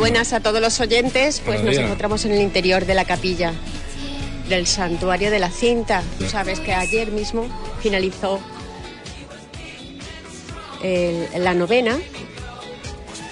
buenas 0.00 0.32
a 0.32 0.40
todos 0.40 0.62
los 0.62 0.80
oyentes. 0.80 1.42
Pues 1.44 1.62
nos 1.62 1.76
encontramos 1.76 2.24
en 2.24 2.32
el 2.32 2.40
interior 2.40 2.86
de 2.86 2.94
la 2.94 3.04
capilla 3.04 3.52
del 4.48 4.66
santuario 4.66 5.30
de 5.30 5.38
la 5.38 5.50
cinta. 5.50 6.02
Tú 6.18 6.26
sabes 6.26 6.58
que 6.58 6.72
ayer 6.72 7.12
mismo 7.12 7.46
finalizó 7.82 8.40
la 11.36 11.52
novena 11.52 11.98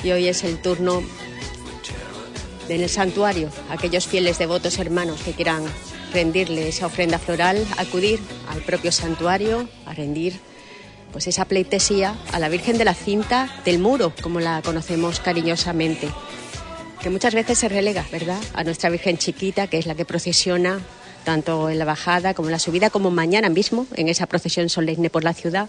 y 0.05 0.11
hoy 0.11 0.29
es 0.29 0.45
el 0.45 0.61
turno 0.61 1.03
en 2.69 2.83
el 2.83 2.91
santuario. 2.91 3.49
Aquellos 3.71 4.07
fieles 4.07 4.39
devotos 4.39 4.79
hermanos 4.79 5.23
que 5.23 5.33
quieran 5.33 5.63
rendirle 6.13 6.69
esa 6.69 6.85
ofrenda 6.85 7.19
floral, 7.19 7.67
acudir 7.79 8.21
al 8.51 8.61
propio 8.61 8.93
santuario 8.93 9.67
a 9.87 9.95
rendir 9.95 10.39
pues 11.13 11.27
esa 11.29 11.47
pleitesía 11.47 12.15
a 12.31 12.39
la 12.39 12.51
Virgen 12.51 12.77
de 12.77 12.85
la 12.85 12.93
Cinta 12.93 13.49
del 13.65 13.79
Muro, 13.79 14.13
como 14.21 14.39
la 14.39 14.61
conocemos 14.61 15.21
cariñosamente, 15.21 16.11
que 17.03 17.11
muchas 17.11 17.35
veces 17.35 17.59
se 17.59 17.69
relega, 17.69 18.05
¿verdad?, 18.11 18.41
a 18.55 18.65
nuestra 18.65 18.91
Virgen 18.91 19.19
chiquita, 19.19 19.67
que 19.67 19.79
es 19.79 19.87
la 19.87 19.95
que 19.95 20.05
procesiona 20.05 20.81
tanto 21.25 21.71
en 21.71 21.79
la 21.79 21.85
bajada 21.85 22.35
como 22.35 22.49
en 22.49 22.53
la 22.53 22.59
subida, 22.59 22.91
como 22.91 23.11
mañana 23.11 23.49
mismo 23.49 23.87
en 23.95 24.09
esa 24.09 24.27
procesión 24.27 24.69
solemne 24.69 25.11
por 25.11 25.25
la 25.25 25.35
ciudad. 25.35 25.69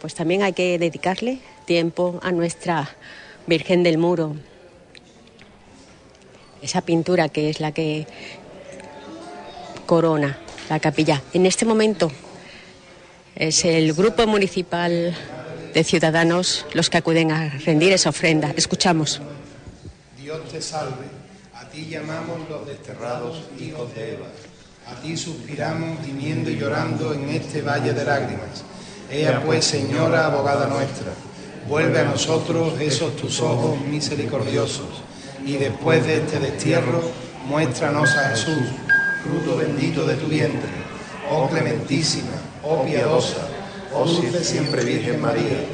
Pues 0.00 0.14
también 0.14 0.42
hay 0.42 0.52
que 0.52 0.78
dedicarle 0.78 1.40
tiempo 1.66 2.20
a 2.22 2.32
nuestra 2.32 2.90
Virgen 3.46 3.82
del 3.82 3.98
Muro, 3.98 4.36
esa 6.62 6.82
pintura 6.82 7.28
que 7.28 7.50
es 7.50 7.60
la 7.60 7.72
que 7.72 8.06
corona 9.86 10.38
la 10.68 10.78
capilla. 10.78 11.22
En 11.32 11.46
este 11.46 11.64
momento 11.64 12.12
es 13.34 13.64
el 13.64 13.92
grupo 13.94 14.26
municipal 14.26 15.16
de 15.74 15.84
ciudadanos 15.84 16.66
los 16.74 16.90
que 16.90 16.98
acuden 16.98 17.32
a 17.32 17.48
rendir 17.64 17.92
esa 17.92 18.10
ofrenda. 18.10 18.52
Escuchamos. 18.56 19.20
Dios 20.30 20.48
te 20.48 20.62
salve, 20.62 21.08
a 21.56 21.68
ti 21.70 21.88
llamamos 21.90 22.48
los 22.48 22.64
desterrados 22.64 23.42
hijos 23.58 23.92
de 23.96 24.12
Eva. 24.12 24.26
A 24.86 24.94
ti 25.02 25.16
suspiramos 25.16 26.06
gimiendo 26.06 26.48
y 26.50 26.56
llorando 26.56 27.12
en 27.12 27.30
este 27.30 27.62
valle 27.62 27.92
de 27.92 28.04
lágrimas. 28.04 28.62
Ea 29.10 29.42
pues, 29.44 29.64
Señora, 29.64 30.26
abogada 30.26 30.68
nuestra, 30.68 31.10
vuelve 31.68 31.98
a 31.98 32.04
nosotros 32.04 32.80
esos 32.80 33.16
tus 33.16 33.40
ojos 33.40 33.80
misericordiosos 33.80 35.02
y 35.44 35.56
después 35.56 36.06
de 36.06 36.18
este 36.18 36.38
destierro, 36.38 37.02
muéstranos 37.48 38.14
a 38.14 38.28
Jesús 38.28 38.68
fruto 39.24 39.56
bendito 39.56 40.06
de 40.06 40.14
tu 40.14 40.28
vientre. 40.28 40.70
Oh 41.28 41.48
clementísima, 41.48 42.38
oh 42.62 42.84
piadosa, 42.84 43.48
oh 43.92 44.04
dulce 44.04 44.44
siempre 44.44 44.84
Virgen 44.84 45.20
María, 45.20 45.64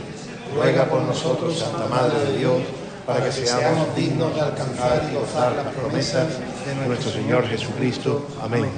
ruega 0.54 0.86
por 0.86 1.02
nosotros, 1.02 1.58
Santa 1.58 1.86
Madre 1.88 2.18
de 2.20 2.38
Dios, 2.38 2.62
para 3.06 3.24
que 3.26 3.32
seamos 3.32 3.94
dignos 3.94 4.34
de 4.34 4.40
alcanzar 4.40 5.08
y 5.10 5.14
gozar 5.14 5.52
las 5.54 5.72
promesas 5.72 6.26
de 6.66 6.86
nuestro 6.86 7.12
Señor 7.12 7.46
Jesucristo. 7.46 8.26
Amén. 8.42 8.68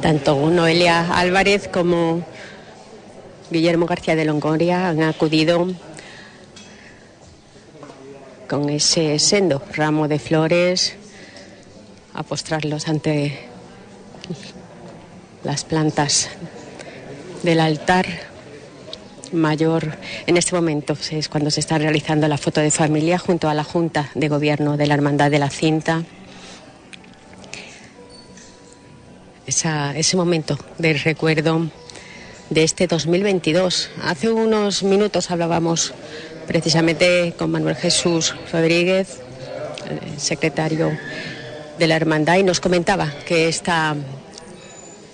Tanto 0.00 0.50
Noelia 0.50 1.12
Álvarez 1.12 1.68
como 1.68 2.24
Guillermo 3.50 3.86
García 3.86 4.14
de 4.14 4.24
Longoria 4.24 4.88
han 4.88 5.02
acudido 5.02 5.66
con 8.48 8.68
ese 8.70 9.18
sendo 9.18 9.62
ramo 9.74 10.06
de 10.06 10.18
flores 10.18 10.94
a 12.14 12.22
postrarlos 12.22 12.86
ante 12.88 13.48
las 15.42 15.64
plantas 15.64 16.28
del 17.42 17.60
altar 17.60 18.06
mayor. 19.32 19.96
En 20.26 20.36
este 20.36 20.54
momento 20.54 20.96
es 21.10 21.28
cuando 21.28 21.50
se 21.50 21.60
está 21.60 21.78
realizando 21.78 22.28
la 22.28 22.38
foto 22.38 22.60
de 22.60 22.70
familia 22.70 23.18
junto 23.18 23.48
a 23.48 23.54
la 23.54 23.64
Junta 23.64 24.10
de 24.14 24.28
Gobierno 24.28 24.76
de 24.76 24.86
la 24.86 24.94
Hermandad 24.94 25.30
de 25.30 25.38
la 25.38 25.50
Cinta. 25.50 26.04
ese 29.46 30.16
momento 30.16 30.58
de 30.78 30.94
recuerdo 30.94 31.68
de 32.48 32.62
este 32.62 32.86
2022. 32.86 33.90
Hace 34.02 34.30
unos 34.30 34.82
minutos 34.82 35.30
hablábamos 35.30 35.92
precisamente 36.46 37.34
con 37.36 37.50
Manuel 37.50 37.76
Jesús 37.76 38.34
Rodríguez, 38.52 39.20
secretario 40.16 40.96
de 41.78 41.86
la 41.86 41.96
Hermandad, 41.96 42.36
y 42.36 42.44
nos 42.44 42.60
comentaba 42.60 43.12
que 43.26 43.48
esta, 43.48 43.94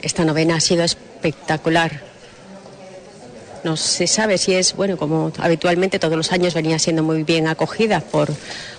esta 0.03 0.25
novena 0.25 0.57
ha 0.57 0.61
sido 0.61 0.85
espectacular. 0.85 2.08
No 3.65 3.77
se 3.77 4.07
sabe 4.07 4.39
si 4.39 4.55
es, 4.55 4.75
bueno, 4.75 4.97
como 4.97 5.33
habitualmente 5.39 5.99
todos 5.99 6.17
los 6.17 6.33
años 6.33 6.55
venía 6.55 6.79
siendo 6.79 7.03
muy 7.03 7.25
bien 7.25 7.49
acogida 7.49 8.01
por 8.01 8.33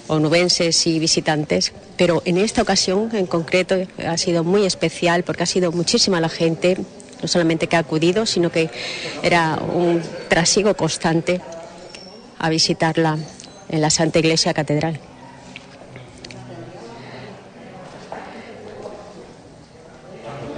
onubenses 0.08 0.88
y 0.88 1.00
visitantes, 1.00 1.74
pero 1.98 2.22
en 2.26 2.38
esta 2.38 2.62
ocasión 2.62 3.10
en 3.14 3.26
concreto 3.26 3.76
ha 4.06 4.18
sido 4.18 4.44
muy 4.44 4.66
especial 4.66 5.24
porque 5.24 5.44
ha 5.44 5.46
sido 5.46 5.72
muchísima 5.72 6.20
la 6.22 6.30
gente, 6.30 6.78
no 7.22 7.28
solamente 7.28 7.68
que 7.68 7.76
ha 7.76 7.80
acudido, 7.80 8.26
sino 8.26 8.52
que 8.52 8.70
era 9.22 9.60
un 9.74 10.02
trasiego 10.30 10.76
constante 10.76 11.42
a 12.40 12.50
visitarla 12.50 13.18
en 13.68 13.82
la 13.82 13.90
Santa 13.90 14.20
Iglesia 14.20 14.54
Catedral. 14.54 15.00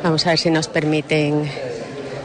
Vamos 0.03 0.25
a 0.25 0.29
ver 0.29 0.39
si 0.39 0.49
nos 0.49 0.67
permiten 0.67 1.70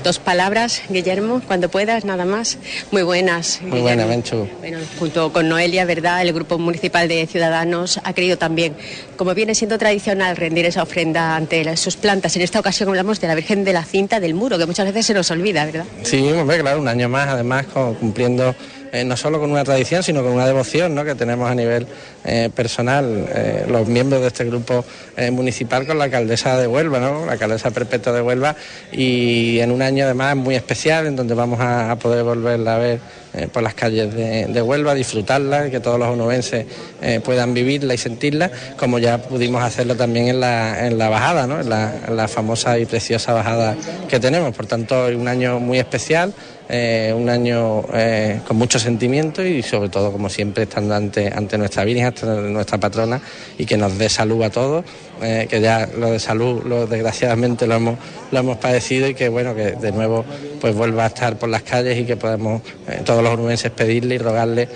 dos 0.06 0.20
palabras, 0.20 0.82
Guillermo, 0.88 1.42
cuando 1.48 1.68
puedas, 1.68 2.04
nada 2.04 2.24
más. 2.24 2.58
Muy 2.92 3.02
buenas. 3.02 3.60
Muy 3.60 3.80
buenas, 3.80 4.06
Menchu. 4.06 4.48
Bueno, 4.60 4.78
junto 5.00 5.32
con 5.32 5.48
Noelia, 5.48 5.84
¿verdad? 5.84 6.22
El 6.22 6.32
Grupo 6.32 6.58
Municipal 6.58 7.08
de 7.08 7.26
Ciudadanos 7.26 7.98
ha 8.04 8.12
querido 8.12 8.38
también, 8.38 8.76
como 9.16 9.34
viene 9.34 9.56
siendo 9.56 9.78
tradicional, 9.78 10.36
rendir 10.36 10.64
esa 10.64 10.84
ofrenda 10.84 11.34
ante 11.34 11.76
sus 11.76 11.96
plantas. 11.96 12.36
En 12.36 12.42
esta 12.42 12.60
ocasión 12.60 12.88
hablamos 12.88 13.20
de 13.20 13.26
la 13.26 13.34
Virgen 13.34 13.64
de 13.64 13.72
la 13.72 13.82
Cinta 13.82 14.20
del 14.20 14.34
Muro, 14.34 14.58
que 14.58 14.66
muchas 14.66 14.86
veces 14.86 15.06
se 15.06 15.12
nos 15.14 15.28
olvida, 15.32 15.64
¿verdad? 15.64 15.86
Sí, 16.04 16.30
claro, 16.60 16.80
un 16.80 16.86
año 16.86 17.08
más, 17.08 17.28
además, 17.28 17.66
cumpliendo 17.98 18.54
eh, 18.96 19.04
no 19.04 19.14
solo 19.14 19.38
con 19.38 19.50
una 19.50 19.62
tradición, 19.62 20.02
sino 20.02 20.22
con 20.22 20.32
una 20.32 20.46
devoción 20.46 20.94
¿no? 20.94 21.04
que 21.04 21.14
tenemos 21.14 21.50
a 21.50 21.54
nivel 21.54 21.86
eh, 22.24 22.48
personal, 22.54 23.26
eh, 23.28 23.66
los 23.68 23.86
miembros 23.86 24.22
de 24.22 24.28
este 24.28 24.44
grupo 24.44 24.84
municipal 25.32 25.86
con 25.86 25.98
la 25.98 26.04
alcaldesa 26.04 26.58
de 26.58 26.66
Huelva, 26.66 26.98
¿no? 26.98 27.26
la 27.26 27.32
alcaldesa 27.32 27.70
perpetua 27.70 28.12
de 28.12 28.20
Huelva, 28.20 28.54
y 28.92 29.58
en 29.60 29.70
un 29.70 29.80
año 29.80 30.04
además 30.04 30.36
muy 30.36 30.54
especial 30.54 31.06
en 31.06 31.16
donde 31.16 31.34
vamos 31.34 31.58
a, 31.60 31.96
poder 31.96 32.22
volverla 32.22 32.76
a 32.76 32.78
ver 32.78 33.00
por 33.50 33.62
las 33.62 33.74
calles 33.74 34.14
de, 34.14 34.62
Huelva, 34.62 34.94
disfrutarla, 34.94 35.70
que 35.70 35.80
todos 35.80 35.98
los 35.98 36.08
onubenses 36.08 36.66
puedan 37.24 37.54
vivirla 37.54 37.94
y 37.94 37.98
sentirla, 37.98 38.50
como 38.76 38.98
ya 38.98 39.18
pudimos 39.18 39.62
hacerlo 39.62 39.94
también 39.94 40.28
en 40.28 40.40
la, 40.40 40.86
en 40.86 40.98
la 40.98 41.08
bajada, 41.08 41.46
¿no? 41.46 41.60
en, 41.60 41.70
la, 41.70 41.94
en 42.06 42.14
la 42.14 42.28
famosa 42.28 42.78
y 42.78 42.84
preciosa 42.84 43.32
bajada 43.32 43.74
que 44.08 44.20
tenemos. 44.20 44.54
Por 44.54 44.66
tanto, 44.66 45.06
un 45.06 45.28
año 45.28 45.60
muy 45.60 45.78
especial. 45.78 46.34
Eh, 46.68 47.14
un 47.16 47.28
año 47.28 47.84
eh, 47.94 48.40
con 48.46 48.56
mucho 48.56 48.80
sentimiento 48.80 49.44
y 49.44 49.62
sobre 49.62 49.88
todo, 49.88 50.10
como 50.10 50.28
siempre, 50.28 50.64
estando 50.64 50.96
ante, 50.96 51.32
ante 51.32 51.56
nuestra 51.58 51.84
Virgen, 51.84 52.06
ante 52.06 52.26
nuestra 52.26 52.78
patrona 52.78 53.20
y 53.56 53.64
que 53.64 53.76
nos 53.76 53.96
dé 53.96 54.08
salud 54.08 54.42
a 54.42 54.50
todos, 54.50 54.84
eh, 55.22 55.46
que 55.48 55.60
ya 55.60 55.88
lo 55.96 56.10
de 56.10 56.18
salud, 56.18 56.64
lo, 56.64 56.88
desgraciadamente 56.88 57.68
lo 57.68 57.76
hemos, 57.76 57.98
lo 58.32 58.38
hemos 58.40 58.56
padecido 58.56 59.08
y 59.08 59.14
que 59.14 59.28
bueno, 59.28 59.54
que 59.54 59.72
de 59.72 59.92
nuevo 59.92 60.24
pues 60.60 60.74
vuelva 60.74 61.04
a 61.04 61.06
estar 61.06 61.38
por 61.38 61.48
las 61.48 61.62
calles 61.62 61.98
y 62.00 62.04
que 62.04 62.16
podamos 62.16 62.62
todos 63.04 63.22
los 63.22 63.34
uruguayenses 63.34 63.70
pedirle 63.70 64.16
y 64.16 64.18
rogarle 64.18 64.68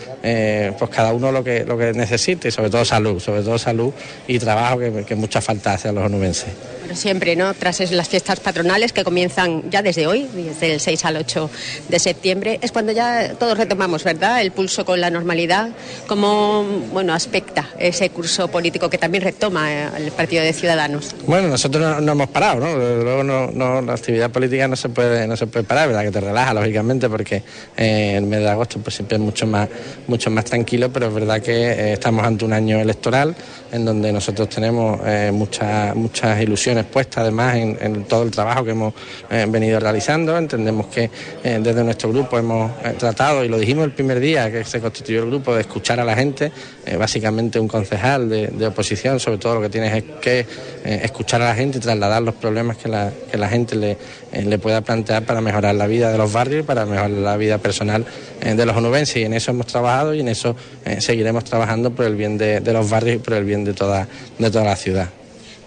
pues 0.78 0.90
cada 0.90 1.12
uno 1.12 1.32
lo 1.32 1.42
que, 1.42 1.64
lo 1.64 1.76
que 1.76 1.92
necesite 1.92 2.48
y 2.48 2.50
sobre 2.52 2.70
todo 2.70 2.84
salud, 2.84 3.18
sobre 3.18 3.42
todo 3.42 3.58
salud 3.58 3.92
y 4.28 4.38
trabajo 4.38 4.78
que, 4.78 5.04
que 5.04 5.14
mucha 5.16 5.40
falta 5.40 5.74
hace 5.74 5.88
a 5.88 5.92
los 5.92 6.04
onubenses 6.04 6.50
siempre, 6.94 7.36
¿no? 7.36 7.54
Tras 7.54 7.90
las 7.90 8.08
fiestas 8.08 8.40
patronales 8.40 8.92
que 8.92 9.04
comienzan 9.04 9.70
ya 9.70 9.82
desde 9.82 10.06
hoy, 10.06 10.28
desde 10.34 10.74
el 10.74 10.80
6 10.80 11.04
al 11.04 11.16
8 11.16 11.50
de 11.88 11.98
septiembre, 11.98 12.58
es 12.62 12.72
cuando 12.72 12.92
ya 12.92 13.34
todos 13.38 13.56
retomamos, 13.56 14.04
¿verdad? 14.04 14.40
El 14.40 14.52
pulso 14.52 14.84
con 14.84 15.00
la 15.00 15.10
normalidad, 15.10 15.70
como, 16.06 16.64
bueno, 16.92 17.14
aspecta 17.14 17.68
ese 17.78 18.10
curso 18.10 18.48
político 18.48 18.90
que 18.90 18.98
también 18.98 19.24
retoma 19.24 19.72
eh, 19.72 19.88
el 19.98 20.12
Partido 20.12 20.42
de 20.42 20.52
Ciudadanos. 20.52 21.14
Bueno, 21.26 21.48
nosotros 21.48 22.02
no, 22.02 22.12
hemos 22.12 22.28
parado, 22.28 22.60
¿no? 22.60 22.76
Luego 22.76 23.24
no, 23.24 23.80
la 23.80 23.94
actividad 23.94 24.30
política 24.30 24.68
no 24.68 24.76
se 24.76 24.88
puede, 24.88 25.26
no 25.26 25.36
se 25.36 25.46
puede 25.46 25.64
parar, 25.64 25.88
¿verdad? 25.88 26.04
Que 26.04 26.10
te 26.10 26.20
relaja, 26.20 26.54
lógicamente, 26.54 27.08
porque 27.08 27.42
eh, 27.76 28.14
el 28.16 28.26
mes 28.26 28.40
de 28.40 28.48
agosto 28.48 28.78
pues 28.80 28.94
siempre 28.94 29.16
es 29.16 29.22
mucho 29.22 29.46
más, 29.46 29.68
mucho 30.06 30.30
más 30.30 30.44
tranquilo, 30.44 30.90
pero 30.92 31.08
es 31.08 31.14
verdad 31.14 31.40
que 31.40 31.52
eh, 31.52 31.92
estamos 31.94 32.24
ante 32.24 32.44
un 32.44 32.52
año 32.52 32.78
electoral 32.80 33.34
en 33.72 33.84
donde 33.84 34.12
nosotros 34.12 34.48
tenemos 34.48 35.00
muchas, 35.32 35.94
muchas 35.94 36.42
ilusiones 36.42 36.79
puestas 36.86 37.22
además 37.22 37.56
en, 37.56 38.04
todo 38.04 38.22
el 38.22 38.30
trabajo 38.30 38.64
que 38.64 38.70
hemos 38.70 38.94
eh, 39.30 39.46
venido 39.48 39.78
realizando. 39.80 40.36
Entendemos 40.36 40.86
que 40.86 41.10
eh, 41.42 41.58
desde 41.62 41.84
nuestro 41.84 42.10
grupo 42.10 42.38
hemos 42.38 42.72
tratado, 42.98 43.44
y 43.44 43.48
lo 43.48 43.58
dijimos 43.58 43.84
el 43.84 43.92
primer 43.92 44.20
día 44.20 44.50
que 44.50 44.64
se 44.64 44.80
constituyó 44.80 45.22
el 45.22 45.26
grupo, 45.26 45.54
de 45.54 45.62
escuchar 45.62 46.00
a 46.00 46.04
la 46.04 46.14
gente, 46.14 46.52
básicamente 46.98 47.58
un 47.58 47.68
concejal 47.68 48.28
de, 48.28 48.66
oposición, 48.66 49.20
sobre 49.20 49.38
todo 49.38 49.56
lo 49.56 49.60
que 49.62 49.68
tiene 49.68 49.96
es 49.96 50.04
que 50.20 50.46
escuchar 50.84 51.42
a 51.42 51.46
la 51.46 51.54
gente 51.54 51.78
y 51.78 51.80
trasladar 51.80 52.22
los 52.22 52.34
problemas 52.34 52.76
que 52.76 52.88
la, 52.88 53.10
que 53.30 53.36
la 53.36 53.48
gente 53.48 53.76
le, 53.76 53.96
le 54.32 54.58
pueda 54.58 54.80
plantear 54.80 55.24
para 55.24 55.40
mejorar 55.40 55.74
la 55.74 55.86
vida 55.86 56.10
de 56.10 56.18
los 56.18 56.32
barrios 56.32 56.64
y 56.64 56.66
para 56.66 56.86
mejorar 56.86 57.10
la 57.10 57.36
vida 57.36 57.58
personal 57.58 58.04
de 58.40 58.66
los 58.66 58.76
onubenses. 58.76 59.16
Y 59.16 59.24
en 59.24 59.34
eso 59.34 59.50
hemos 59.50 59.66
trabajado 59.66 60.14
y 60.14 60.20
en 60.20 60.28
eso 60.28 60.56
seguiremos 60.98 61.44
trabajando 61.44 61.90
por 61.90 62.06
el 62.06 62.16
bien 62.16 62.38
de, 62.38 62.60
de 62.60 62.72
los 62.72 62.88
barrios 62.88 63.16
y 63.16 63.18
por 63.18 63.34
el 63.34 63.44
bien 63.44 63.64
de 63.64 63.72
toda, 63.72 64.06
de 64.38 64.50
toda 64.50 64.64
la 64.64 64.76
ciudad. 64.76 65.08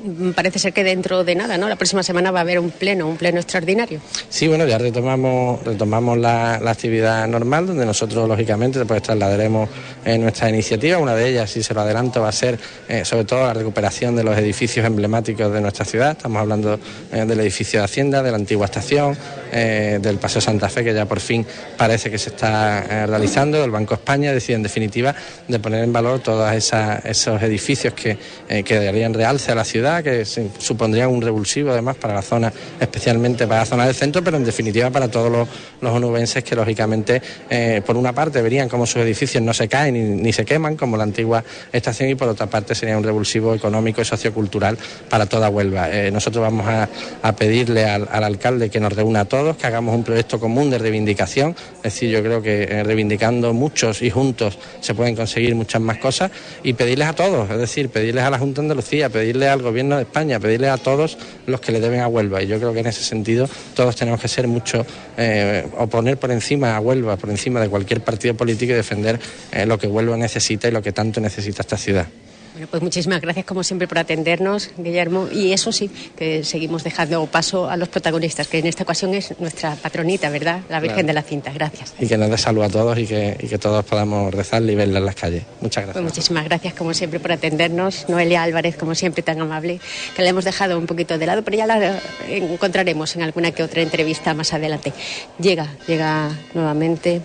Mm, 0.03 0.31
parece 0.31 0.59
ser 0.59 0.73
que 0.73 0.83
dentro 0.83 1.23
de 1.23 1.33
nada, 1.33 1.57
¿no? 1.57 1.69
La 1.69 1.77
próxima 1.77 2.03
semana 2.03 2.29
va 2.29 2.39
a 2.39 2.41
haber 2.41 2.59
un 2.59 2.71
pleno, 2.71 3.07
un 3.07 3.15
pleno 3.15 3.39
extraordinario. 3.39 4.01
Sí, 4.27 4.49
bueno, 4.49 4.65
ya 4.65 4.77
retomamos, 4.77 5.63
retomamos 5.63 6.17
la, 6.17 6.55
actividad 6.55 7.25
normal, 7.27 7.67
donde 7.67 7.85
nosotros, 7.85 8.27
lógicamente, 8.27 8.83
pues 8.85 9.01
trasladaremos 9.01 9.69
eh, 10.03 10.17
nuestra 10.17 10.49
iniciativa. 10.49 10.97
Una 10.97 11.15
de 11.15 11.29
ellas, 11.29 11.49
si 11.49 11.63
se 11.63 11.73
lo 11.73 11.81
adelanto, 11.81 12.21
va 12.21 12.29
a 12.29 12.33
ser 12.33 12.59
eh, 12.89 13.05
sobre 13.05 13.23
todo 13.23 13.45
la 13.45 13.53
recuperación 13.53 14.15
de 14.15 14.23
los 14.23 14.37
edificios 14.37 14.85
emblemáticos 14.85 15.53
de 15.53 15.61
nuestra 15.61 15.85
ciudad. 15.85 16.11
Estamos 16.11 16.41
hablando 16.41 16.79
eh, 17.11 17.25
del 17.25 17.39
edificio 17.39 17.79
de 17.79 17.85
Hacienda, 17.85 18.21
de 18.21 18.31
la 18.31 18.37
antigua 18.37 18.65
estación, 18.65 19.17
del 19.53 20.17
Paseo 20.17 20.41
Santa 20.41 20.67
Fe, 20.67 20.83
que 20.83 20.95
ya 20.95 21.05
por 21.05 21.19
fin 21.19 21.45
parece 21.77 22.09
que 22.09 22.17
se 22.17 22.31
está 22.31 23.05
realizando, 23.05 23.61
del 23.61 23.69
Banco 23.69 23.93
España, 23.93 24.29
es 24.29 24.35
decir, 24.35 24.55
en 24.55 24.63
definitiva, 24.63 25.13
de 25.47 25.59
poner 25.59 25.83
en 25.83 25.93
valor 25.93 26.21
todos 26.21 26.51
esos 26.51 27.41
edificios 27.43 27.93
que, 27.93 28.17
que 28.63 28.79
darían 28.79 29.13
realce 29.13 29.51
a 29.51 29.55
la 29.55 29.63
ciudad 29.63 29.92
que 30.01 30.25
supondría 30.25 31.07
un 31.07 31.21
revulsivo 31.21 31.71
además 31.71 31.97
para 31.97 32.15
la 32.15 32.21
zona, 32.21 32.51
especialmente 32.79 33.45
para 33.45 33.61
la 33.61 33.65
zona 33.65 33.85
del 33.85 33.95
centro, 33.95 34.23
pero 34.23 34.37
en 34.37 34.45
definitiva 34.45 34.89
para 34.89 35.09
todos 35.09 35.31
los, 35.31 35.47
los 35.81 35.91
onubenses 35.91 36.43
que 36.43 36.55
lógicamente, 36.55 37.21
eh, 37.49 37.81
por 37.85 37.97
una 37.97 38.13
parte, 38.13 38.41
verían 38.41 38.69
cómo 38.69 38.85
sus 38.85 39.01
edificios 39.01 39.43
no 39.43 39.53
se 39.53 39.67
caen 39.67 40.23
ni, 40.23 40.33
se 40.33 40.45
queman, 40.45 40.75
como 40.75 40.97
la 40.97 41.03
antigua 41.03 41.43
estación, 41.71 42.09
y 42.09 42.15
por 42.15 42.29
otra 42.29 42.47
parte 42.47 42.73
sería 42.73 42.97
un 42.97 43.03
revulsivo 43.03 43.53
económico 43.53 44.01
y 44.01 44.05
sociocultural 44.05 44.77
para 45.09 45.25
toda 45.25 45.49
Huelva. 45.49 45.89
Eh, 45.91 46.09
nosotros 46.11 46.41
vamos 46.41 46.65
a, 46.67 46.87
pedirle 47.35 47.85
al, 47.85 48.07
alcalde 48.11 48.69
que 48.69 48.79
nos 48.79 48.93
reúna 48.93 49.21
a 49.21 49.25
todos, 49.25 49.57
que 49.57 49.67
hagamos 49.67 49.95
un 49.95 50.03
proyecto 50.03 50.39
común 50.39 50.69
de 50.69 50.77
reivindicación, 50.77 51.55
es 51.77 51.83
decir, 51.83 52.09
yo 52.09 52.23
creo 52.23 52.41
que 52.41 52.63
eh, 52.63 52.83
reivindicando 52.83 53.53
muchos 53.53 54.01
y 54.01 54.09
juntos 54.09 54.57
se 54.79 54.93
pueden 54.93 55.15
conseguir 55.15 55.55
muchas 55.55 55.81
más 55.81 55.97
cosas, 55.97 56.31
y 56.63 56.73
pedirles 56.73 57.07
a 57.07 57.13
todos, 57.13 57.49
es 57.49 57.57
decir, 57.57 57.89
pedirles 57.89 58.23
a 58.23 58.29
la 58.29 58.39
Junta 58.39 58.61
de 58.61 58.65
Andalucía, 58.65 59.09
pedirle 59.09 59.49
al 59.49 59.61
gobierno 59.61 59.82
de 59.89 60.01
España, 60.03 60.39
pedirle 60.39 60.69
a 60.69 60.77
todos 60.77 61.17
los 61.45 61.61
que 61.61 61.71
le 61.71 61.79
deben 61.79 62.01
a 62.01 62.07
Huelva. 62.07 62.41
Y 62.41 62.47
yo 62.47 62.57
creo 62.57 62.73
que 62.73 62.79
en 62.79 62.87
ese 62.87 63.03
sentido 63.03 63.47
todos 63.75 63.95
tenemos 63.95 64.19
que 64.19 64.27
ser 64.27 64.47
mucho, 64.47 64.85
eh, 65.17 65.67
o 65.77 65.87
poner 65.87 66.17
por 66.17 66.31
encima 66.31 66.75
a 66.75 66.79
Huelva, 66.79 67.17
por 67.17 67.29
encima 67.29 67.59
de 67.59 67.69
cualquier 67.69 68.01
partido 68.01 68.35
político 68.35 68.73
y 68.73 68.75
defender 68.75 69.19
eh, 69.51 69.65
lo 69.65 69.77
que 69.77 69.87
Huelva 69.87 70.17
necesita 70.17 70.67
y 70.67 70.71
lo 70.71 70.81
que 70.81 70.91
tanto 70.91 71.19
necesita 71.21 71.61
esta 71.61 71.77
ciudad. 71.77 72.07
Bueno, 72.53 72.67
pues 72.69 72.83
muchísimas 72.83 73.19
gracias 73.19 73.45
como 73.45 73.63
siempre 73.63 73.87
por 73.87 73.97
atendernos, 73.97 74.69
Guillermo. 74.77 75.27
Y 75.31 75.53
eso 75.53 75.71
sí, 75.71 75.89
que 76.15 76.43
seguimos 76.43 76.83
dejando 76.83 77.25
paso 77.25 77.67
a 77.67 77.75
los 77.77 77.89
protagonistas, 77.89 78.47
que 78.47 78.59
en 78.59 78.67
esta 78.67 78.83
ocasión 78.83 79.15
es 79.15 79.39
nuestra 79.39 79.75
patronita, 79.75 80.29
¿verdad? 80.29 80.61
La 80.69 80.79
Virgen 80.79 81.07
de 81.07 81.13
la 81.13 81.23
Cinta. 81.23 81.51
Gracias. 81.51 81.95
Y 81.99 82.07
que 82.07 82.15
nos 82.15 82.29
dé 82.29 82.37
salud 82.37 82.61
a 82.61 82.69
todos 82.69 82.97
y 82.99 83.07
que, 83.07 83.37
y 83.41 83.47
que 83.47 83.57
todos 83.57 83.83
podamos 83.85 84.31
rezar 84.31 84.61
y 84.61 84.75
verla 84.75 84.99
en 84.99 85.05
las 85.05 85.15
calles. 85.15 85.43
Muchas 85.61 85.85
gracias. 85.85 85.93
Pues 85.93 86.13
muchísimas 86.13 86.45
gracias 86.45 86.75
como 86.75 86.93
siempre 86.93 87.19
por 87.19 87.31
atendernos. 87.31 88.07
Noelia 88.07 88.43
Álvarez, 88.43 88.75
como 88.77 88.93
siempre, 88.93 89.23
tan 89.23 89.41
amable, 89.41 89.79
que 90.15 90.21
la 90.21 90.29
hemos 90.29 90.45
dejado 90.45 90.77
un 90.77 90.85
poquito 90.85 91.17
de 91.17 91.25
lado, 91.25 91.43
pero 91.43 91.57
ya 91.57 91.65
la 91.65 91.99
encontraremos 92.29 93.15
en 93.15 93.23
alguna 93.23 93.51
que 93.51 93.63
otra 93.63 93.81
entrevista 93.81 94.35
más 94.35 94.53
adelante. 94.53 94.93
Llega, 95.39 95.67
llega 95.87 96.29
nuevamente 96.53 97.21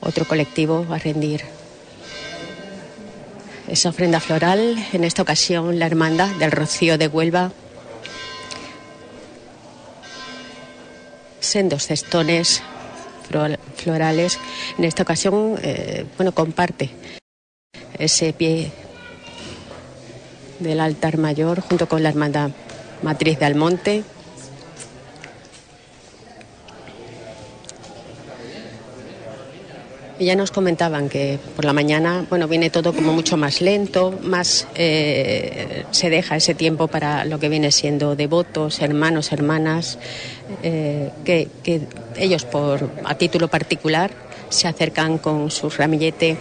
otro 0.00 0.26
colectivo 0.26 0.86
a 0.90 0.98
rendir 0.98 1.42
esa 3.68 3.88
ofrenda 3.88 4.20
floral, 4.20 4.76
en 4.92 5.04
esta 5.04 5.22
ocasión 5.22 5.78
la 5.78 5.86
Hermandad 5.86 6.28
del 6.36 6.52
Rocío 6.52 6.98
de 6.98 7.08
Huelva. 7.08 7.52
Sendos 11.40 11.86
cestones 11.86 12.62
florales. 13.76 14.38
En 14.78 14.84
esta 14.84 15.02
ocasión, 15.02 15.58
eh, 15.62 16.06
bueno, 16.16 16.32
comparte 16.32 16.90
ese 17.98 18.32
pie 18.32 18.72
del 20.58 20.80
altar 20.80 21.18
mayor 21.18 21.60
junto 21.60 21.88
con 21.88 22.02
la 22.02 22.08
Hermandad 22.08 22.50
Matriz 23.02 23.38
de 23.38 23.44
Almonte. 23.46 24.04
Ya 30.18 30.36
nos 30.36 30.50
comentaban 30.50 31.08
que 31.08 31.38
por 31.54 31.64
la 31.64 31.72
mañana, 31.72 32.24
bueno, 32.28 32.48
viene 32.48 32.70
todo 32.70 32.92
como 32.92 33.12
mucho 33.12 33.36
más 33.36 33.60
lento, 33.60 34.18
más 34.22 34.66
eh, 34.74 35.84
se 35.90 36.10
deja 36.10 36.36
ese 36.36 36.54
tiempo 36.54 36.88
para 36.88 37.24
lo 37.24 37.38
que 37.38 37.48
viene 37.48 37.70
siendo 37.70 38.16
devotos, 38.16 38.80
hermanos, 38.80 39.32
hermanas, 39.32 39.98
eh, 40.62 41.10
que, 41.24 41.48
ellos 42.16 42.44
por 42.44 42.90
a 43.04 43.14
título 43.16 43.48
particular 43.48 44.10
se 44.48 44.68
acercan 44.68 45.18
con 45.18 45.50
su 45.50 45.68
ramillete 45.68 46.36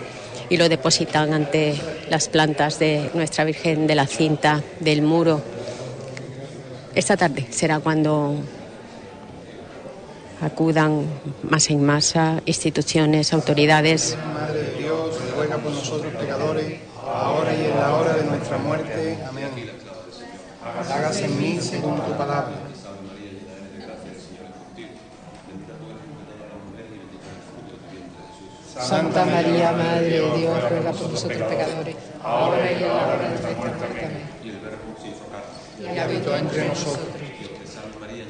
y 0.49 0.57
lo 0.57 0.69
depositan 0.69 1.33
ante 1.33 1.75
las 2.09 2.29
plantas 2.29 2.79
de 2.79 3.09
nuestra 3.13 3.43
Virgen 3.43 3.87
de 3.87 3.95
la 3.95 4.07
Cinta 4.07 4.63
del 4.79 5.01
Muro. 5.01 5.41
Esta 6.93 7.17
tarde 7.17 7.47
será 7.49 7.79
cuando 7.79 8.39
acudan 10.41 11.05
más 11.43 11.69
en 11.69 11.85
masa 11.85 12.41
instituciones, 12.45 13.33
autoridades. 13.33 14.17
Madre 14.33 14.63
de 14.63 14.77
Dios, 14.79 15.19
ruega 15.35 15.57
por 15.57 15.71
nosotros 15.71 16.13
pecadores, 16.13 16.79
ahora 17.05 17.55
y 17.55 17.65
en 17.65 17.79
la 17.79 17.93
hora 17.95 18.13
de 18.15 18.23
nuestra 18.23 18.57
muerte. 18.57 19.17
Amén. 19.27 19.49
Hágase 20.91 21.25
en 21.25 21.39
mí 21.39 21.59
según 21.61 21.95
tu 22.01 22.11
palabra. 22.13 22.51
Santa 28.77 29.25
María, 29.25 29.71
Madre 29.71 30.09
de 30.09 30.37
Dios, 30.37 30.69
ruega 30.69 30.91
por 30.91 31.09
nosotros 31.09 31.23
pecadores, 31.23 31.95
ahora 32.21 32.71
y 32.71 32.75
en 32.75 32.87
la 32.87 32.93
hora 32.93 33.17
de 33.17 33.29
nuestra 33.29 33.51
muerte. 33.55 33.85
Amén. 33.85 34.35
Y 35.95 35.97
habitó 35.97 36.35
entre 36.35 36.67
nosotros 36.67 37.07
Santa 37.65 37.99
María, 37.99 38.25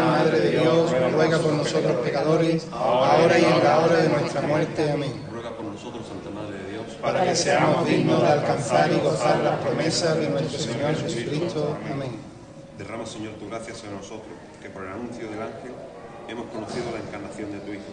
Madre 0.00 0.40
de 0.40 0.50
Dios, 0.50 0.90
ruega 1.12 1.38
por 1.38 1.52
nosotros 1.52 1.96
pecadores, 2.04 2.66
ahora 2.72 3.38
y 3.38 3.44
en 3.44 3.64
la 3.64 3.78
hora 3.78 3.96
de 3.96 4.08
nuestra 4.08 4.40
muerte. 4.42 4.90
Amén. 4.90 5.12
Ruega 5.30 5.50
por 5.56 5.64
nosotros, 5.66 6.06
Santa 6.06 6.30
Madre 6.30 6.58
de 6.58 6.70
Dios, 6.72 6.86
para 7.00 7.24
que 7.24 7.36
seamos 7.36 7.86
dignos 7.86 8.22
de 8.22 8.28
alcanzar 8.28 8.90
y 8.92 8.98
gozar 9.00 9.38
las 9.40 9.60
promesas 9.60 10.16
de 10.16 10.28
nuestro 10.30 10.58
Señor 10.58 10.96
Jesucristo. 10.96 11.76
Amén. 11.92 12.16
Derrama, 12.78 13.06
Señor, 13.06 13.34
tu 13.34 13.48
gracia 13.48 13.74
sobre 13.74 13.96
nosotros, 13.96 14.34
que 14.62 14.70
por 14.70 14.84
el 14.84 14.92
anuncio 14.92 15.28
del 15.30 15.42
ángel 15.42 15.72
hemos 16.28 16.46
conocido 16.46 16.86
la 16.92 16.98
encarnación 17.06 17.52
de 17.52 17.58
tu 17.60 17.72
Hijo, 17.72 17.92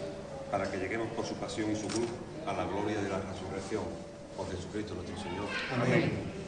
para 0.50 0.70
que 0.70 0.78
lleguemos 0.78 1.08
por 1.08 1.24
su 1.24 1.34
pasión 1.34 1.70
y 1.70 1.76
su 1.76 1.86
cruz 1.86 2.08
a 2.46 2.52
la 2.52 2.64
gloria 2.64 3.00
de 3.00 3.08
la 3.08 3.20
resurrección. 3.20 3.84
Por 4.36 4.50
Jesucristo 4.50 4.94
nuestro 4.94 5.16
Señor. 5.18 5.46
Amén. 5.70 6.41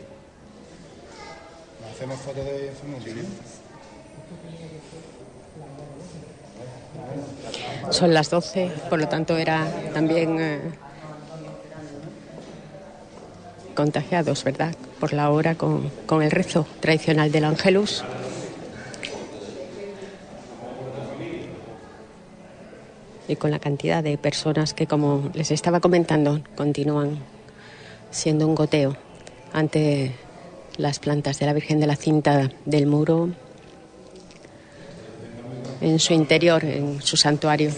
Hacemos 1.91 2.19
foto 2.21 2.43
de 2.43 2.73
familia. 2.73 3.23
Son 7.91 8.12
las 8.12 8.31
12, 8.31 8.71
por 8.88 8.99
lo 8.99 9.09
tanto 9.09 9.37
era 9.37 9.67
también 9.93 10.41
eh, 10.41 10.61
contagiados, 13.75 14.43
¿verdad? 14.45 14.75
Por 14.99 15.12
la 15.12 15.31
hora 15.31 15.55
con, 15.55 15.91
con 16.07 16.23
el 16.23 16.31
rezo 16.31 16.67
tradicional 16.81 17.31
del 17.31 17.45
Angelus. 17.45 18.05
Y 23.26 23.37
con 23.37 23.50
la 23.50 23.59
cantidad 23.59 24.03
de 24.03 24.19
personas 24.19 24.75
que, 24.75 24.87
como 24.87 25.31
les 25.35 25.50
estaba 25.50 25.81
comentando, 25.81 26.43
continúan 26.57 27.19
siendo 28.11 28.47
un 28.47 28.55
goteo 28.55 28.97
ante 29.53 30.14
las 30.76 30.99
plantas 30.99 31.38
de 31.38 31.47
la 31.47 31.52
Virgen 31.52 31.81
de 31.81 31.87
la 31.87 31.97
Cinta 31.97 32.50
del 32.64 32.87
Muro 32.87 33.31
en 35.81 35.99
su 35.99 36.12
interior, 36.14 36.64
en 36.64 37.02
su 37.02 37.16
santuario. 37.16 37.71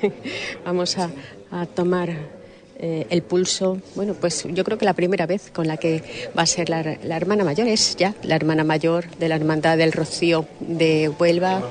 Vamos 0.64 0.96
a, 0.96 1.10
a 1.50 1.66
tomar 1.66 2.37
eh, 2.78 3.06
el 3.10 3.22
pulso. 3.22 3.78
Bueno, 3.94 4.14
pues 4.14 4.44
yo 4.48 4.64
creo 4.64 4.78
que 4.78 4.84
la 4.84 4.94
primera 4.94 5.26
vez 5.26 5.50
con 5.52 5.66
la 5.66 5.76
que 5.76 6.02
va 6.36 6.42
a 6.42 6.46
ser 6.46 6.68
la, 6.70 6.96
la 7.02 7.16
hermana 7.16 7.44
mayor 7.44 7.66
es 7.66 7.96
ya 7.96 8.14
la 8.22 8.36
hermana 8.36 8.64
mayor 8.64 9.06
de 9.18 9.28
la 9.28 9.36
Hermandad 9.36 9.76
del 9.76 9.92
Rocío 9.92 10.46
de 10.60 11.08
Huelva. 11.08 11.62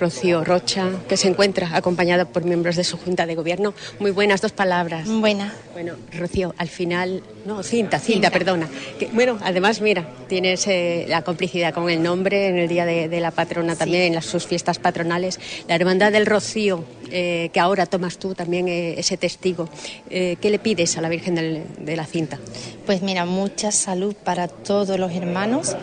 Rocío 0.00 0.44
Rocha, 0.44 0.90
que 1.08 1.16
se 1.16 1.28
encuentra 1.28 1.70
acompañada 1.74 2.26
por 2.26 2.44
miembros 2.44 2.76
de 2.76 2.84
su 2.84 2.96
Junta 2.96 3.26
de 3.26 3.34
Gobierno. 3.34 3.74
Muy 3.98 4.10
buenas, 4.10 4.40
dos 4.40 4.52
palabras. 4.52 5.08
Buenas. 5.08 5.52
Bueno, 5.72 5.94
Rocío, 6.12 6.54
al 6.58 6.68
final, 6.68 7.22
no, 7.44 7.62
cinta, 7.62 7.98
cinta, 7.98 8.30
perdona. 8.30 8.68
bueno, 9.12 9.38
además, 9.42 9.80
mira, 9.80 10.08
tienes 10.28 10.66
eh, 10.66 11.06
la 11.08 11.22
complicidad 11.22 11.72
con 11.72 11.88
el 11.90 12.02
nombre 12.02 12.48
en 12.48 12.58
el 12.58 12.68
Día 12.68 12.84
de, 12.84 13.20
la 13.20 13.30
Patrona 13.30 13.76
también, 13.76 14.02
en 14.02 14.14
las, 14.14 14.26
sus 14.26 14.46
fiestas 14.46 14.78
patronales. 14.78 15.40
La 15.68 15.74
Hermandad 15.74 16.12
del 16.12 16.26
Rocío, 16.26 16.84
eh, 17.10 17.50
que 17.52 17.60
ahora 17.60 17.86
tomas 17.86 18.18
tú 18.18 18.34
también 18.34 18.68
eh, 18.68 18.94
ese 18.98 19.16
testigo. 19.16 19.68
¿Qué 20.08 20.38
le 20.42 20.58
pides 20.58 20.96
a 20.96 21.00
la 21.00 21.08
Virgen 21.08 21.34
de 21.34 21.96
la 21.96 22.06
Cinta? 22.06 22.38
Pues 22.84 23.02
mira, 23.02 23.24
mucha 23.24 23.72
salud 23.72 24.14
para 24.14 24.48
todos 24.48 24.98
los 24.98 25.12
hermanos 25.12 25.76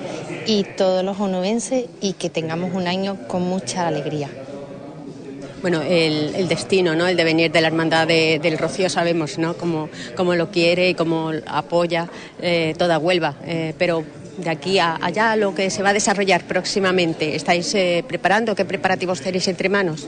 y 0.46 0.64
todos 0.64 1.04
los 1.04 1.20
onubenses 1.20 1.86
y 2.02 2.14
que 2.14 2.30
tengamos 2.30 2.74
un 2.74 2.88
año 2.88 3.18
con 3.28 3.44
mucha 3.44 3.88
alegría. 3.88 4.30
Bueno, 5.62 5.82
el, 5.82 6.50
destino, 6.50 6.94
¿no? 6.94 7.08
El 7.08 7.16
devenir 7.16 7.50
de 7.50 7.62
la 7.62 7.68
hermandad 7.68 8.06
del 8.06 8.58
Rocío 8.58 8.90
sabemos, 8.90 9.38
¿no? 9.38 9.56
Cómo, 9.56 10.36
lo 10.36 10.52
quiere 10.52 10.90
y 10.90 10.94
cómo 10.94 11.32
apoya 11.48 12.10
eh, 12.42 12.76
toda 12.78 12.98
Huelva. 12.98 13.36
Eh, 13.46 13.74
pero 13.78 14.04
de 14.38 14.50
aquí 14.50 14.80
a 14.80 14.98
allá 15.02 15.36
lo 15.38 15.56
que 15.56 15.70
se 15.70 15.82
va 15.82 15.90
a 15.90 15.94
desarrollar 15.94 16.44
próximamente, 16.44 17.36
¿estáis 17.36 17.74
eh, 17.76 18.04
preparando? 18.06 18.56
¿Qué 18.56 18.66
preparativos 18.66 19.22
tenéis 19.22 19.48
entre 19.48 19.70
manos? 19.70 20.06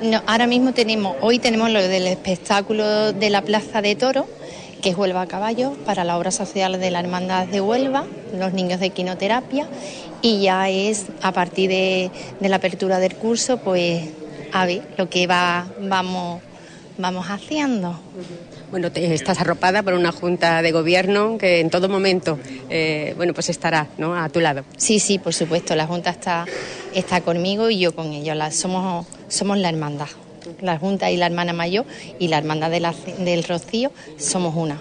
No, 0.00 0.22
ahora 0.26 0.46
mismo 0.46 0.72
tenemos, 0.72 1.16
hoy 1.20 1.38
tenemos 1.38 1.70
lo 1.70 1.82
del 1.82 2.06
espectáculo 2.06 3.12
de 3.12 3.30
la 3.30 3.42
Plaza 3.42 3.82
de 3.82 3.96
Toro 3.96 4.26
que 4.84 4.90
es 4.90 4.98
Huelva 4.98 5.22
a 5.22 5.26
Caballo, 5.26 5.72
para 5.86 6.04
la 6.04 6.18
obra 6.18 6.30
social 6.30 6.78
de 6.78 6.90
la 6.90 7.00
Hermandad 7.00 7.46
de 7.46 7.62
Huelva, 7.62 8.04
los 8.38 8.52
niños 8.52 8.80
de 8.80 8.90
quinoterapia, 8.90 9.66
y 10.20 10.42
ya 10.42 10.68
es 10.68 11.06
a 11.22 11.32
partir 11.32 11.70
de, 11.70 12.10
la 12.40 12.56
apertura 12.56 12.98
del 12.98 13.14
curso, 13.14 13.56
pues 13.56 14.04
a 14.52 14.66
ver 14.66 14.82
lo 14.98 15.08
que 15.08 15.26
va, 15.26 15.66
vamos, 15.80 16.42
vamos 16.98 17.28
haciendo. 17.30 17.98
Bueno, 18.70 18.92
te, 18.92 19.14
estás 19.14 19.40
arropada 19.40 19.82
por 19.82 19.94
una 19.94 20.12
junta 20.12 20.60
de 20.60 20.70
gobierno 20.70 21.38
que 21.38 21.60
en 21.60 21.70
todo 21.70 21.88
momento, 21.88 22.38
eh, 22.68 23.14
bueno, 23.16 23.32
pues 23.32 23.48
estará, 23.48 23.86
¿no? 23.96 24.14
A 24.14 24.28
tu 24.28 24.40
lado. 24.40 24.64
Sí, 24.76 24.98
sí, 24.98 25.18
por 25.18 25.32
supuesto. 25.32 25.74
La 25.74 25.86
junta 25.86 26.10
está, 26.10 26.44
está 26.92 27.22
conmigo 27.22 27.70
y 27.70 27.78
yo 27.78 27.94
con 27.94 28.12
ellos. 28.12 28.36
somos, 28.54 29.06
somos 29.28 29.56
la 29.56 29.70
hermandad 29.70 30.08
la 30.60 30.78
Junta 30.78 31.10
y 31.10 31.16
la 31.16 31.26
hermana 31.26 31.52
mayor 31.52 31.84
y 32.18 32.28
la 32.28 32.38
hermandad 32.38 32.70
del 32.70 33.44
Rocío 33.44 33.92
somos 34.18 34.54
una. 34.54 34.78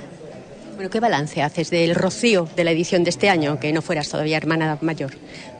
Bueno, 0.75 0.89
¿qué 0.89 0.99
balance 0.99 1.41
haces 1.41 1.69
del 1.69 1.93
Rocío 1.93 2.47
de 2.55 2.63
la 2.63 2.71
edición 2.71 3.03
de 3.03 3.11
este 3.11 3.29
año, 3.29 3.59
que 3.59 3.71
no 3.71 3.81
fueras 3.81 4.09
todavía 4.09 4.37
hermana 4.37 4.77
mayor? 4.81 5.11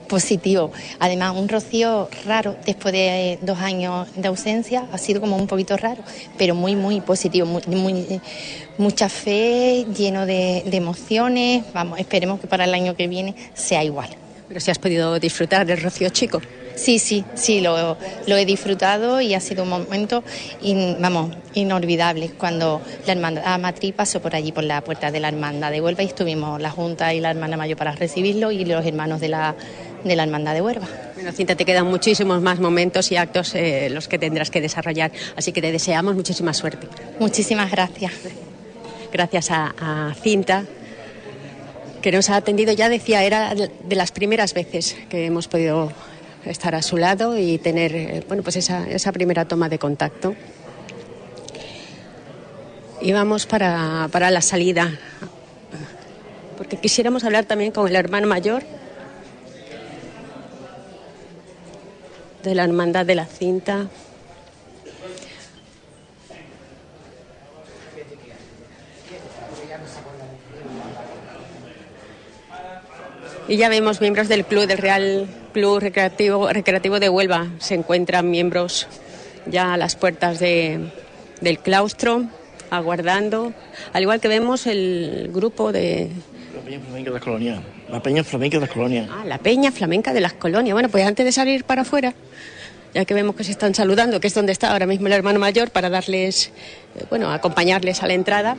Positivo. 0.08 0.72
Además, 1.00 1.36
un 1.38 1.48
Rocío 1.48 2.10
raro, 2.26 2.56
después 2.66 2.94
de 2.94 3.40
dos 3.42 3.60
años 3.60 4.08
de 4.16 4.28
ausencia, 4.28 4.86
ha 4.92 4.98
sido 4.98 5.22
como 5.22 5.38
un 5.38 5.48
poquito 5.48 5.78
raro, 5.78 6.04
pero 6.38 6.56
muy, 6.56 6.76
muy 6.76 7.00
positivo, 7.02 7.48
muy, 7.68 8.22
mucha 8.78 9.08
fe, 9.08 9.86
lleno 9.96 10.26
de, 10.26 10.64
de 10.66 10.78
emociones. 10.78 11.64
Vamos, 11.74 12.00
esperemos 12.00 12.40
que 12.40 12.48
para 12.48 12.66
el 12.66 12.74
año 12.74 12.96
que 12.96 13.08
viene 13.08 13.36
sea 13.54 13.84
igual. 13.84 14.10
Pero 14.48 14.60
si 14.60 14.72
has 14.72 14.80
podido 14.80 15.20
disfrutar 15.20 15.66
del 15.66 15.82
Rocío 15.82 16.10
chico. 16.10 16.42
Sí, 16.76 17.00
sí, 17.00 17.24
sí, 17.36 17.62
lo, 17.62 17.98
he 18.28 18.46
disfrutado 18.46 19.22
y 19.22 19.34
ha 19.34 19.40
sido 19.40 19.64
un 19.64 19.70
momento, 19.70 20.24
vamos, 21.00 21.36
inolvidable 21.54 22.32
cuando 22.38 22.82
la 23.06 23.14
hermandad 23.14 23.60
matriz 23.60 23.94
pasó 23.94 24.22
por 24.22 24.36
allí, 24.36 24.52
por 24.52 24.64
la 24.64 24.82
puerta 24.82 25.12
de 25.12 25.20
la 25.20 25.28
hermandad 25.28 25.72
de 25.72 25.82
Huelva 25.82 26.04
y 26.04 26.08
estuvimos 26.08 26.60
la 26.62 26.72
Junta 26.72 27.14
y 27.14 27.20
la 27.20 27.32
hermana 27.32 27.58
mayor 27.58 27.78
para 27.78 27.92
recibirlo 27.94 28.52
y 28.52 28.66
los 28.66 28.86
hermanos 28.86 29.22
de 29.22 29.30
la, 29.30 29.56
de 30.04 30.16
la 30.16 30.24
hermandad 30.24 30.54
de 30.54 30.62
Huelva. 30.62 30.88
Bueno, 31.16 31.32
Cinta, 31.32 31.56
te 31.56 31.66
quedan 31.66 31.88
muchísimos 31.88 32.42
más 32.42 32.60
momentos 32.60 33.12
y 33.12 33.18
actos 33.18 33.54
eh, 33.56 33.90
los 33.92 34.08
que 34.08 34.18
tendrás 34.18 34.50
que 34.50 34.62
desarrollar, 34.62 35.12
así 35.36 35.52
que 35.52 35.62
te 35.62 35.72
deseamos 35.72 36.16
muchísima 36.16 36.54
suerte. 36.54 36.88
Muchísimas 37.20 37.72
gracias. 37.72 38.14
Gracias 39.12 39.52
a 39.52 40.14
Cinta 40.22 40.66
que 42.04 42.12
nos 42.12 42.30
ha 42.30 42.36
atendido, 42.36 42.74
ya 42.74 42.90
decía, 42.90 43.24
era 43.24 43.56
de 43.56 43.96
las 43.96 44.12
primeras 44.12 44.54
veces 44.54 44.98
que 45.10 45.26
hemos 45.26 45.48
podido 45.48 45.94
estar 46.46 46.76
a 46.76 46.82
su 46.82 46.98
lado 46.98 47.38
y 47.38 47.58
tener 47.58 47.96
eh, 47.96 48.24
bueno, 48.28 48.44
pues 48.44 48.56
esa, 48.56 48.90
esa 48.90 49.12
primera 49.12 49.46
toma 49.46 49.70
de 49.70 49.80
contacto. 49.80 50.36
Y 53.02 53.12
vamos 53.12 53.46
para, 53.46 54.08
para 54.12 54.32
la 54.32 54.42
salida, 54.42 54.98
porque 56.58 56.78
quisiéramos 56.78 57.24
hablar 57.24 57.46
también 57.46 57.72
con 57.72 57.88
el 57.88 57.96
hermano 57.96 58.28
mayor 58.28 58.64
de 62.44 62.56
la 62.56 62.64
Hermandad 62.64 63.06
de 63.06 63.16
la 63.16 63.26
Cinta. 63.26 63.88
Y 73.50 73.58
ya 73.58 73.68
vemos 73.68 74.00
miembros 74.00 74.30
del 74.30 74.46
club 74.46 74.66
del 74.66 74.78
Real 74.78 75.28
Club 75.54 75.80
Recreativo, 75.80 76.52
Recreativo 76.52 77.00
de 77.00 77.08
Huelva. 77.08 77.48
Se 77.60 77.76
encuentran 77.76 78.30
miembros 78.30 78.88
ya 79.46 79.74
a 79.74 79.78
las 79.78 79.96
puertas 79.96 80.40
de, 80.40 80.92
del 81.40 81.60
claustro, 81.60 82.26
aguardando. 82.70 83.54
Al 83.94 84.02
igual 84.02 84.20
que 84.20 84.28
vemos 84.28 84.68
el 84.68 85.30
grupo 85.34 85.72
de... 85.72 86.10
La 86.54 86.62
Peña 86.62 86.80
Flamenca 86.82 87.10
de 87.10 87.14
las 87.14 87.24
Colonias. 87.24 87.62
La 87.90 88.02
Peña 88.02 88.24
Flamenca 88.24 88.58
de 88.58 88.62
las 88.62 88.70
Colonias. 88.70 89.10
Ah, 89.12 89.24
la 89.26 89.38
Peña 89.38 89.72
Flamenca 89.72 90.14
de 90.14 90.22
las 90.22 90.34
Colonias. 90.34 90.74
Bueno, 90.74 90.90
pues 90.90 91.06
antes 91.06 91.26
de 91.26 91.32
salir 91.32 91.64
para 91.64 91.84
afuera, 91.84 92.14
ya 92.94 93.06
que 93.06 93.14
vemos 93.14 93.36
que 93.36 93.44
se 93.44 93.52
están 93.52 93.76
saludando, 93.76 94.20
que 94.20 94.28
es 94.28 94.34
donde 94.34 94.52
está 94.52 94.72
ahora 94.72 94.86
mismo 94.86 95.08
el 95.08 95.14
hermano 95.14 95.40
mayor, 95.40 95.70
para 95.70 95.90
darles, 95.90 96.52
eh, 96.96 97.04
bueno, 97.10 97.32
acompañarles 97.32 98.02
a 98.02 98.08
la 98.08 98.14
entrada, 98.14 98.58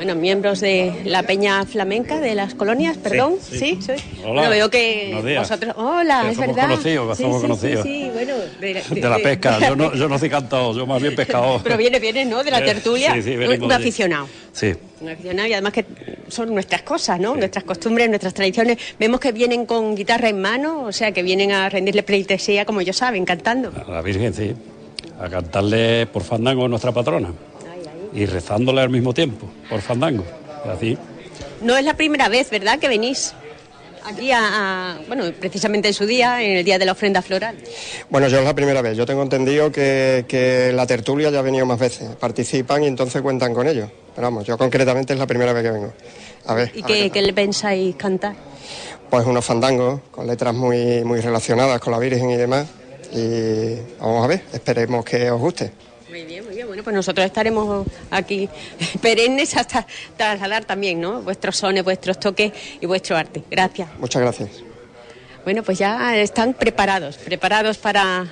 bueno, 0.00 0.14
miembros 0.14 0.60
de 0.60 1.02
la 1.04 1.24
Peña 1.24 1.66
Flamenca 1.66 2.20
de 2.20 2.34
las 2.34 2.54
colonias, 2.54 2.96
perdón. 2.96 3.34
Sí, 3.38 3.78
sí. 3.82 3.92
Hola. 4.24 4.48
veo 4.48 4.70
que 4.70 5.36
vosotros. 5.38 5.74
Hola, 5.76 6.30
es 6.30 6.38
verdad. 6.38 6.70
Conocidos, 6.70 7.18
sí, 7.18 7.22
somos 7.22 7.42
conocidos. 7.42 7.82
Sí, 7.82 8.10
bueno. 8.14 8.32
De, 8.58 8.82
la 8.98 9.18
pesca. 9.22 9.58
Yo 9.68 9.76
no, 9.76 9.94
yo 9.94 10.08
no 10.08 10.18
soy 10.18 10.30
cantado, 10.30 10.72
yo 10.74 10.86
más 10.86 11.02
bien 11.02 11.14
pescador. 11.14 11.60
Pero 11.62 11.76
viene, 11.76 11.98
viene, 11.98 12.24
¿no? 12.24 12.42
De 12.42 12.50
la 12.50 12.64
tertulia. 12.64 13.12
Sí, 13.12 13.22
sí, 13.24 13.36
un, 13.36 13.70
aficionado. 13.70 14.26
Sí. 14.54 14.72
Un 15.02 15.10
aficionado 15.10 15.48
y 15.48 15.52
además 15.52 15.74
que 15.74 15.84
son 16.28 16.54
nuestras 16.54 16.80
cosas, 16.80 17.20
¿no? 17.20 17.36
Nuestras 17.36 17.64
costumbres, 17.64 18.08
nuestras 18.08 18.32
tradiciones. 18.32 18.78
Vemos 18.98 19.20
que 19.20 19.32
vienen 19.32 19.66
con 19.66 19.94
guitarra 19.94 20.30
en 20.30 20.40
mano, 20.40 20.84
o 20.84 20.92
sea, 20.92 21.12
que 21.12 21.22
vienen 21.22 21.52
a 21.52 21.68
rendirle 21.68 22.02
pleitesía, 22.04 22.64
como 22.64 22.80
ellos 22.80 22.96
saben, 22.96 23.26
cantando. 23.26 23.70
A 23.86 23.90
la 23.90 24.00
Virgen, 24.00 24.32
sí. 24.32 24.54
A 25.20 25.28
cantarle 25.28 26.06
por 26.06 26.22
fandango 26.22 26.64
a 26.64 26.68
nuestra 26.68 26.90
patrona 26.90 27.34
y 28.12 28.26
rezándole 28.26 28.80
al 28.80 28.90
mismo 28.90 29.14
tiempo, 29.14 29.50
por 29.68 29.80
fandango. 29.80 30.24
Así. 30.64 30.96
No 31.62 31.76
es 31.76 31.84
la 31.84 31.94
primera 31.94 32.28
vez, 32.28 32.50
¿verdad?, 32.50 32.78
que 32.78 32.88
venís 32.88 33.34
aquí 34.04 34.30
a, 34.32 34.98
bueno, 35.08 35.24
precisamente 35.38 35.88
en 35.88 35.94
su 35.94 36.06
día, 36.06 36.42
en 36.42 36.58
el 36.58 36.64
día 36.64 36.78
de 36.78 36.86
la 36.86 36.92
ofrenda 36.92 37.22
floral. 37.22 37.56
Bueno, 38.08 38.28
yo 38.28 38.38
es 38.38 38.44
la 38.44 38.54
primera 38.54 38.82
vez. 38.82 38.96
Yo 38.96 39.06
tengo 39.06 39.22
entendido 39.22 39.70
que, 39.70 40.24
que 40.26 40.72
la 40.72 40.86
tertulia 40.86 41.30
ya 41.30 41.40
ha 41.40 41.42
venido 41.42 41.66
más 41.66 41.78
veces. 41.78 42.08
Participan 42.16 42.84
y 42.84 42.86
entonces 42.86 43.22
cuentan 43.22 43.54
con 43.54 43.68
ellos. 43.68 43.90
Pero 44.14 44.26
vamos, 44.26 44.44
yo 44.46 44.58
concretamente 44.58 45.12
es 45.12 45.18
la 45.18 45.26
primera 45.26 45.52
vez 45.52 45.62
que 45.62 45.70
vengo. 45.70 45.92
A 46.46 46.54
ver. 46.54 46.72
¿Y 46.74 46.82
qué, 46.82 47.10
qué 47.10 47.22
le 47.22 47.32
pensáis 47.32 47.94
cantar? 47.96 48.34
Pues 49.08 49.26
unos 49.26 49.44
fandangos 49.44 50.00
con 50.10 50.26
letras 50.26 50.54
muy, 50.54 51.04
muy 51.04 51.20
relacionadas 51.20 51.80
con 51.80 51.92
la 51.92 51.98
Virgen 51.98 52.30
y 52.30 52.36
demás. 52.36 52.66
Y 53.12 53.74
vamos 54.00 54.24
a 54.24 54.28
ver, 54.28 54.42
esperemos 54.52 55.04
que 55.04 55.30
os 55.30 55.40
guste. 55.40 55.72
Muy 56.08 56.24
bien, 56.24 56.44
muy 56.44 56.54
bien. 56.54 56.66
Bueno, 56.80 56.84
pues 56.84 56.96
nosotros 56.96 57.26
estaremos 57.26 57.86
aquí 58.10 58.48
perennes 59.02 59.54
hasta 59.54 59.86
trasladar 60.16 60.64
también, 60.64 60.98
¿no? 60.98 61.20
Vuestros 61.20 61.58
sones, 61.58 61.84
vuestros 61.84 62.18
toques 62.18 62.52
y 62.80 62.86
vuestro 62.86 63.18
arte. 63.18 63.42
Gracias. 63.50 63.90
Muchas 63.98 64.22
gracias. 64.22 64.48
Bueno, 65.44 65.62
pues 65.62 65.78
ya 65.78 66.16
están 66.16 66.54
preparados, 66.54 67.18
preparados 67.18 67.76
para 67.76 68.26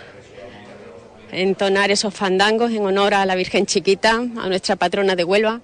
entonar 1.30 1.90
esos 1.90 2.14
fandangos 2.14 2.72
en 2.72 2.86
honor 2.86 3.12
a 3.12 3.26
la 3.26 3.34
Virgen 3.34 3.66
Chiquita, 3.66 4.12
a 4.14 4.48
nuestra 4.48 4.76
patrona 4.76 5.14
de 5.14 5.24
Huelva. 5.24 5.60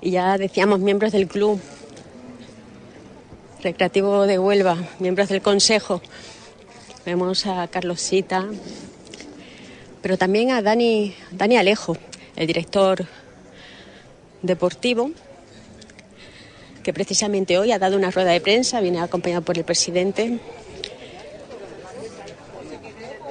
Y 0.00 0.12
ya 0.12 0.38
decíamos 0.38 0.78
miembros 0.78 1.10
del 1.10 1.26
club 1.26 1.60
recreativo 3.64 4.28
de 4.28 4.38
Huelva, 4.38 4.76
miembros 5.00 5.28
del 5.28 5.42
consejo. 5.42 6.00
Vemos 7.04 7.46
a 7.46 7.66
Carlosita, 7.66 8.46
pero 10.02 10.16
también 10.16 10.50
a 10.50 10.62
Dani, 10.62 11.14
Dani 11.30 11.56
Alejo, 11.56 11.96
el 12.36 12.46
director 12.46 13.06
deportivo, 14.42 15.10
que 16.82 16.92
precisamente 16.92 17.58
hoy 17.58 17.72
ha 17.72 17.78
dado 17.78 17.96
una 17.96 18.10
rueda 18.10 18.30
de 18.30 18.40
prensa, 18.40 18.80
viene 18.80 19.00
acompañado 19.00 19.42
por 19.42 19.58
el 19.58 19.64
presidente. 19.64 20.38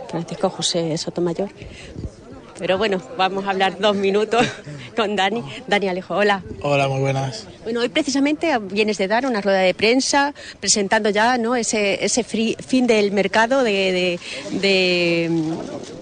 Francisco 0.09 0.49
José 0.49 0.97
Sotomayor. 0.97 1.49
Pero 2.60 2.78
bueno, 2.78 3.01
vamos 3.18 3.46
a 3.46 3.51
hablar 3.51 3.80
dos 3.80 3.96
minutos 3.96 4.46
con 4.96 5.16
Dani. 5.16 5.44
Dani 5.68 5.88
Alejo, 5.88 6.16
hola. 6.16 6.44
Hola, 6.62 6.88
muy 6.89 7.00
buenas. 7.00 7.48
Bueno, 7.63 7.80
hoy 7.80 7.89
precisamente 7.89 8.58
vienes 8.60 8.98
de 8.98 9.08
dar 9.08 9.25
una 9.25 9.42
rueda 9.42 9.60
de 9.60 9.74
prensa 9.74 10.34
presentando 10.60 11.10
ya 11.10 11.38
¿no? 11.38 11.56
ese, 11.56 12.04
ese 12.04 12.24
fin 12.24 12.88
del 12.88 13.12
mercado 13.12 13.63
de, 13.63 14.20
de, 14.51 15.30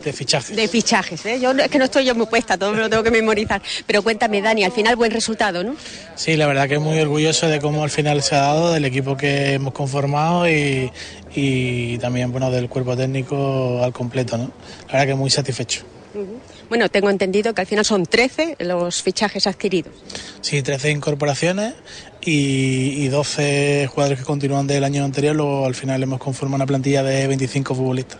de, 0.04 0.14
fichajes. 0.14 0.56
De 0.56 0.68
fichajes 0.68 1.26
¿eh? 1.26 1.40
Yo 1.40 1.52
es 1.52 1.70
que 1.70 1.78
no 1.78 1.86
estoy 1.86 2.06
yo 2.06 2.16
muy 2.16 2.26
puesta, 2.26 2.58
todo 2.58 2.74
me 2.74 2.80
lo 2.80 2.90
tengo 2.90 3.04
que 3.04 3.12
memorizar. 3.12 3.62
Pero 3.86 4.02
cuéntame, 4.02 4.42
Dani, 4.42 4.64
al 4.64 4.72
final 4.72 4.96
buen 4.96 5.12
resultado, 5.12 5.64
¿no? 5.64 5.76
Sí, 6.16 6.36
la 6.36 6.48
verdad 6.48 6.68
que 6.68 6.80
muy 6.80 7.00
orgulloso 7.00 7.48
de 7.48 7.60
cómo 7.60 7.84
al 7.84 7.90
final 7.92 8.22
se 8.24 8.36
ha 8.36 8.40
dado, 8.40 8.74
del 8.74 8.86
equipo 8.86 9.16
que 9.16 9.54
hemos 9.54 9.74
conformado 9.74 10.50
y, 10.50 10.92
y 11.36 11.98
también 12.00 12.32
bueno 12.32 12.50
del 12.50 12.70
cuerpo 12.70 12.96
técnico 12.98 13.84
al 13.84 13.94
completo, 13.94 14.38
¿no? 14.38 14.52
La 14.88 14.94
verdad 14.94 15.08
que 15.08 15.16
muy 15.16 15.30
satisfecho. 15.30 15.97
Bueno, 16.70 16.90
tengo 16.90 17.10
entendido 17.10 17.54
que 17.54 17.62
al 17.62 17.68
final 17.68 17.86
son 17.86 18.06
13 18.06 18.58
los 18.60 19.02
fichajes 19.04 19.48
adquiridos. 19.48 19.94
Sí, 20.42 20.62
13 20.62 20.92
incorporaciones 20.92 21.74
y, 22.22 23.04
y 23.04 23.08
12 23.08 23.88
jugadores 23.92 24.20
que 24.20 24.26
continúan 24.26 24.68
del 24.68 24.84
año 24.84 25.04
anterior. 25.04 25.36
Luego 25.36 25.66
al 25.66 25.76
final 25.76 26.02
hemos 26.04 26.20
conformado 26.20 26.56
una 26.58 26.66
plantilla 26.66 27.04
de 27.04 27.28
25 27.28 27.76
futbolistas. 27.76 28.20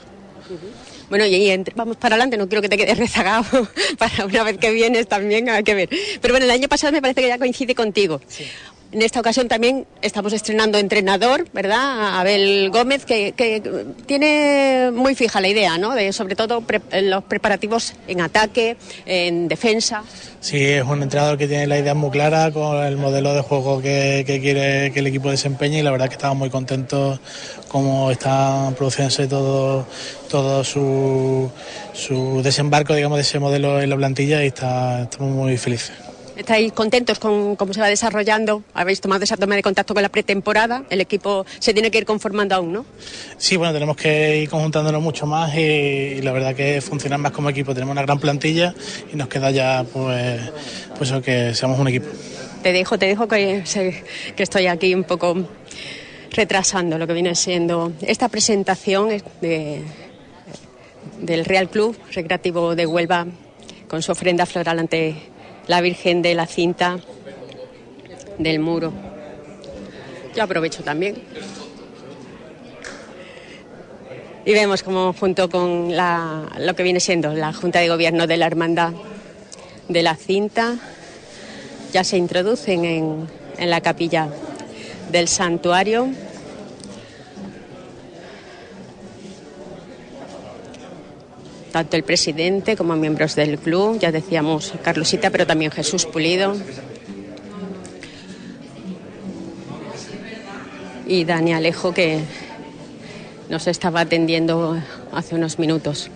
Bueno, 1.10 1.26
y, 1.26 1.64
vamos 1.76 1.96
para 1.98 2.16
adelante, 2.16 2.38
no 2.38 2.48
quiero 2.48 2.62
que 2.62 2.70
te 2.70 2.78
quedes 2.78 2.98
rezagado 2.98 3.68
para 3.98 4.26
una 4.26 4.44
vez 4.44 4.58
que 4.58 4.72
vienes 4.72 5.08
también, 5.08 5.50
hay 5.50 5.64
que 5.64 5.74
ver. 5.74 5.90
Pero 6.22 6.34
bueno, 6.34 6.46
el 6.46 6.52
año 6.52 6.68
pasado 6.68 6.92
me 6.92 7.02
parece 7.02 7.22
que 7.22 7.28
ya 7.28 7.38
coincide 7.38 7.76
contigo. 7.76 8.22
Sí. 8.28 8.46
En 8.90 9.02
esta 9.02 9.20
ocasión 9.20 9.50
también 9.50 9.86
estamos 10.02 10.32
estrenando 10.32 10.78
entrenador, 10.78 11.46
¿verdad? 11.52 12.20
Abel 12.20 12.70
Gómez, 12.72 13.04
que, 13.04 13.34
tiene 14.06 14.92
muy 14.94 15.14
fija 15.14 15.42
la 15.42 15.50
idea, 15.50 15.78
¿no? 15.78 15.94
De 15.94 16.14
sobre 16.14 16.36
todo 16.38 16.64
los 17.02 17.24
preparativos 17.26 17.94
en 18.08 18.22
ataque, 18.22 18.78
en 19.06 19.50
defensa. 19.50 20.04
Sí, 20.40 20.64
es 20.64 20.84
un 20.86 21.04
entrenador 21.04 21.38
que 21.38 21.48
tiene 21.48 21.68
la 21.68 21.78
idea 21.80 21.96
muy 21.96 22.12
clara 22.12 22.52
con 22.52 22.82
el 22.86 22.96
modelo 22.96 23.34
de 23.34 23.42
juego 23.42 23.82
que, 23.82 24.24
quiere 24.26 24.94
que 24.94 25.00
el 25.00 25.08
equipo 25.08 25.32
desempeñe 25.32 25.80
y 25.80 25.82
la 25.82 25.92
verdad 25.92 26.08
que 26.08 26.16
estamos 26.16 26.38
muy 26.38 26.50
contentos 26.50 27.20
cómo 27.68 28.10
está 28.10 28.72
produciéndose 28.78 29.28
todo, 29.28 29.86
su, 30.64 31.52
desembarco, 32.42 32.96
digamos, 32.96 33.18
de 33.18 33.24
ese 33.24 33.40
modelo 33.40 33.82
en 33.82 33.90
la 33.90 33.98
plantilla 33.98 34.44
y 34.46 34.48
estamos 34.48 35.20
muy 35.20 35.58
felices. 35.58 35.92
¿Estáis 36.38 36.72
contentos 36.72 37.18
con 37.18 37.56
cómo 37.56 37.74
se 37.74 37.82
va 37.82 37.88
desarrollando? 37.88 38.62
¿Habéis 38.76 39.02
tomado 39.02 39.24
esa 39.24 39.38
toma 39.38 39.56
de 39.56 39.64
contacto 39.64 39.96
con 39.96 40.04
la 40.04 40.10
pretemporada? 40.10 40.84
El 40.92 41.02
equipo 41.02 41.48
se 41.58 41.74
tiene 41.74 41.90
que 41.90 41.98
ir 41.98 42.06
conformando 42.06 42.54
aún, 42.54 42.74
¿no? 42.74 42.86
Sí, 43.38 43.58
bueno, 43.58 43.74
tenemos 43.74 43.98
que 43.98 44.44
ir 44.44 44.50
conjuntándonos 44.50 45.02
mucho 45.02 45.26
más 45.26 45.56
y, 45.58 46.22
la 46.22 46.32
verdad 46.32 46.54
que 46.54 46.80
funcionar 46.80 47.20
más 47.20 47.32
como 47.32 47.50
equipo. 47.50 47.74
Tenemos 47.74 47.92
una 47.92 48.04
gran 48.04 48.20
plantilla 48.20 48.76
y 49.12 49.16
nos 49.16 49.28
queda 49.30 49.50
ya 49.50 49.84
pues, 49.92 50.40
pues 50.96 51.12
que 51.24 51.56
seamos 51.56 51.80
un 51.80 51.88
equipo. 51.88 52.06
Te 52.62 52.72
dejo, 52.72 53.00
te 53.00 53.08
dejo 53.08 53.28
que, 53.28 53.64
que 54.36 54.44
estoy 54.44 54.68
aquí 54.68 54.94
un 54.94 55.06
poco 55.06 55.38
retrasando 56.32 57.00
lo 57.00 57.08
que 57.08 57.14
viene 57.14 57.34
siendo 57.34 57.94
esta 58.02 58.30
presentación 58.30 59.10
de, 59.42 59.82
del 61.20 61.46
Real 61.46 61.68
Club 61.68 61.98
Recreativo 62.14 62.76
de 62.76 62.86
Huelva 62.86 63.26
con 63.88 64.04
su 64.04 64.12
ofrenda 64.12 64.46
floral 64.46 64.78
ante 64.78 65.16
la 65.68 65.82
Virgen 65.82 66.22
de 66.22 66.34
la 66.34 66.46
Cinta 66.46 67.00
del 68.38 68.60
Muro. 68.60 68.94
Yo 70.36 70.44
aprovecho 70.44 70.84
también. 70.84 71.16
Y 74.46 74.54
vemos 74.54 74.82
como 74.82 75.14
junto 75.14 75.50
con 75.50 75.92
lo 75.96 76.76
que 76.76 76.84
viene 76.84 77.00
siendo 77.00 77.34
la 77.34 77.52
Junta 77.52 77.80
de 77.80 77.90
Gobierno 77.90 78.28
de 78.28 78.38
la 78.38 78.48
Hermandad 78.48 78.94
de 79.90 80.04
la 80.04 80.16
Cinta, 80.16 80.76
ya 81.92 82.04
se 82.04 82.18
introducen 82.18 82.86
en, 82.86 83.28
en 83.58 83.70
la 83.70 83.82
capilla 83.82 84.30
del 85.12 85.28
santuario 85.28 86.10
el 91.80 92.04
presidente 92.04 92.76
como 92.76 92.96
miembros 92.96 93.36
del 93.36 93.60
club, 93.60 94.00
ya 94.00 94.12
decíamos 94.12 94.74
Carlosita, 94.84 95.30
pero 95.30 95.46
también 95.46 95.72
Jesús 95.72 96.06
Pulido. 96.06 96.56
Y 101.06 101.24
Dani 101.24 101.54
Alejo, 101.54 101.94
que 101.94 102.20
nos 103.50 103.68
estaba 103.68 104.02
atendiendo 104.02 104.78
hace 105.14 105.36
unos 105.36 105.58
minutos. 105.60 106.10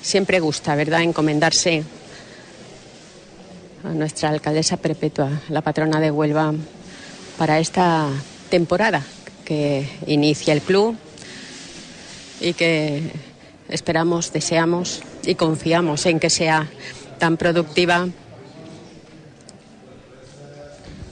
Siempre 0.00 0.38
gusta, 0.40 0.74
¿verdad?, 0.74 1.02
encomendarse 1.02 1.82
a 3.84 3.88
nuestra 3.88 4.30
alcaldesa 4.30 4.76
perpetua, 4.76 5.42
la 5.48 5.60
patrona 5.60 6.00
de 6.00 6.10
Huelva, 6.10 6.54
para 7.38 7.58
esta 7.58 8.08
temporada 8.50 9.02
que 9.44 9.88
inicia 10.06 10.52
el 10.52 10.62
club 10.62 10.96
y 12.40 12.54
que 12.54 13.10
esperamos, 13.68 14.32
deseamos 14.32 15.02
y 15.24 15.34
confiamos 15.34 16.06
en 16.06 16.20
que 16.20 16.30
sea 16.30 16.68
tan 17.18 17.36
productiva 17.36 18.08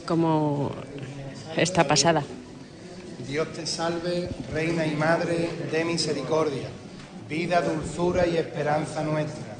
como 0.06 0.72
esta 1.56 1.86
pasada. 1.86 2.22
Dios 3.26 3.52
te 3.52 3.66
salve, 3.66 4.28
Reina 4.52 4.86
y 4.86 4.94
Madre 4.94 5.48
de 5.70 5.84
misericordia, 5.84 6.68
vida, 7.28 7.62
dulzura 7.62 8.26
y 8.26 8.36
esperanza 8.36 9.02
nuestra. 9.02 9.56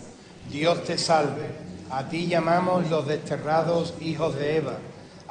Dios 0.50 0.84
te 0.84 0.98
salve, 0.98 1.46
a 1.90 2.08
ti 2.08 2.26
llamamos 2.26 2.90
los 2.90 3.06
desterrados 3.06 3.94
hijos 4.00 4.36
de 4.36 4.56
Eva 4.56 4.78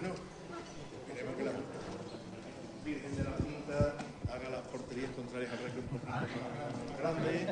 Bueno, 0.00 0.14
queremos 1.12 1.34
que 1.36 1.42
la 1.42 1.50
Virgen 2.84 3.16
de 3.16 3.24
la 3.24 3.36
Cinta 3.36 3.94
haga 4.32 4.48
las 4.50 4.60
porterías 4.70 5.10
contrarias 5.10 5.50
al 5.50 5.58
recreo 5.58 5.82
un 5.82 5.88
poquito 5.88 6.06
más 6.06 6.98
grande, 7.00 7.46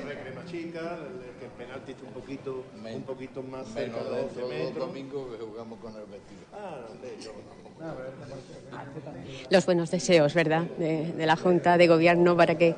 el 0.00 0.08
recreo 0.08 0.34
más 0.34 0.46
chica, 0.46 0.98
que 1.38 1.44
el 1.44 1.50
penalti 1.50 1.92
esté 1.92 2.06
un 2.06 2.12
poquito, 2.14 2.64
un 2.94 3.02
poquito 3.02 3.42
más 3.42 3.68
cerca 3.68 4.02
de 4.02 4.22
12 4.22 4.44
metros. 4.46 4.88
domingo 4.88 5.30
que 5.30 5.44
jugamos 5.44 5.78
con 5.80 5.92
el 5.94 6.06
vestido. 6.06 6.40
Ah, 6.54 6.86
Los 9.50 9.66
buenos 9.66 9.90
deseos, 9.90 10.32
¿verdad?, 10.32 10.62
de, 10.78 11.12
de 11.12 11.26
la 11.26 11.36
Junta 11.36 11.76
de 11.76 11.86
Gobierno 11.86 12.34
para 12.34 12.56
que 12.56 12.74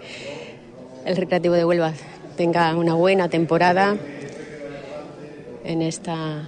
el 1.05 1.17
Recreativo 1.17 1.55
de 1.55 1.65
Huelva 1.65 1.93
tenga 2.37 2.75
una 2.75 2.95
buena 2.95 3.29
temporada 3.29 3.97
en 5.63 5.83
esta 5.83 6.43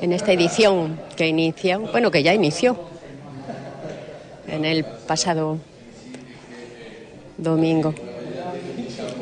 en 0.00 0.12
esta 0.12 0.32
edición 0.32 1.00
que 1.16 1.28
inicia, 1.28 1.78
bueno, 1.78 2.10
que 2.10 2.22
ya 2.22 2.34
inició 2.34 2.76
en 4.48 4.64
el 4.64 4.84
pasado 4.84 5.58
domingo 7.36 7.94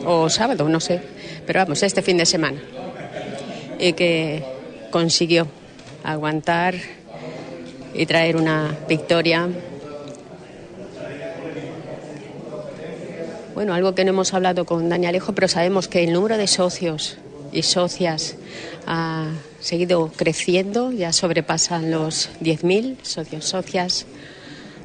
o 0.04 0.28
sábado, 0.28 0.68
no 0.68 0.80
sé, 0.80 1.00
pero 1.46 1.60
vamos, 1.60 1.82
este 1.82 2.02
fin 2.02 2.16
de 2.16 2.26
semana, 2.26 2.60
y 3.78 3.92
que 3.92 4.42
consiguió 4.90 5.46
aguantar 6.04 6.74
y 7.94 8.06
traer 8.06 8.36
una 8.36 8.76
victoria. 8.88 9.48
Bueno, 13.54 13.74
algo 13.74 13.94
que 13.94 14.04
no 14.04 14.10
hemos 14.10 14.34
hablado 14.34 14.64
con 14.64 14.88
Dani 14.88 15.06
Alejo, 15.06 15.34
pero 15.34 15.46
sabemos 15.46 15.86
que 15.86 16.02
el 16.02 16.12
número 16.12 16.36
de 16.36 16.46
socios 16.46 17.18
y 17.52 17.62
socias 17.62 18.36
ha 18.86 19.30
seguido 19.62 20.10
creciendo, 20.14 20.90
ya 20.90 21.12
sobrepasan 21.12 21.90
los 21.90 22.30
10.000 22.40 22.96
socios, 23.02 23.44
socias 23.44 24.06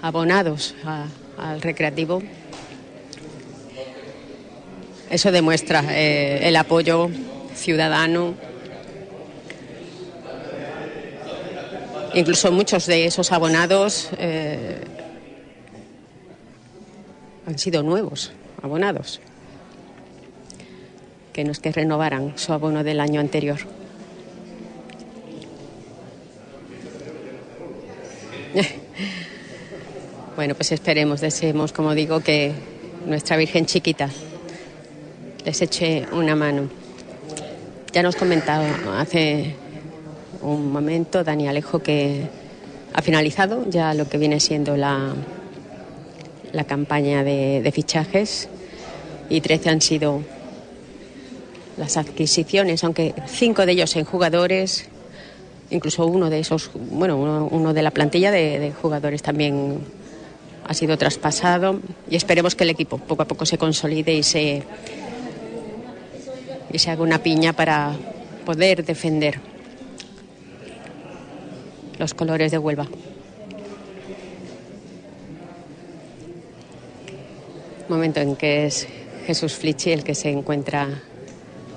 abonados 0.01 0.75
al 1.37 1.61
recreativo. 1.61 2.21
Eso 5.09 5.31
demuestra 5.31 5.83
eh, 5.89 6.47
el 6.47 6.55
apoyo 6.55 7.09
ciudadano. 7.55 8.35
Incluso 12.13 12.51
muchos 12.51 12.85
de 12.85 13.05
esos 13.05 13.31
abonados 13.31 14.09
eh, 14.19 14.79
han 17.47 17.57
sido 17.57 17.81
nuevos 17.81 18.31
abonados, 18.61 19.21
que 21.33 21.43
no 21.43 21.51
es 21.51 21.59
que 21.59 21.71
renovaran 21.71 22.33
su 22.37 22.53
abono 22.53 22.83
del 22.83 22.99
año 22.99 23.19
anterior. 23.19 23.76
Bueno, 30.37 30.53
pues 30.53 30.71
esperemos, 30.71 31.19
deseemos, 31.19 31.73
como 31.73 31.95
digo, 31.95 32.19
que 32.19 32.51
nuestra 33.07 33.37
Virgen 33.37 33.65
chiquita 33.65 34.07
les 35.43 35.61
eche 35.63 36.05
una 36.11 36.35
mano. 36.35 36.69
Ya 37.91 38.03
nos 38.03 38.15
comentaba 38.15 38.67
hace 38.99 39.55
un 40.43 40.71
momento 40.71 41.23
Dani 41.23 41.47
Alejo 41.47 41.79
que 41.79 42.27
ha 42.93 43.01
finalizado 43.01 43.67
ya 43.67 43.95
lo 43.95 44.07
que 44.07 44.19
viene 44.19 44.39
siendo 44.39 44.77
la, 44.77 45.15
la 46.51 46.63
campaña 46.65 47.23
de, 47.23 47.61
de 47.63 47.71
fichajes 47.71 48.47
y 49.29 49.41
13 49.41 49.69
han 49.71 49.81
sido 49.81 50.21
las 51.77 51.97
adquisiciones, 51.97 52.83
aunque 52.83 53.15
cinco 53.25 53.65
de 53.65 53.71
ellos 53.71 53.95
en 53.95 54.05
jugadores, 54.05 54.85
incluso 55.69 56.05
uno 56.05 56.29
de 56.29 56.39
esos, 56.39 56.71
bueno, 56.73 57.17
uno, 57.17 57.47
uno 57.51 57.73
de 57.73 57.81
la 57.81 57.91
plantilla 57.91 58.31
de, 58.31 58.73
jugadores 58.81 59.21
también 59.21 59.79
ha 60.65 60.73
sido 60.73 60.97
traspasado 60.97 61.79
y 62.09 62.15
esperemos 62.15 62.55
que 62.55 62.63
el 62.63 62.69
equipo 62.69 62.97
poco 62.97 63.23
a 63.23 63.25
poco 63.25 63.45
se 63.45 63.57
consolide 63.57 64.13
y 64.13 64.23
se, 64.23 64.63
y 66.71 66.79
se 66.79 66.91
haga 66.91 67.03
una 67.03 67.19
piña 67.23 67.53
para 67.53 67.95
poder 68.45 68.85
defender 68.85 69.39
los 71.97 72.13
colores 72.13 72.51
de 72.51 72.57
Huelva. 72.57 72.87
Momento 77.89 78.19
en 78.19 78.35
que 78.35 78.65
es 78.65 78.87
Jesús 79.25 79.53
Flichi 79.53 79.91
el 79.91 80.03
que 80.03 80.13
se 80.13 80.29
encuentra 80.29 80.87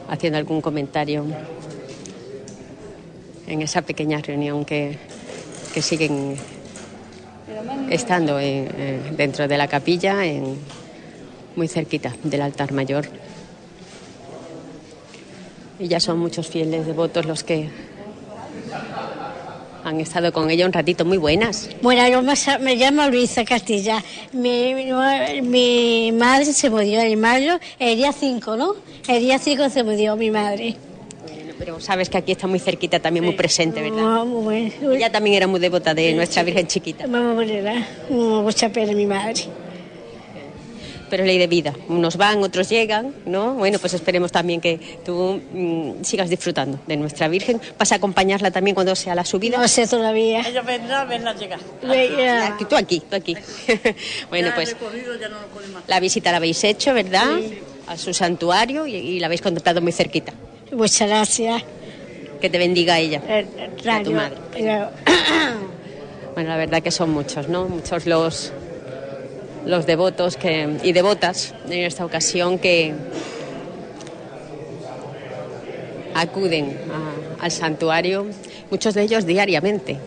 haciendo 0.09 0.39
algún 0.39 0.61
comentario 0.61 1.25
en 3.51 3.63
esa 3.63 3.83
pequeña 3.83 4.19
reunión 4.21 4.65
que, 4.65 4.97
que 5.75 5.83
siguen 5.83 6.37
estando 7.91 8.39
en- 8.39 8.69
eh, 8.79 9.01
dentro 9.17 9.47
de 9.49 9.59
la 9.59 9.67
capilla, 9.69 10.25
en, 10.25 10.57
muy 11.57 11.67
cerquita 11.69 12.15
del 12.23 12.43
altar 12.43 12.73
mayor. 12.73 13.07
Y 15.81 15.89
ya 15.89 15.99
son 15.99 16.19
muchos 16.19 16.47
fieles 16.49 16.87
devotos 16.87 17.27
los 17.27 17.43
que 17.43 17.69
han 19.83 19.99
estado 19.99 20.33
con 20.33 20.49
ella 20.51 20.67
un 20.67 20.73
ratito. 20.73 21.05
Muy 21.05 21.17
buenas. 21.19 21.71
Bueno, 21.83 22.07
yo 22.07 22.23
me, 22.23 22.77
llamo 22.77 23.09
Luisa 23.09 23.45
Castilla. 23.45 24.03
Mi, 24.33 24.75
mi- 24.75 25.41
mi 25.43 26.13
madre 26.13 26.53
se 26.53 26.71
murió 26.71 27.01
en 27.01 27.19
mayo, 27.21 27.59
el 27.79 27.97
día 27.97 28.13
5, 28.13 28.57
¿no? 28.57 28.75
El 29.09 29.21
día 29.21 29.39
5 29.39 29.71
se 29.71 29.83
murió 29.83 30.17
mi 30.17 30.31
madre. 30.31 30.77
Pero 31.61 31.79
sabes 31.79 32.09
que 32.09 32.17
aquí 32.17 32.33
está 32.33 32.47
muy 32.47 32.59
cerquita, 32.59 33.01
también 33.01 33.23
muy 33.23 33.35
presente, 33.35 33.83
¿verdad? 33.83 34.03
Ah. 34.03 34.95
Ella 34.95 35.13
también 35.13 35.37
era 35.37 35.47
muy 35.47 35.61
devota 35.61 35.93
de 35.93 36.15
nuestra 36.15 36.43
Virgen 36.43 36.67
chiquita. 36.67 37.07
Me 37.07 37.21
morirá. 37.21 37.87
Mucha 38.09 38.71
pena 38.71 38.93
mi 38.93 39.05
madre. 39.05 39.43
Pero 41.11 41.23
es 41.23 41.27
ley 41.27 41.37
de 41.37 41.49
vida. 41.49 41.75
Unos 41.89 42.17
van, 42.17 42.43
otros 42.43 42.71
llegan, 42.71 43.15
¿no? 43.27 43.55
Bueno, 43.55 43.79
pues 43.79 43.93
esperemos 43.93 44.33
también 44.33 44.63
que 44.63 44.81
tú 45.05 45.43
mm, 45.53 46.03
sigas 46.03 46.31
disfrutando 46.31 46.81
de 46.87 46.97
nuestra 46.97 47.29
Virgen. 47.29 47.61
¿Vas 47.79 47.93
a 47.93 47.97
acompañarla 47.97 48.51
también 48.51 48.75
cuando 48.75 48.97
sea 48.97 49.15
la 49.15 49.27
subida? 49.27 49.59
No 49.59 49.69
sé 49.69 49.87
todavía. 49.87 50.41
Ella 50.41 50.63
vendrá, 50.63 51.05
verla 51.05 51.35
llegar. 51.35 51.61
Aquí, 52.55 52.65
tú 52.65 52.75
aquí, 52.75 53.01
tú 53.01 53.17
aquí. 53.17 53.37
bueno, 54.31 54.53
pues 54.55 54.75
la 55.87 56.01
visita 56.01 56.31
la 56.31 56.39
habéis 56.39 56.65
hecho, 56.65 56.95
¿verdad? 56.95 57.39
A 57.87 57.99
su 57.99 58.15
santuario 58.15 58.87
y, 58.87 58.95
y 58.95 59.21
la 59.21 59.27
habéis 59.27 59.43
contemplado 59.43 59.83
muy 59.83 59.93
cerquita. 59.93 60.33
Muchas 60.73 61.09
gracias. 61.09 61.63
Que 62.41 62.49
te 62.49 62.59
bendiga 62.59 62.99
ella. 62.99 63.21
Eh, 63.29 63.47
a 63.89 64.03
tu 64.03 64.13
madre. 64.13 64.37
pero- 64.53 64.89
Bueno, 66.35 66.51
la 66.51 66.57
verdad 66.57 66.81
que 66.83 66.91
son 66.93 67.11
muchos, 67.11 67.49
¿no? 67.49 67.69
Muchos 67.69 68.07
los, 68.07 68.53
los 69.67 69.85
devotos 69.85 70.37
que, 70.37 70.77
y 70.85 70.93
devotas 70.93 71.55
en 71.69 71.81
esta 71.85 72.05
ocasión 72.05 72.59
que 72.59 72.95
acuden 76.15 76.79
a- 77.41 77.45
al 77.45 77.51
santuario, 77.51 78.27
muchos 78.71 78.95
de 78.95 79.03
ellos 79.03 79.27
diariamente. 79.27 79.99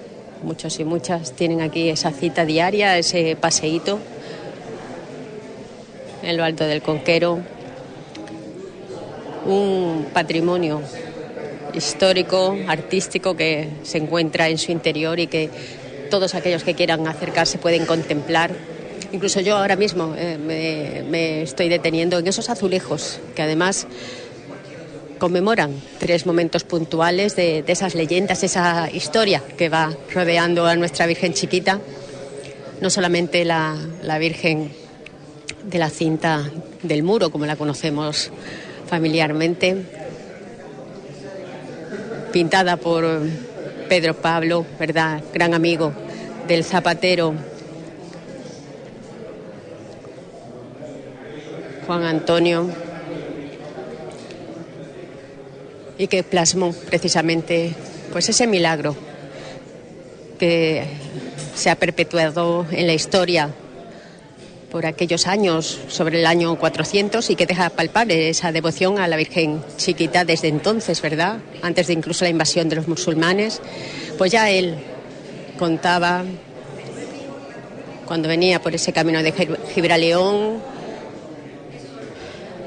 Muchos 0.43 0.79
y 0.79 0.83
muchas 0.83 1.33
tienen 1.33 1.61
aquí 1.61 1.89
esa 1.89 2.11
cita 2.11 2.45
diaria, 2.45 2.97
ese 2.97 3.35
paseíto 3.39 3.99
en 6.21 6.35
lo 6.37 6.43
alto 6.43 6.65
del 6.65 6.81
Conquero. 6.81 7.39
Un 9.45 10.07
patrimonio 10.13 10.81
histórico, 11.73 12.55
artístico 12.67 13.35
que 13.35 13.69
se 13.83 13.97
encuentra 13.97 14.49
en 14.49 14.57
su 14.57 14.71
interior 14.71 15.19
y 15.19 15.27
que 15.27 15.49
todos 16.09 16.35
aquellos 16.35 16.63
que 16.63 16.75
quieran 16.75 17.07
acercarse 17.07 17.57
pueden 17.57 17.85
contemplar. 17.85 18.51
Incluso 19.11 19.41
yo 19.41 19.57
ahora 19.57 19.75
mismo 19.75 20.13
eh, 20.17 20.37
me, 21.09 21.41
estoy 21.41 21.69
deteniendo 21.69 22.19
en 22.19 22.27
esos 22.27 22.49
azulejos 22.49 23.19
que 23.35 23.41
además 23.41 23.87
conmemoran 25.19 25.71
tres 25.99 26.25
momentos 26.25 26.63
puntuales 26.63 27.35
de, 27.35 27.63
esas 27.67 27.95
leyendas, 27.95 28.43
esa 28.43 28.89
historia 28.91 29.41
que 29.57 29.69
va 29.69 29.93
rodeando 30.13 30.65
a 30.65 30.75
nuestra 30.75 31.05
Virgen 31.05 31.33
chiquita. 31.33 31.79
No 32.81 32.89
solamente 32.89 33.45
la, 33.45 33.77
la 34.01 34.17
Virgen 34.17 34.71
de 35.63 35.79
la 35.79 35.89
cinta 35.89 36.43
del 36.81 37.03
muro, 37.03 37.31
como 37.31 37.45
la 37.45 37.55
conocemos 37.55 38.31
familiarmente, 38.93 39.75
pintada 42.31 42.77
por 42.77 43.21
Pedro 43.89 44.13
Pablo, 44.13 44.67
¿verdad? 44.79 45.23
Gran 45.33 45.55
amigo 45.55 45.91
del 46.47 46.63
zapatero 46.63 47.33
Juan 51.87 52.03
Antonio, 52.03 52.69
y 55.97 56.05
que 56.05 56.21
plasmó 56.21 56.71
precisamente 56.71 57.73
pues 58.11 58.29
ese 58.29 58.45
milagro 58.45 58.95
que 60.37 60.83
se 61.55 61.71
ha 61.71 61.75
perpetuado 61.77 62.67
en 62.69 62.85
la 62.85 62.93
historia 62.93 63.49
por 64.73 64.85
aquellos 64.87 65.27
años, 65.27 65.79
sobre 65.87 66.19
el 66.19 66.25
año 66.25 66.55
400, 66.57 67.29
y 67.29 67.35
que 67.35 67.45
deja 67.45 67.69
palpable 67.69 68.27
esa 68.29 68.51
devoción 68.51 68.97
a 68.97 69.07
la 69.07 69.15
Virgen 69.17 69.61
Chiquita 69.77 70.25
desde 70.25 70.47
entonces, 70.47 70.99
¿verdad? 70.99 71.37
Antes 71.61 71.85
de 71.87 71.93
incluso 71.93 72.25
la 72.25 72.29
invasión 72.31 72.67
de 72.69 72.77
los 72.77 72.87
musulmanes. 72.87 73.61
Pues 74.17 74.31
ya 74.31 74.49
él 74.49 74.75
contaba 75.59 76.23
cuando 78.07 78.27
venía 78.27 78.61
por 78.63 78.73
ese 78.73 78.91
camino 78.91 79.21
de 79.21 79.31
Gib- 79.33 79.57
Gibraleón 79.75 80.57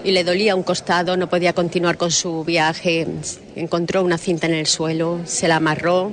y 0.05 0.13
le 0.13 0.23
dolía 0.23 0.55
un 0.55 0.63
costado, 0.63 1.17
no 1.17 1.29
podía 1.29 1.53
continuar 1.53 1.97
con 1.97 2.13
su 2.13 2.45
viaje, 2.45 3.05
encontró 3.57 4.05
una 4.05 4.17
cinta 4.17 4.47
en 4.47 4.55
el 4.55 4.67
suelo, 4.69 5.23
se 5.25 5.49
la 5.49 5.57
amarró 5.57 6.13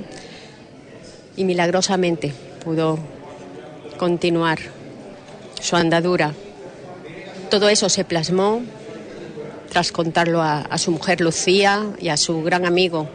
y 1.36 1.44
milagrosamente 1.44 2.32
pudo 2.64 2.98
continuar 3.96 4.58
su 5.64 5.76
andadura. 5.76 6.34
Todo 7.48 7.70
eso 7.70 7.88
se 7.88 8.04
plasmó 8.04 8.62
tras 9.70 9.92
contarlo 9.92 10.42
a, 10.42 10.76
su 10.76 10.90
mujer 10.90 11.22
Lucía 11.22 11.86
y 11.98 12.10
a 12.10 12.18
su 12.18 12.42
gran 12.42 12.66
amigo, 12.66 13.08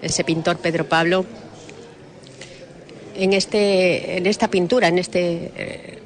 ese 0.00 0.24
pintor 0.24 0.56
Pedro 0.56 0.88
Pablo, 0.88 1.26
en, 3.14 3.34
este, 3.34 4.16
en 4.16 4.26
esta 4.26 4.48
pintura, 4.48 4.88
en 4.88 4.98
este, 4.98 5.52
eh, 5.54 5.98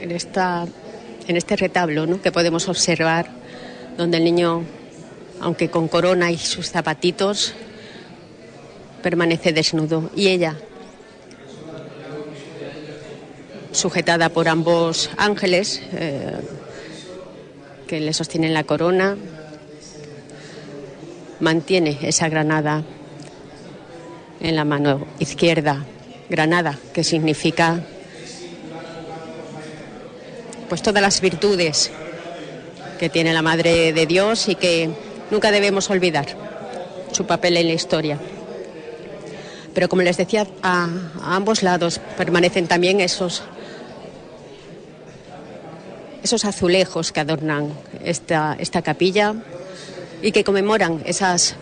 en 0.00 0.10
esta, 0.10 0.66
en 1.26 1.36
este 1.36 1.56
retablo 1.56 2.06
¿no? 2.06 2.22
que 2.22 2.32
podemos 2.32 2.66
observar, 2.66 3.28
donde 3.98 4.16
el 4.16 4.24
niño, 4.24 4.62
aunque 5.40 5.68
con 5.68 5.86
corona 5.88 6.32
y 6.32 6.38
sus 6.38 6.70
zapatitos, 6.70 7.52
permanece 9.02 9.52
desnudo. 9.52 10.10
Y 10.16 10.28
ella, 10.28 10.56
sujetada 13.78 14.28
por 14.28 14.48
ambos 14.48 15.10
ángeles 15.16 15.80
eh, 15.92 16.36
que 17.86 18.00
le 18.00 18.12
sostienen 18.12 18.52
la 18.52 18.64
corona, 18.64 19.16
mantiene 21.40 21.98
esa 22.02 22.28
granada 22.28 22.82
en 24.40 24.56
la 24.56 24.64
mano 24.64 25.06
izquierda. 25.18 25.84
Granada, 26.28 26.78
que 26.92 27.04
significa 27.04 27.80
pues 30.68 30.82
todas 30.82 31.00
las 31.02 31.22
virtudes 31.22 31.90
que 32.98 33.08
tiene 33.08 33.32
la 33.32 33.40
Madre 33.40 33.94
de 33.94 34.06
Dios 34.06 34.48
y 34.48 34.54
que 34.56 34.90
nunca 35.30 35.50
debemos 35.50 35.88
olvidar 35.88 36.26
su 37.12 37.24
papel 37.24 37.56
en 37.56 37.68
la 37.68 37.72
historia. 37.72 38.18
Pero 39.72 39.88
como 39.88 40.02
les 40.02 40.18
decía, 40.18 40.46
a, 40.62 40.88
a 41.22 41.36
ambos 41.36 41.62
lados 41.62 42.00
permanecen 42.18 42.66
también 42.66 43.00
esos, 43.00 43.42
esos 46.28 46.44
azulejos 46.44 47.10
que 47.10 47.20
adornan 47.20 47.72
esta, 48.04 48.54
esta 48.60 48.82
capilla 48.82 49.34
y 50.20 50.30
que 50.30 50.44
conmemoran 50.44 51.00
esas 51.06 51.56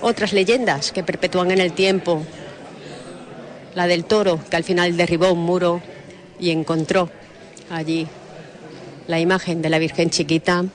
otras 0.00 0.32
leyendas 0.32 0.92
que 0.92 1.02
perpetúan 1.02 1.50
en 1.50 1.60
el 1.60 1.72
tiempo. 1.72 2.22
La 3.74 3.88
del 3.88 4.04
toro, 4.04 4.38
que 4.48 4.54
al 4.54 4.62
final 4.62 4.96
derribó 4.96 5.32
un 5.32 5.40
muro 5.40 5.82
y 6.38 6.50
encontró 6.50 7.10
allí 7.68 8.06
la 9.08 9.18
imagen 9.18 9.60
de 9.60 9.70
la 9.70 9.80
Virgen 9.80 10.08
chiquita. 10.08 10.66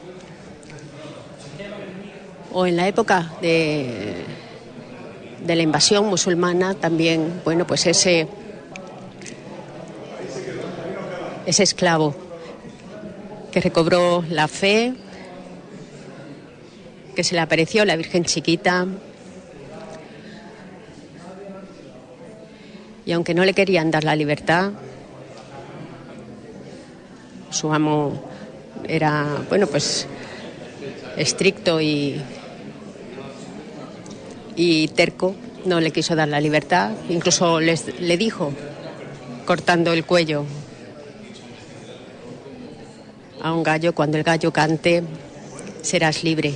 O 2.51 2.65
en 2.65 2.75
la 2.75 2.86
época 2.86 3.31
de, 3.41 4.25
de 5.45 5.55
la 5.55 5.63
invasión 5.63 6.05
musulmana 6.07 6.73
también, 6.73 7.41
bueno, 7.45 7.65
pues 7.65 7.88
ese, 7.88 8.27
ese 11.45 11.63
esclavo 11.63 12.26
que 13.51 13.62
recobró 13.62 14.23
la 14.29 14.47
fe, 14.47 14.93
que 17.15 17.23
se 17.23 17.36
le 17.36 17.41
apareció 17.41 17.86
la 17.86 17.95
Virgen 17.95 18.25
chiquita. 18.25 18.86
Y 23.05 23.12
aunque 23.13 23.33
no 23.33 23.45
le 23.45 23.53
querían 23.53 23.89
dar 23.89 24.03
la 24.03 24.15
libertad, 24.15 24.71
su 27.49 27.73
amo 27.73 28.21
era, 28.88 29.25
bueno, 29.49 29.67
pues 29.67 30.05
estricto 31.15 31.81
y, 31.81 32.21
y 34.55 34.89
terco, 34.89 35.36
no 35.65 35.79
le 35.79 35.91
quiso 35.91 36.15
dar 36.15 36.27
la 36.27 36.41
libertad, 36.41 36.91
incluso 37.10 37.60
les, 37.60 37.99
le 37.99 38.17
dijo, 38.17 38.53
cortando 39.45 39.93
el 39.93 40.05
cuello 40.05 40.45
a 43.41 43.54
un 43.54 43.63
gallo, 43.63 43.93
cuando 43.93 44.17
el 44.17 44.23
gallo 44.23 44.52
cante, 44.52 45.04
serás 45.82 46.23
libre. 46.23 46.54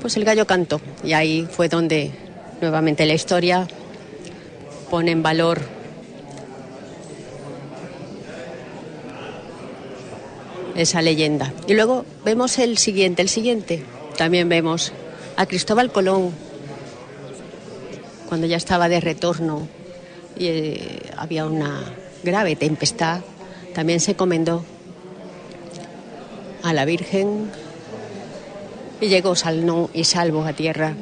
Pues 0.00 0.16
el 0.16 0.24
gallo 0.24 0.46
cantó 0.46 0.80
y 1.02 1.12
ahí 1.12 1.48
fue 1.50 1.68
donde 1.68 2.12
nuevamente 2.60 3.06
la 3.06 3.14
historia 3.14 3.66
pone 4.90 5.10
en 5.10 5.22
valor 5.22 5.60
esa 10.76 11.02
leyenda. 11.02 11.52
Y 11.66 11.74
luego 11.74 12.04
vemos 12.24 12.58
el 12.58 12.78
siguiente, 12.78 13.22
el 13.22 13.28
siguiente. 13.28 13.82
También 14.16 14.48
vemos 14.48 14.92
a 15.36 15.46
Cristóbal 15.46 15.90
Colón 15.90 16.30
cuando 18.28 18.46
ya 18.46 18.56
estaba 18.56 18.88
de 18.88 19.00
retorno 19.00 19.68
y 20.38 20.46
eh, 20.46 21.00
había 21.16 21.46
una 21.46 21.82
grave 22.22 22.56
tempestad. 22.56 23.20
También 23.74 24.00
se 24.00 24.14
comendó 24.14 24.64
a 26.68 26.72
la 26.72 26.84
Virgen 26.84 27.50
y 29.00 29.06
llegó 29.08 29.36
salno 29.36 29.88
y 29.94 30.04
salvo 30.04 30.44
a 30.44 30.52
tierra. 30.52 30.94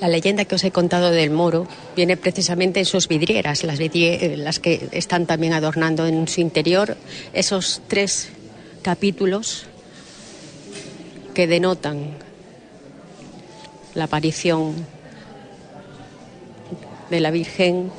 La 0.00 0.08
leyenda 0.08 0.44
que 0.44 0.54
os 0.54 0.64
he 0.64 0.70
contado 0.70 1.10
del 1.10 1.30
moro 1.30 1.66
viene 1.96 2.16
precisamente 2.16 2.80
en 2.80 2.86
sus 2.86 3.08
vidrieras, 3.08 3.64
las, 3.64 3.78
vidrie- 3.78 4.36
las 4.36 4.58
que 4.60 4.88
están 4.92 5.26
también 5.26 5.52
adornando 5.52 6.06
en 6.06 6.26
su 6.28 6.40
interior 6.40 6.96
esos 7.32 7.80
tres 7.86 8.28
capítulos 8.82 9.66
que 11.32 11.46
denotan 11.46 12.10
la 13.94 14.04
aparición 14.04 14.74
de 17.10 17.20
la 17.20 17.30
Virgen 17.30 17.90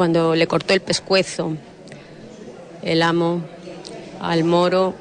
cuando 0.00 0.34
le 0.34 0.46
cortó 0.46 0.72
el 0.72 0.80
pescuezo 0.80 1.58
el 2.80 3.02
amo 3.02 3.42
al 4.18 4.44
moro. 4.44 4.94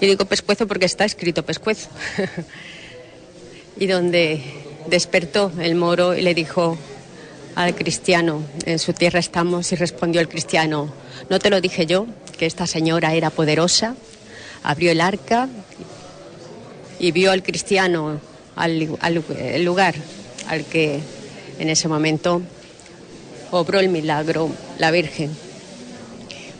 Y 0.00 0.06
digo 0.06 0.24
pescuezo 0.24 0.66
porque 0.66 0.86
está 0.86 1.04
escrito 1.04 1.42
pescuezo. 1.42 1.90
Y 3.76 3.86
donde 3.86 4.40
despertó 4.86 5.52
el 5.60 5.74
moro 5.74 6.14
y 6.14 6.22
le 6.22 6.32
dijo 6.32 6.78
al 7.56 7.74
cristiano 7.74 8.40
en 8.64 8.78
su 8.78 8.94
tierra 8.94 9.18
estamos 9.18 9.72
y 9.72 9.76
respondió 9.76 10.22
el 10.22 10.28
cristiano 10.28 10.90
no 11.28 11.38
te 11.38 11.50
lo 11.50 11.60
dije 11.60 11.84
yo 11.84 12.06
que 12.38 12.46
esta 12.46 12.66
señora 12.66 13.14
era 13.14 13.30
poderosa 13.30 13.96
abrió 14.62 14.92
el 14.92 15.00
arca 15.00 15.48
y 16.98 17.10
vio 17.10 17.32
al 17.32 17.42
cristiano 17.42 18.20
al, 18.56 18.88
el 19.38 19.64
lugar 19.64 19.94
al 20.48 20.64
que 20.64 21.00
en 21.58 21.70
ese 21.70 21.88
momento 21.88 22.42
obró 23.50 23.80
el 23.80 23.88
milagro 23.88 24.50
la 24.78 24.90
Virgen. 24.90 25.30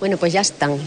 Bueno, 0.01 0.17
pues 0.17 0.33
ya 0.33 0.41
están 0.41 0.79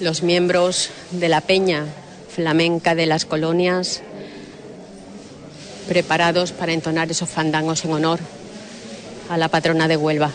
los 0.00 0.22
miembros 0.22 0.90
de 1.10 1.28
la 1.28 1.40
peña 1.40 1.84
flamenca 2.28 2.94
de 2.94 3.06
las 3.06 3.24
colonias 3.24 4.02
preparados 5.88 6.52
para 6.52 6.72
entonar 6.72 7.10
esos 7.10 7.28
fandangos 7.28 7.84
en 7.84 7.92
honor 7.92 8.20
a 9.28 9.36
la 9.36 9.48
patrona 9.48 9.88
de 9.88 9.96
Huelva. 9.96 10.30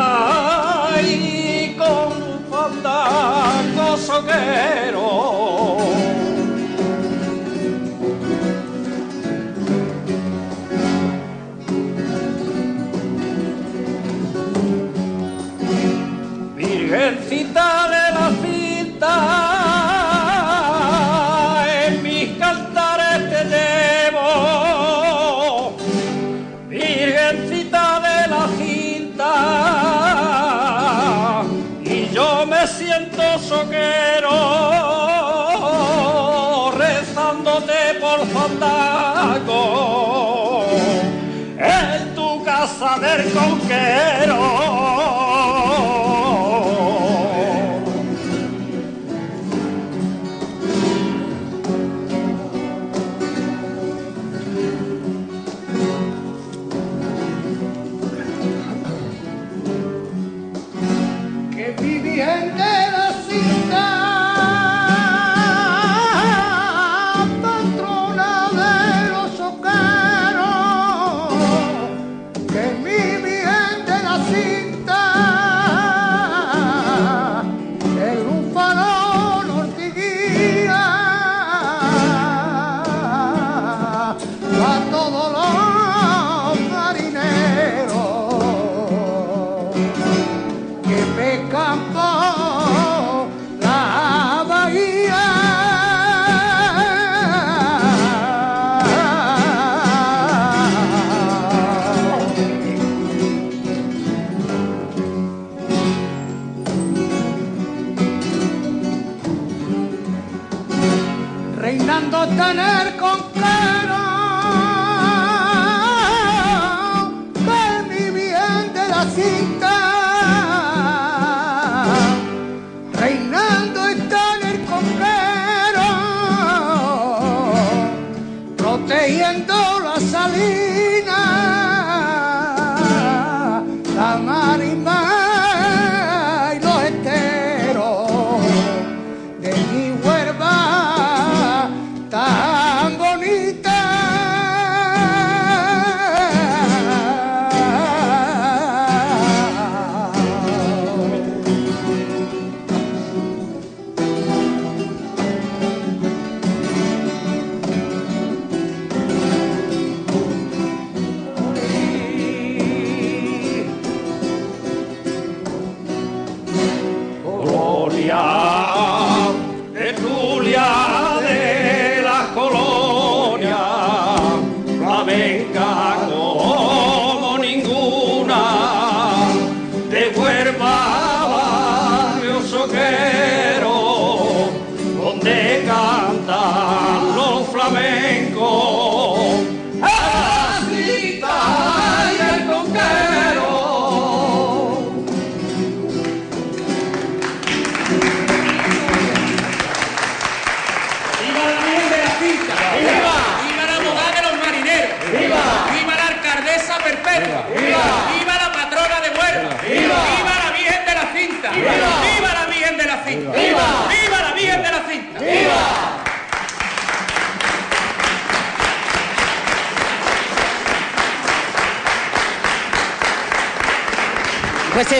Cinta 0.00 1.02
y 1.02 1.74
con 1.76 2.22
un 2.22 2.44
fandango 2.50 3.96
soquero. 3.96 4.79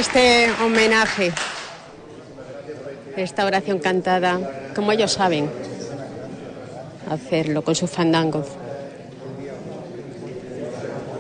Este 0.01 0.51
homenaje, 0.65 1.31
esta 3.19 3.45
oración 3.45 3.81
cantada, 3.81 4.71
como 4.75 4.93
ellos 4.93 5.13
saben 5.13 5.51
hacerlo 7.11 7.63
con 7.63 7.75
sus 7.75 7.91
fandangos. 7.91 8.47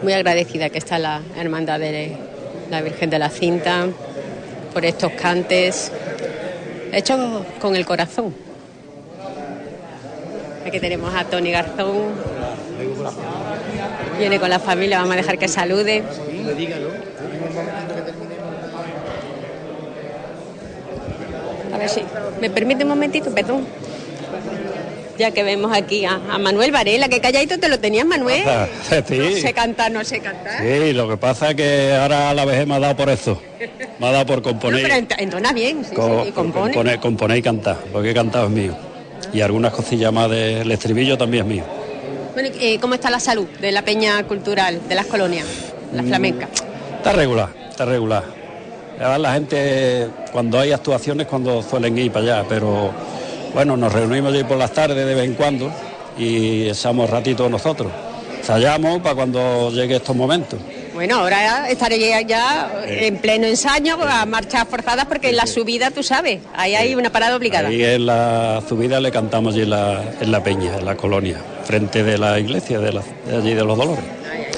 Muy 0.02 0.14
agradecida 0.14 0.70
que 0.70 0.78
está 0.78 0.98
la 0.98 1.20
Hermandad 1.36 1.78
de 1.78 2.16
la 2.70 2.80
Virgen 2.80 3.10
de 3.10 3.18
la 3.18 3.28
Cinta 3.28 3.86
por 4.72 4.86
estos 4.86 5.12
cantes 5.12 5.92
hechos 6.90 7.44
con 7.60 7.76
el 7.76 7.84
corazón. 7.84 8.34
Aquí 10.66 10.80
tenemos 10.80 11.14
a 11.14 11.24
Tony 11.24 11.50
Garzón. 11.50 12.14
Viene 14.18 14.40
con 14.40 14.48
la 14.48 14.58
familia, 14.58 15.00
vamos 15.00 15.12
a 15.12 15.16
dejar 15.16 15.36
que 15.36 15.48
salude. 15.48 16.02
Si 21.88 22.02
me 22.40 22.50
permite 22.50 22.82
un 22.84 22.90
momentito, 22.90 23.30
perdón. 23.34 23.66
Ya 25.18 25.32
que 25.32 25.42
vemos 25.42 25.70
aquí 25.76 26.06
a, 26.06 26.14
a 26.30 26.38
Manuel 26.38 26.72
Varela, 26.72 27.08
que 27.08 27.20
calladito 27.20 27.58
te 27.58 27.68
lo 27.68 27.78
tenías, 27.78 28.06
Manuel. 28.06 28.42
Ah, 28.46 28.66
sí. 29.06 29.18
No 29.18 29.30
sé 29.32 29.52
cantar, 29.52 29.92
no 29.92 30.02
sé 30.02 30.20
cantar. 30.20 30.62
Sí, 30.62 30.94
lo 30.94 31.06
que 31.10 31.18
pasa 31.18 31.50
es 31.50 31.56
que 31.56 31.92
ahora 31.94 32.30
a 32.30 32.34
la 32.34 32.46
vejez 32.46 32.66
me 32.66 32.76
ha 32.76 32.78
dado 32.80 32.96
por 32.96 33.10
eso. 33.10 33.40
Me 33.98 34.06
ha 34.06 34.12
dado 34.12 34.24
por 34.26 34.36
No, 34.38 34.42
componer, 34.44 34.82
pero 34.82 34.94
ent- 34.94 35.14
entona 35.18 35.52
bien, 35.52 35.84
sí, 35.84 35.94
co- 35.94 36.22
sí, 36.22 36.30
y 36.30 36.32
compone. 36.32 36.98
componer, 36.98 37.36
y 37.36 37.42
cantar. 37.42 37.76
Lo 37.92 38.00
que 38.02 38.10
he 38.12 38.14
cantado 38.14 38.46
es 38.46 38.50
mío. 38.50 38.74
Y 39.34 39.42
algunas 39.42 39.72
cosillas 39.74 40.10
más 40.10 40.30
del 40.30 40.70
estribillo 40.72 41.18
también 41.18 41.44
es 41.44 41.50
mío. 41.52 41.64
Bueno, 42.32 42.48
¿y, 42.58 42.64
eh, 42.74 42.78
¿cómo 42.80 42.94
está 42.94 43.10
la 43.10 43.20
salud 43.20 43.44
de 43.60 43.72
la 43.72 43.82
peña 43.82 44.22
cultural 44.24 44.80
de 44.88 44.94
las 44.94 45.04
colonias, 45.04 45.46
la 45.92 46.02
Mm. 46.02 46.06
flamenca? 46.08 46.48
Está 46.96 47.12
regular. 47.12 47.50
está 47.68 47.84
regular. 47.84 48.24
Además, 49.00 49.20
la 49.20 49.32
gente, 49.32 50.08
cuando 50.30 50.58
hay 50.60 50.72
actuaciones, 50.72 51.26
cuando 51.26 51.62
suelen 51.62 51.96
ir 51.96 52.12
para 52.12 52.38
allá, 52.38 52.44
pero 52.48 52.90
bueno, 53.54 53.76
nos 53.76 53.90
reunimos 53.92 54.32
allí 54.32 54.44
por 54.44 54.58
las 54.58 54.72
tardes 54.72 55.06
de 55.06 55.14
vez 55.14 55.24
en 55.24 55.34
cuando 55.34 55.72
y 56.18 56.68
echamos 56.68 57.08
ratito 57.08 57.48
nosotros. 57.48 57.90
Ensayamos 58.38 59.00
para 59.00 59.14
cuando 59.14 59.70
llegue 59.72 59.96
estos 59.96 60.14
momentos. 60.14 60.58
Bueno, 60.92 61.16
ahora 61.20 61.70
estaré 61.70 61.98
ya 62.26 62.70
en 62.86 63.16
pleno 63.18 63.46
ensayo 63.46 63.96
a 64.02 64.26
marchas 64.26 64.66
forzadas 64.68 65.06
porque 65.06 65.30
en 65.30 65.36
la 65.36 65.46
subida, 65.46 65.90
tú 65.90 66.02
sabes, 66.02 66.40
ahí 66.54 66.74
hay 66.74 66.94
una 66.94 67.10
parada 67.10 67.36
obligada. 67.36 67.68
Ahí 67.68 67.82
en 67.82 68.04
la 68.04 68.62
subida 68.68 69.00
le 69.00 69.10
cantamos 69.10 69.54
allí 69.54 69.62
en 69.62 69.70
la, 69.70 70.02
en 70.20 70.30
la 70.30 70.42
peña, 70.42 70.76
en 70.76 70.84
la 70.84 70.96
colonia, 70.96 71.38
frente 71.64 72.02
de 72.02 72.18
la 72.18 72.38
iglesia 72.38 72.80
de, 72.80 72.92
la- 72.92 73.02
de 73.26 73.36
allí 73.36 73.54
de 73.54 73.64
los 73.64 73.78
Dolores. 73.78 74.04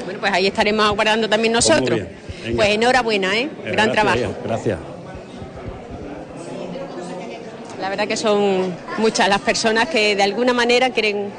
Bueno, 0.05 0.19
pues 0.19 0.33
ahí 0.33 0.47
estaremos 0.49 0.85
aguardando 0.87 1.29
también 1.29 1.53
Pues 1.53 1.69
nosotros. 1.69 1.97
bien, 1.99 2.09
venga. 2.43 2.57
Pues 2.57 2.69
enhorabuena, 2.71 3.37
¿eh? 3.37 3.49
Gran 3.65 3.93
gracias, 3.93 3.93
trabajo. 3.93 4.35
Gracias. 4.45 4.79
La 7.81 7.89
verdad 7.89 8.07
que 8.07 8.17
son 8.17 8.75
muchas 8.99 9.29
las 9.29 9.41
personas 9.41 9.89
que 9.89 10.15
de 10.15 10.23
alguna 10.23 10.53
manera 10.53 10.91
quieren 10.91 11.31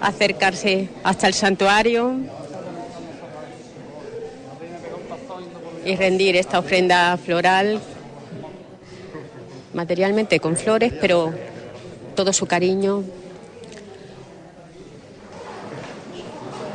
acercarse 0.00 0.88
hasta 1.02 1.26
el 1.26 1.34
santuario 1.34 2.14
y 5.84 5.96
rendir 5.96 6.36
esta 6.36 6.58
ofrenda 6.58 7.16
floral 7.16 7.80
materialmente 9.74 10.40
con 10.40 10.56
flores, 10.56 10.92
pero 11.00 11.32
todo 12.14 12.32
su 12.32 12.46
cariño 12.46 13.04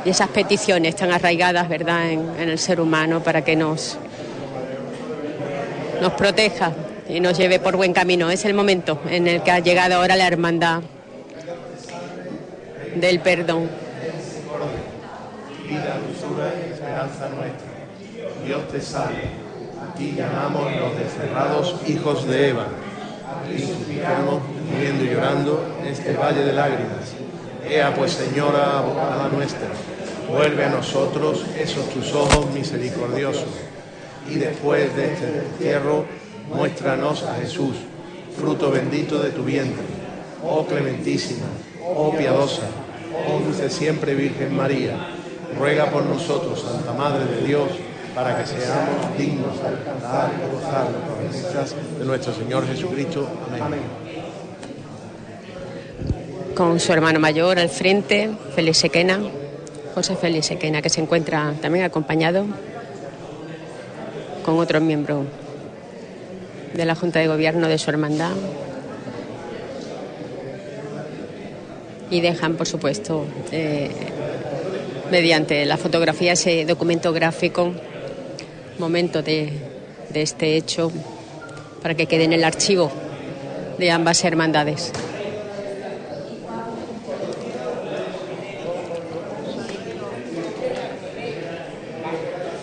y 0.04 0.10
esas 0.10 0.28
peticiones 0.28 0.96
tan 0.96 1.10
arraigadas, 1.10 1.68
¿verdad?, 1.68 2.10
en, 2.10 2.38
el 2.38 2.58
ser 2.58 2.80
humano 2.80 3.22
para 3.22 3.42
que 3.42 3.56
nos 3.56 3.98
nos 6.00 6.12
proteja 6.12 6.72
y 7.08 7.20
nos 7.20 7.38
lleve 7.38 7.58
por 7.58 7.76
buen 7.76 7.92
camino. 7.92 8.30
Es 8.30 8.44
el 8.44 8.52
momento 8.52 9.00
en 9.08 9.26
el 9.26 9.42
que 9.42 9.50
ha 9.50 9.60
llegado 9.60 9.94
ahora 9.94 10.16
la 10.16 10.26
hermandad 10.26 10.82
del 12.96 13.20
perdón. 13.20 13.70
vida, 15.66 15.98
dulzura 16.06 16.52
y 16.60 16.72
esperanza 16.72 17.28
nuestra. 17.28 17.74
Dios 18.44 18.68
te 18.68 18.80
salve. 18.80 19.44
A 19.80 19.94
ti 19.94 20.14
llamamos 20.16 20.70
los 20.76 20.98
desterrados 20.98 21.76
hijos 21.86 22.26
de 22.28 22.50
Eva. 22.50 22.64
A 22.64 23.48
ti 23.48 23.58
suplicamos, 23.62 24.42
muriendo 24.70 25.04
y 25.04 25.08
llorando, 25.08 25.76
en 25.80 25.86
este 25.88 26.12
valle 26.12 26.44
de 26.44 26.52
lágrimas. 26.52 27.14
Ea 27.68 27.94
pues, 27.94 28.12
Señora, 28.12 28.78
abogada 28.78 29.28
nuestra, 29.28 29.68
vuelve 30.28 30.64
a 30.64 30.70
nosotros 30.70 31.44
esos 31.58 31.88
tus 31.90 32.12
ojos 32.14 32.50
misericordiosos. 32.52 33.48
Y 34.30 34.36
después 34.36 34.94
de 34.96 35.12
este 35.12 35.26
destierro, 35.26 36.04
muéstranos 36.54 37.22
a 37.24 37.34
Jesús, 37.34 37.76
fruto 38.36 38.70
bendito 38.70 39.18
de 39.18 39.30
tu 39.30 39.44
vientre. 39.44 39.84
Oh 40.42 40.66
clementísima, 40.66 41.46
oh 41.82 42.12
piadosa, 42.12 42.62
oh 43.26 43.40
dulce 43.40 43.70
siempre 43.70 44.14
Virgen 44.14 44.54
María, 44.54 44.94
ruega 45.58 45.90
por 45.90 46.04
nosotros, 46.04 46.60
Santa 46.60 46.92
Madre 46.92 47.24
de 47.24 47.46
Dios, 47.46 47.68
para 48.14 48.38
que 48.38 48.46
seamos 48.46 49.18
dignos 49.18 49.60
de 49.60 49.68
alcanzar 49.68 50.30
y 50.32 50.54
gozar 50.54 50.90
las 50.90 51.42
promesas 51.42 51.74
de 51.98 52.04
nuestro 52.04 52.34
Señor 52.34 52.66
Jesucristo. 52.66 53.26
Amén. 53.60 53.80
Con 56.54 56.78
su 56.78 56.92
hermano 56.92 57.18
mayor 57.18 57.58
al 57.58 57.68
frente, 57.68 58.30
Félix 58.54 58.78
Sequena, 58.78 59.18
José 59.94 60.16
Félix 60.16 60.46
Sequena, 60.46 60.82
que 60.82 60.88
se 60.88 61.00
encuentra 61.00 61.54
también 61.62 61.84
acompañado 61.84 62.46
con 64.44 64.58
otros 64.58 64.82
miembros 64.82 65.24
de 66.74 66.84
la 66.84 66.96
Junta 66.96 67.20
de 67.20 67.28
Gobierno 67.28 67.68
de 67.68 67.78
su 67.78 67.90
hermandad. 67.90 68.32
Y 72.10 72.20
dejan, 72.20 72.56
por 72.56 72.66
supuesto, 72.66 73.24
eh, 73.52 73.90
mediante 75.12 75.64
la 75.64 75.76
fotografía, 75.76 76.32
ese 76.32 76.64
documento 76.64 77.12
gráfico, 77.12 77.72
momento 78.78 79.22
de, 79.22 79.52
de 80.10 80.22
este 80.22 80.56
hecho, 80.56 80.90
para 81.82 81.94
que 81.94 82.06
quede 82.06 82.24
en 82.24 82.32
el 82.32 82.42
archivo 82.42 82.90
de 83.78 83.90
ambas 83.92 84.24
hermandades. 84.24 84.92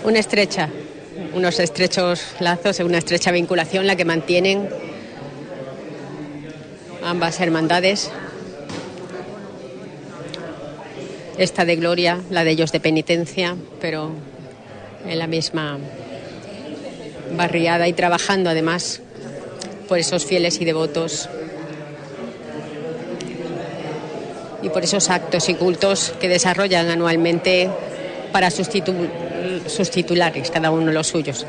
Una 0.03 0.19
estrecha, 0.19 0.69
unos 1.33 1.59
estrechos 1.59 2.21
lazos, 2.39 2.79
una 2.79 2.97
estrecha 2.97 3.31
vinculación 3.31 3.85
la 3.85 3.95
que 3.95 4.05
mantienen 4.05 4.67
ambas 7.03 7.39
hermandades. 7.39 8.11
Esta 11.37 11.65
de 11.65 11.75
gloria, 11.75 12.19
la 12.29 12.43
de 12.43 12.51
ellos 12.51 12.71
de 12.71 12.79
penitencia, 12.79 13.55
pero 13.79 14.11
en 15.07 15.19
la 15.19 15.27
misma 15.27 15.77
barriada 17.35 17.87
y 17.87 17.93
trabajando 17.93 18.49
además 18.49 19.01
por 19.87 19.99
esos 19.99 20.25
fieles 20.25 20.59
y 20.61 20.65
devotos 20.65 21.29
y 24.61 24.69
por 24.69 24.83
esos 24.83 25.09
actos 25.09 25.49
y 25.49 25.55
cultos 25.55 26.13
que 26.19 26.27
desarrollan 26.27 26.89
anualmente 26.89 27.69
para 28.31 28.51
sus, 28.51 28.69
titu- 28.69 29.09
sus 29.67 29.89
titulares, 29.89 30.51
cada 30.51 30.71
uno 30.71 30.91
los 30.91 31.07
suyos. 31.07 31.45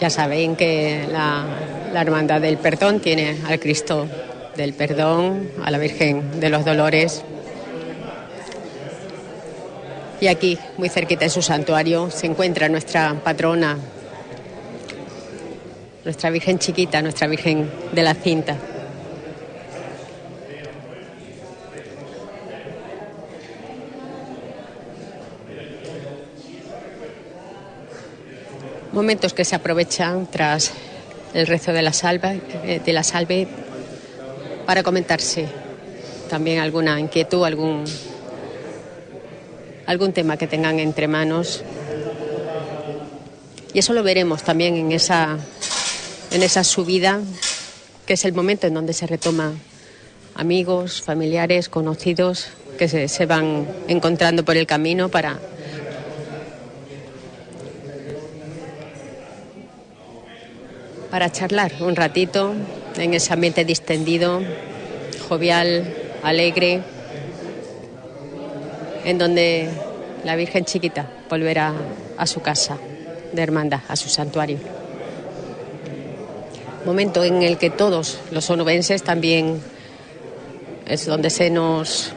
Ya 0.00 0.10
saben 0.10 0.56
que 0.56 1.06
la, 1.10 1.44
la 1.92 2.00
Hermandad 2.02 2.40
del 2.40 2.58
Perdón 2.58 3.00
tiene 3.00 3.38
al 3.48 3.58
Cristo 3.58 4.06
del 4.56 4.74
Perdón, 4.74 5.50
a 5.64 5.70
la 5.70 5.78
Virgen 5.78 6.40
de 6.40 6.50
los 6.50 6.64
Dolores. 6.64 7.22
Y 10.20 10.28
aquí, 10.28 10.58
muy 10.78 10.88
cerquita 10.88 11.24
de 11.24 11.30
su 11.30 11.42
santuario, 11.42 12.10
se 12.10 12.26
encuentra 12.26 12.68
nuestra 12.68 13.14
patrona, 13.22 13.76
nuestra 16.04 16.30
Virgen 16.30 16.58
chiquita, 16.58 17.02
nuestra 17.02 17.26
Virgen 17.26 17.70
de 17.92 18.02
la 18.02 18.14
Cinta. 18.14 18.56
Momentos 28.96 29.34
que 29.34 29.44
se 29.44 29.54
aprovechan 29.54 30.26
tras 30.26 30.72
el 31.34 31.46
rezo 31.46 31.74
de 31.74 31.82
la 31.82 31.92
salve, 31.92 32.40
eh, 32.64 32.80
de 32.82 32.92
la 32.94 33.02
salve 33.02 33.46
para 34.64 34.82
comentarse 34.82 35.46
también 36.30 36.60
alguna 36.60 36.98
inquietud, 36.98 37.44
algún 37.44 37.84
algún 39.84 40.14
tema 40.14 40.38
que 40.38 40.46
tengan 40.46 40.78
entre 40.78 41.08
manos. 41.08 41.62
Y 43.74 43.80
eso 43.80 43.92
lo 43.92 44.02
veremos 44.02 44.42
también 44.42 44.76
en 44.76 44.90
esa 44.90 45.36
en 46.30 46.42
esa 46.42 46.64
subida, 46.64 47.20
que 48.06 48.14
es 48.14 48.24
el 48.24 48.32
momento 48.32 48.66
en 48.66 48.72
donde 48.72 48.94
se 48.94 49.06
retoma 49.06 49.52
amigos, 50.34 51.02
familiares, 51.02 51.68
conocidos 51.68 52.46
que 52.78 52.88
se, 52.88 53.08
se 53.08 53.26
van 53.26 53.68
encontrando 53.88 54.42
por 54.42 54.56
el 54.56 54.66
camino 54.66 55.10
para 55.10 55.38
para 61.16 61.32
charlar 61.32 61.72
un 61.80 61.96
ratito 61.96 62.52
en 62.98 63.14
ese 63.14 63.32
ambiente 63.32 63.64
distendido, 63.64 64.42
jovial, 65.26 65.90
alegre, 66.22 66.82
en 69.02 69.16
donde 69.16 69.70
la 70.26 70.36
Virgen 70.36 70.66
chiquita 70.66 71.08
volverá 71.30 71.72
a 72.18 72.26
su 72.26 72.42
casa 72.42 72.76
de 73.32 73.42
hermandad, 73.42 73.80
a 73.88 73.96
su 73.96 74.10
santuario. 74.10 74.58
Momento 76.84 77.24
en 77.24 77.42
el 77.42 77.56
que 77.56 77.70
todos 77.70 78.18
los 78.30 78.50
onubenses 78.50 79.02
también 79.02 79.62
es 80.84 81.06
donde 81.06 81.30
se 81.30 81.48
nos 81.48 82.12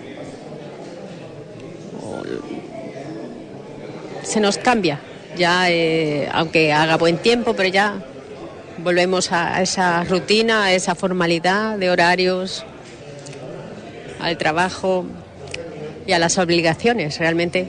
se 4.24 4.42
nos 4.42 4.58
cambia 4.58 5.00
ya 5.38 5.72
eh, 5.72 6.28
aunque 6.34 6.74
haga 6.74 6.98
buen 6.98 7.18
tiempo 7.18 7.54
pero 7.54 7.70
ya 7.70 8.04
volvemos 8.84 9.32
a 9.32 9.62
esa 9.62 10.04
rutina 10.04 10.66
a 10.66 10.74
esa 10.74 10.96
formalidad 10.96 11.78
de 11.78 11.90
horarios 11.90 12.66
al 14.20 14.38
trabajo 14.38 15.06
y 16.06 16.12
a 16.12 16.20
las 16.20 16.38
obligaciones 16.38 17.18
realmente 17.20 17.68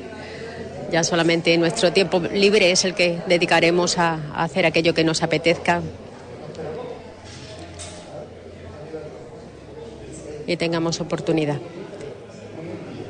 ya 0.90 1.04
solamente 1.04 1.56
nuestro 1.56 1.92
tiempo 1.92 2.20
libre 2.20 2.70
es 2.72 2.84
el 2.84 2.94
que 2.94 3.20
dedicaremos 3.26 3.98
a, 3.98 4.18
hacer 4.34 4.66
aquello 4.66 4.92
que 4.92 5.04
nos 5.04 5.22
apetezca 5.22 5.82
y 10.46 10.56
tengamos 10.56 11.00
oportunidad. 11.00 11.58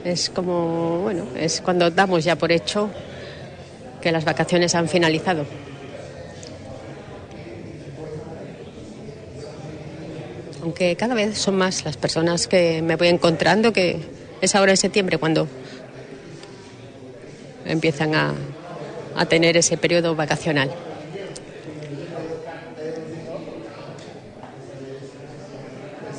Es 0.05 0.29
como, 0.29 1.01
bueno, 1.01 1.27
es 1.37 1.63
cuando 1.63 1.91
damos 1.91 2.25
ya 2.25 2.37
por 2.37 2.53
hecho 2.53 2.91
que 4.03 4.13
las 4.13 4.25
vacaciones 4.25 4.75
han 4.75 4.89
finalizado. 4.89 5.47
Aunque 10.63 10.95
cada 10.97 11.15
vez 11.15 11.39
son 11.39 11.57
más 11.57 11.85
las 11.85 11.97
personas 11.97 12.47
que 12.47 12.83
me 12.83 12.97
voy 12.97 13.09
encontrando 13.09 13.73
que 13.73 14.01
es 14.41 14.55
ahora 14.55 14.73
en 14.73 14.77
septiembre 14.77 15.19
cuando 15.19 15.49
empiezan 17.65 18.15
a, 18.15 18.35
a 19.17 19.27
tener 19.27 19.57
ese 19.57 19.77
periodo 19.77 20.15
vacacional. 20.15 20.71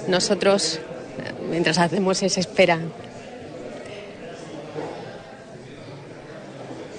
Nosotros, 0.08 0.80
mientras 1.50 1.78
hacemos 1.78 2.22
esa 2.24 2.40
espera, 2.40 2.80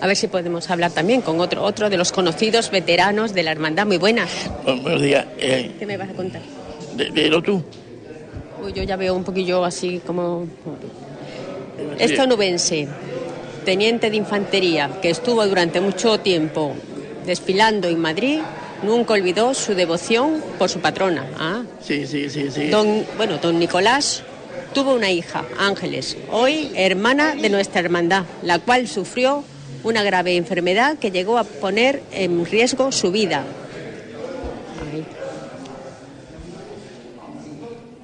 a 0.01 0.07
ver 0.07 0.17
si 0.17 0.29
podemos 0.29 0.69
hablar 0.71 0.91
también 0.91 1.21
con 1.21 1.41
otro, 1.41 1.63
otro 1.63 1.91
de 1.91 1.97
los 1.97 2.11
conocidos 2.11 2.71
veteranos 2.71 3.35
de 3.35 3.43
la 3.43 3.53
hermandad. 3.53 3.87
Muy 3.87 3.99
buenas. 3.99 4.31
Buenos 4.65 5.03
días. 5.03 5.27
Eh, 5.39 5.73
¿Qué 5.79 5.87
me 5.87 5.97
vas 5.97 6.11
a 6.11 6.13
contar? 6.13 6.43
De, 6.97 7.11
de 7.11 7.43
tú. 7.43 7.63
Uy, 8.65 8.73
yo 8.73 8.83
ya 8.83 8.97
veo 8.97 9.15
un 9.15 9.25
poquillo 9.25 9.65
así 9.65 10.01
como... 10.07 10.47
Esto 11.99 12.27
nubense, 12.27 12.89
teniente 13.65 14.11
de 14.11 14.17
infantería, 14.17 14.91
que 15.01 15.11
estuvo 15.11 15.45
durante 15.47 15.81
mucho 15.81 16.19
tiempo 16.21 16.75
desfilando 17.27 17.89
en 17.89 17.99
Madrid, 18.01 18.41
nunca 18.83 19.15
olvidó 19.15 19.55
su 19.55 19.75
devoción 19.75 20.43
por 20.59 20.69
su 20.69 20.81
patrona. 20.81 21.27
¿ah? 21.39 21.63
Sí, 21.81 22.07
sí, 22.07 22.29
sí, 22.31 22.51
sí. 22.51 22.69
Don, 22.69 23.05
bueno, 23.17 23.39
don 23.39 23.59
Nicolás 23.59 24.23
tuvo 24.75 24.95
una 24.95 25.11
hija, 25.11 25.45
Ángeles, 25.59 26.17
hoy 26.31 26.71
hermana 26.75 27.35
de 27.35 27.51
nuestra 27.51 27.81
hermandad, 27.81 28.25
la 28.43 28.59
cual 28.59 28.89
sufrió 28.89 29.45
una 29.85 30.03
grave 30.03 30.37
enfermedad 30.37 30.99
que 30.99 31.11
llegó 31.11 31.39
a 31.39 31.45
poner 31.45 32.03
en 32.13 32.45
riesgo 32.47 32.91
su 32.93 33.11
vida. 33.13 33.45
Ahí. 34.81 35.05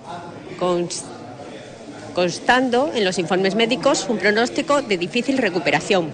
Const- 0.04 0.47
constando 2.14 2.90
en 2.94 3.04
los 3.04 3.18
informes 3.18 3.54
médicos 3.54 4.06
un 4.08 4.18
pronóstico 4.18 4.82
de 4.82 4.98
difícil 4.98 5.38
recuperación. 5.38 6.12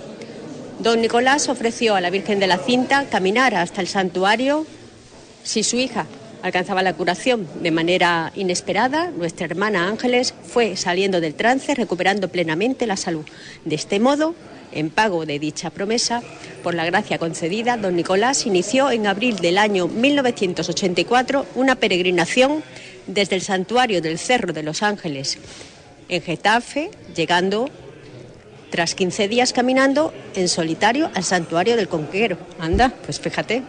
Don 0.79 1.01
Nicolás 1.01 1.49
ofreció 1.49 1.95
a 1.95 2.01
la 2.01 2.11
Virgen 2.11 2.41
de 2.41 2.47
la 2.47 2.59
Cinta 2.59 3.07
caminar 3.11 3.55
hasta 3.55 3.81
el 3.81 3.89
santuario 3.89 4.67
si 5.43 5.63
su 5.63 5.77
hija 5.77 6.07
alcanzaba 6.43 6.83
la 6.83 6.93
curación 6.93 7.49
de 7.63 7.71
manera 7.71 8.31
inesperada. 8.35 9.11
Nuestra 9.11 9.47
hermana 9.47 9.89
Ángeles 9.89 10.35
fue 10.43 10.77
saliendo 10.77 11.23
del 11.23 11.35
trance, 11.35 11.75
recuperando 11.75 12.29
plenamente 12.29 12.87
la 12.87 12.99
salud. 12.99 13.25
De 13.65 13.75
este 13.75 13.99
modo, 13.99 14.35
en 14.73 14.91
pago 14.91 15.25
de 15.25 15.39
dicha 15.39 15.71
promesa, 15.71 16.23
por 16.63 16.75
la 16.75 16.85
gracia 16.85 17.19
concedida, 17.19 17.79
don 17.79 17.97
Nicolás 17.97 18.45
inició 18.45 18.91
en 18.91 19.07
abril 19.07 19.37
del 19.37 19.57
año 19.57 19.89
1984 19.89 21.47
una 21.55 21.77
peregrinación 21.77 22.63
desde 23.07 23.37
el 23.37 23.43
santuario 23.43 24.01
del 24.01 24.19
Cerro 24.19 24.53
de 24.53 24.63
los 24.63 24.83
Ángeles 24.83 25.39
en 26.09 26.23
Getafe, 26.23 26.91
llegando 27.15 27.69
tras 28.71 28.95
15 28.95 29.29
días 29.29 29.53
caminando 29.53 30.13
en 30.35 30.49
solitario 30.49 31.11
al 31.15 31.25
santuario 31.25 31.77
del 31.77 31.89
Conquero. 31.89 32.37
Anda, 32.59 32.93
pues 33.05 33.21
fíjate. 33.21 33.63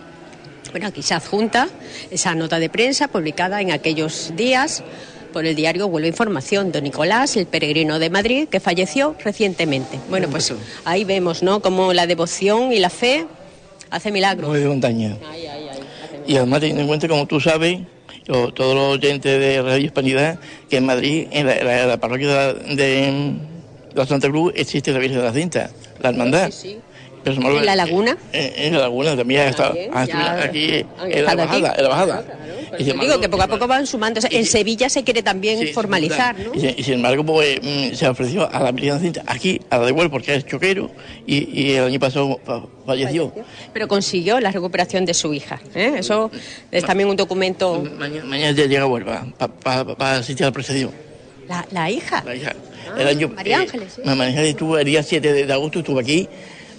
Bueno, 0.72 0.88
aquí 0.88 1.04
se 1.04 1.14
adjunta 1.14 1.70
esa 2.12 2.36
nota 2.36 2.60
de 2.60 2.70
prensa 2.70 3.08
publicada 3.08 3.62
en 3.62 3.72
aquellos 3.72 4.34
días 4.36 4.84
por 5.32 5.46
el 5.46 5.56
diario 5.56 5.88
Huelva 5.88 6.08
Información. 6.08 6.72
Don 6.72 6.84
Nicolás, 6.84 7.38
el 7.38 7.46
peregrino 7.46 8.00
de 8.00 8.10
Madrid, 8.10 8.48
que 8.50 8.60
falleció 8.60 9.16
recientemente. 9.24 10.00
Bueno, 10.10 10.28
pues 10.30 10.54
ahí 10.84 11.04
vemos, 11.04 11.44
¿no?, 11.44 11.62
cómo 11.62 11.94
la 11.94 12.08
devoción 12.08 12.74
y 12.74 12.80
la 12.80 12.90
fe 12.90 13.28
hace 13.90 14.12
milagros. 14.12 14.50
Muy 14.50 14.62
montaña. 14.62 15.18
Y 16.28 16.36
además 16.36 16.62
teniendo 16.62 16.82
en 16.82 16.88
cuenta, 16.88 17.08
como 17.08 17.28
tú 17.28 17.40
sabes, 17.40 17.80
o 18.30 18.52
todos 18.54 18.74
los 18.76 18.96
oyentes 18.96 19.40
de 19.40 19.62
Radio 19.62 19.86
Hispanidad, 19.86 20.40
que 20.70 20.78
en 20.78 20.86
Madrid, 20.86 21.28
en 21.32 21.46
la, 21.48 21.56
la- 21.64 21.86
la 21.86 21.98
parroquia 21.98 22.28
de 22.28 22.34
la, 22.36 22.54
de 22.76 23.34
la 23.94 24.06
Santa 24.06 24.30
Cruz, 24.30 24.54
existe 24.56 24.92
la 24.92 25.00
Virgen 25.00 25.20
de 25.20 25.26
la 25.26 25.34
Cinta, 25.34 25.70
la 26.02 26.10
hermandad. 26.10 26.50
Me 27.40 27.46
olvidó- 27.50 27.60
¿En 27.62 27.66
la 27.66 27.76
laguna? 27.76 28.18
En, 28.34 28.66
en 28.66 28.74
la 28.74 28.80
laguna 28.82 29.16
también 29.18 29.42
ya 29.42 29.50
estado 29.50 29.74
aquí, 30.44 30.86
en 31.18 31.26
la 31.26 31.32
bajada, 31.36 31.74
en 31.78 31.84
la 31.84 31.90
bajada. 31.90 32.26
Y 32.65 32.65
Yo 32.80 32.86
digo 32.86 33.02
embargo- 33.04 33.22
que 33.22 33.30
poco 33.30 33.44
a 33.44 33.48
poco 33.48 33.68
van 33.68 33.86
sumando. 33.88 34.20
O 34.20 34.22
sea, 34.22 34.30
en 34.32 34.46
Sevilla 34.46 34.90
se 34.90 35.04
quiere 35.04 35.24
también 35.24 35.60
Sí, 35.60 35.68
formalizar, 35.68 36.36
¿no? 36.40 36.52
Y, 36.54 36.84
sin- 36.84 36.96
embargo, 36.96 37.26
pues, 37.26 37.60
mm, 37.62 37.94
se 37.96 38.08
ofreció 38.08 38.50
a 38.54 38.60
la 38.64 38.72
la 38.72 39.00
Cinta 39.00 39.24
aquí, 39.28 39.60
a 39.70 39.78
la 39.78 39.86
de 39.88 39.92
Huelva, 39.92 40.12
porque 40.12 40.36
es 40.36 40.46
choquero, 40.46 40.92
y, 41.28 41.62
y 41.62 41.72
el 41.74 41.86
año 41.86 42.00
pasado 42.00 42.40
fa- 42.46 42.64
falleció. 42.86 43.34
Pero 43.74 43.88
consiguió 43.88 44.40
la 44.40 44.52
recuperación 44.52 45.06
de 45.06 45.14
su 45.14 45.34
hija. 45.34 45.60
¿eh? 45.74 45.96
Eso 45.98 46.32
es 46.72 46.84
también 46.86 47.10
un 47.10 47.16
documento. 47.16 47.84
Mañana, 47.98 48.26
mañana 48.26 48.52
ya 48.52 48.66
llega 48.66 48.84
a 48.84 48.88
Huelva 48.88 49.26
para 49.98 50.18
asistir 50.18 50.44
a 50.46 50.50
la 50.50 50.54
procesión. 50.54 50.92
La, 51.48 51.66
la 51.72 51.90
hija. 51.92 52.24
La 52.26 52.36
hija. 52.36 52.56
Ah, 52.92 53.02
el 53.02 53.08
año, 53.08 53.30
María 53.36 53.58
eh, 53.58 53.62
Ángeles, 53.62 53.94
sí. 53.96 54.02
María 54.04 54.26
Ángeles 54.26 54.50
estuvo 54.50 54.78
el 54.78 54.86
día 54.86 55.04
7 55.04 55.34
de, 55.34 55.46
de 55.46 55.54
agosto, 55.54 55.80
estuvo 55.80 56.00
aquí, 56.00 56.28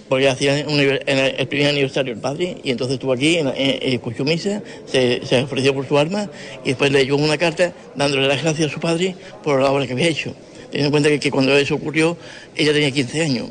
porque 0.09 0.28
hacía 0.28 0.59
en 0.59 0.70
el, 0.70 1.00
el 1.07 1.48
primer 1.48 1.68
aniversario 1.70 2.12
del 2.14 2.20
padre, 2.22 2.57
y 2.62 2.70
entonces 2.70 2.94
estuvo 2.94 3.12
aquí, 3.12 3.36
en, 3.38 3.48
en- 3.48 3.92
escuchó 3.94 4.24
misa, 4.24 4.62
se, 4.86 5.24
se 5.26 5.42
ofreció 5.42 5.74
por 5.74 5.86
su 5.86 5.98
alma, 5.98 6.28
y 6.64 6.68
después 6.68 6.90
le 6.92 7.04
llegó 7.04 7.16
una 7.16 7.38
carta 7.38 7.72
dándole 7.94 8.26
las 8.28 8.42
gracias 8.42 8.70
a 8.70 8.74
su 8.74 8.80
padre 8.80 9.14
por 9.42 9.61
la 9.61 9.70
obra 9.70 9.86
que 9.86 9.92
había 9.94 10.09
hecho. 10.09 10.34
Teniendo 10.70 10.86
en 10.86 10.90
cuenta 10.90 11.09
que, 11.09 11.20
que 11.20 11.30
cuando 11.30 11.57
eso 11.57 11.74
ocurrió, 11.74 12.16
ella 12.54 12.72
tenía 12.72 12.90
15 12.90 13.22
años. 13.22 13.48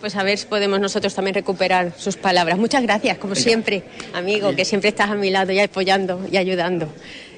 Pues 0.00 0.16
a 0.16 0.22
ver 0.24 0.36
si 0.36 0.46
podemos 0.46 0.78
nosotros 0.80 1.14
también 1.14 1.34
recuperar 1.34 1.92
sus 1.96 2.16
palabras. 2.16 2.58
Muchas 2.58 2.82
gracias, 2.82 3.18
como 3.18 3.34
siempre, 3.34 3.82
amigo, 4.12 4.54
que 4.54 4.64
siempre 4.64 4.88
estás 4.90 5.10
a 5.10 5.14
mi 5.14 5.30
lado 5.30 5.52
y 5.52 5.60
apoyando 5.60 6.20
y 6.30 6.36
ayudando 6.36 6.88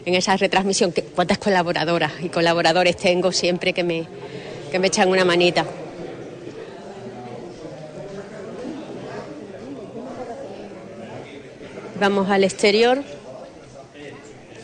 en 0.04 0.14
esa 0.14 0.36
retransmisión. 0.36 0.92
¿Cuántas 1.14 1.38
colaboradoras 1.38 2.12
y 2.22 2.28
colaboradores 2.30 2.96
tengo 2.96 3.30
siempre 3.32 3.72
que 3.74 3.84
me, 3.84 4.04
que 4.72 4.78
me 4.78 4.86
echan 4.88 5.08
una 5.08 5.24
manita? 5.24 5.66
Vamos 12.01 12.30
al 12.30 12.44
exterior. 12.44 13.03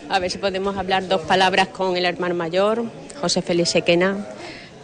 A 0.08 0.18
ver 0.18 0.30
si 0.30 0.38
podemos 0.38 0.76
hablar 0.76 1.08
dos 1.08 1.22
palabras 1.22 1.68
con 1.68 1.96
el 1.96 2.04
hermano 2.04 2.34
mayor, 2.34 2.84
José 3.20 3.42
Félix 3.42 3.70
Sequena, 3.70 4.28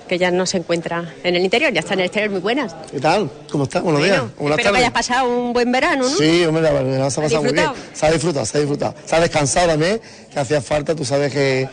que 0.08 0.18
ya 0.18 0.30
no 0.30 0.46
se 0.46 0.56
encuentra 0.56 1.14
en 1.22 1.36
el 1.36 1.44
interior, 1.44 1.72
ya 1.72 1.80
está 1.80 1.94
en 1.94 2.00
el 2.00 2.06
exterior. 2.06 2.30
Muy 2.32 2.40
buenas. 2.40 2.74
¿Qué 2.90 2.98
tal? 2.98 3.30
¿Cómo 3.52 3.64
estás? 3.64 3.82
Buenos 3.82 4.02
días. 4.02 4.18
Bueno, 4.18 4.32
Buenas 4.38 4.58
espero 4.58 4.74
que 4.74 4.80
tardes. 4.80 4.80
hayas 4.80 4.92
pasado 4.92 5.28
un 5.28 5.52
buen 5.52 5.70
verano, 5.70 6.02
¿no? 6.04 6.16
Sí, 6.16 6.44
hombre, 6.44 6.62
la 6.62 6.72
verdad 6.72 6.96
se 6.96 7.02
ha 7.02 7.06
¿Has 7.06 7.14
pasado 7.30 7.42
muy 7.42 7.52
bien. 7.52 7.70
Se 7.92 8.06
ha 8.06 8.10
disfrutado, 8.10 8.46
se 8.46 8.56
ha 8.56 8.60
disfrutado. 8.60 8.94
Se 9.04 9.16
ha 9.16 9.20
descansado 9.20 9.68
también, 9.68 10.00
que 10.32 10.40
hacía 10.40 10.60
falta. 10.60 10.94
Tú 10.96 11.04
sabes 11.04 11.32
que 11.32 11.68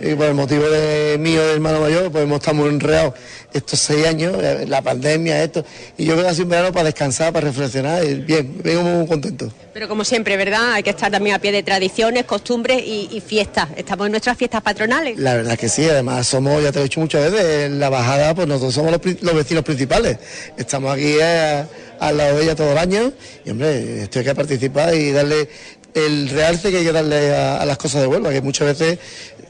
eh, 0.00 0.14
por 0.16 0.26
el 0.26 0.34
motivo 0.34 0.68
de 0.68 1.16
mío, 1.18 1.44
de 1.44 1.54
hermano 1.54 1.80
mayor, 1.80 2.12
pues 2.12 2.22
hemos 2.24 2.38
estado 2.38 2.58
muy 2.58 2.68
enredados 2.68 3.14
estos 3.52 3.78
seis 3.80 4.06
años, 4.06 4.36
eh, 4.42 4.64
la 4.66 4.82
pandemia, 4.82 5.42
esto. 5.42 5.64
Y 5.96 6.04
yo 6.04 6.12
creo 6.12 6.24
que 6.24 6.30
ha 6.30 6.34
sido 6.34 6.44
un 6.44 6.50
verano 6.50 6.72
para 6.72 6.84
descansar, 6.84 7.32
para 7.32 7.48
reflexionar. 7.48 8.04
Y 8.04 8.14
bien, 8.16 8.60
vengo 8.62 8.82
muy 8.82 9.06
contento. 9.06 9.52
Pero 9.72 9.88
como 9.88 10.04
siempre, 10.04 10.36
¿verdad? 10.36 10.72
Hay 10.72 10.82
que 10.82 10.90
estar 10.90 11.10
también 11.10 11.36
a 11.36 11.38
pie 11.38 11.52
de 11.52 11.62
tradiciones, 11.62 12.24
costumbres 12.24 12.82
y, 12.84 13.08
y 13.12 13.20
fiestas. 13.20 13.68
Estamos 13.76 14.06
en 14.06 14.12
nuestras 14.12 14.36
fiestas 14.36 14.62
patronales. 14.62 15.18
La 15.18 15.34
verdad 15.34 15.58
que 15.58 15.68
sí, 15.68 15.88
además 15.88 16.26
somos, 16.26 16.62
ya 16.62 16.72
te 16.72 16.78
lo 16.78 16.80
he 16.80 16.84
dicho 16.84 17.00
muchas 17.00 17.30
veces, 17.30 17.66
en 17.66 17.78
la 17.78 17.88
bajada, 17.88 18.34
pues 18.34 18.48
nosotros 18.48 18.74
somos 18.74 18.92
los, 18.92 19.22
los 19.22 19.34
vecinos 19.34 19.64
principales. 19.64 20.18
Estamos 20.56 20.92
aquí 20.92 21.14
eh, 21.20 21.64
al 21.98 22.16
lado 22.16 22.36
de 22.36 22.44
ella 22.44 22.54
todo 22.56 22.72
el 22.72 22.78
año 22.78 23.12
y 23.44 23.50
hombre, 23.50 24.02
esto 24.02 24.18
hay 24.18 24.24
que 24.24 24.34
participar 24.34 24.94
y 24.94 25.12
darle 25.12 25.48
el 25.94 26.28
realce 26.28 26.70
que 26.70 26.78
hay 26.78 26.84
que 26.84 26.92
darle 26.92 27.34
a, 27.34 27.60
a 27.60 27.66
las 27.66 27.78
cosas 27.78 28.00
de 28.00 28.06
Huelva, 28.06 28.30
que 28.30 28.40
muchas 28.40 28.66
veces 28.68 28.98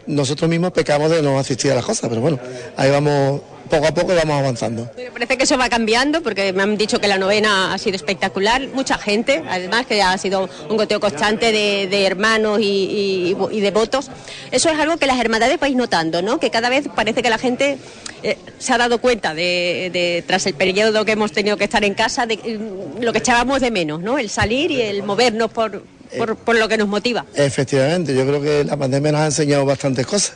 nosotros 0.06 0.48
mismos 0.50 0.72
pecamos 0.72 1.10
de 1.10 1.22
no 1.22 1.38
asistir 1.38 1.70
a 1.72 1.74
las 1.74 1.84
cosas, 1.84 2.08
pero 2.08 2.20
bueno, 2.20 2.38
ahí 2.76 2.90
vamos, 2.90 3.40
poco 3.70 3.86
a 3.86 3.92
poco 3.94 4.14
vamos 4.14 4.38
avanzando. 4.38 4.90
Parece 5.12 5.38
que 5.38 5.44
eso 5.44 5.56
va 5.56 5.68
cambiando 5.70 6.22
porque 6.22 6.52
me 6.52 6.62
han 6.62 6.76
dicho 6.76 7.00
que 7.00 7.08
la 7.08 7.16
novena 7.16 7.72
ha 7.72 7.78
sido 7.78 7.96
espectacular. 7.96 8.68
Mucha 8.74 8.98
gente, 8.98 9.42
además, 9.48 9.86
que 9.86 10.02
ha 10.02 10.18
sido 10.18 10.50
un 10.68 10.76
goteo 10.76 11.00
constante 11.00 11.52
de, 11.52 11.86
de 11.88 12.04
hermanos 12.04 12.60
y, 12.60 13.34
y- 13.40 13.56
y 13.56 13.60
devotos. 13.60 14.10
Eso 14.50 14.68
es 14.68 14.78
algo 14.78 14.98
que 14.98 15.06
las 15.06 15.18
hermandades 15.18 15.58
vais 15.58 15.74
notando, 15.76 16.20
¿no? 16.20 16.38
Que 16.38 16.50
cada 16.50 16.68
vez 16.68 16.86
parece 16.94 17.22
que 17.22 17.30
la 17.30 17.38
gente 17.38 17.78
eh, 18.22 18.36
se 18.58 18.72
ha 18.74 18.78
dado 18.78 18.98
cuenta 19.00 19.32
de, 19.32 19.90
de- 19.92 20.24
tras 20.26 20.44
el 20.46 20.54
periodo 20.54 21.04
que 21.04 21.12
hemos 21.12 21.32
tenido 21.32 21.56
que 21.56 21.64
estar 21.64 21.84
en 21.84 21.94
casa, 21.94 22.26
de 22.26 22.36
mm, 22.36 23.02
lo 23.02 23.12
que 23.12 23.18
echábamos 23.20 23.60
de 23.60 23.70
menos, 23.70 24.00
¿no? 24.00 24.18
El 24.18 24.28
salir 24.28 24.70
y 24.72 24.82
el 24.82 25.02
movernos 25.04 25.50
por, 25.50 25.82
por, 26.18 26.36
por 26.36 26.56
lo 26.58 26.68
que 26.68 26.76
nos 26.76 26.88
motiva. 26.88 27.24
Efectivamente, 27.34 28.14
yo 28.14 28.26
creo 28.26 28.40
que 28.42 28.64
la 28.64 28.76
pandemia 28.76 29.12
nos 29.12 29.20
ha 29.22 29.26
enseñado 29.26 29.64
bastantes 29.64 30.06
cosas 30.06 30.32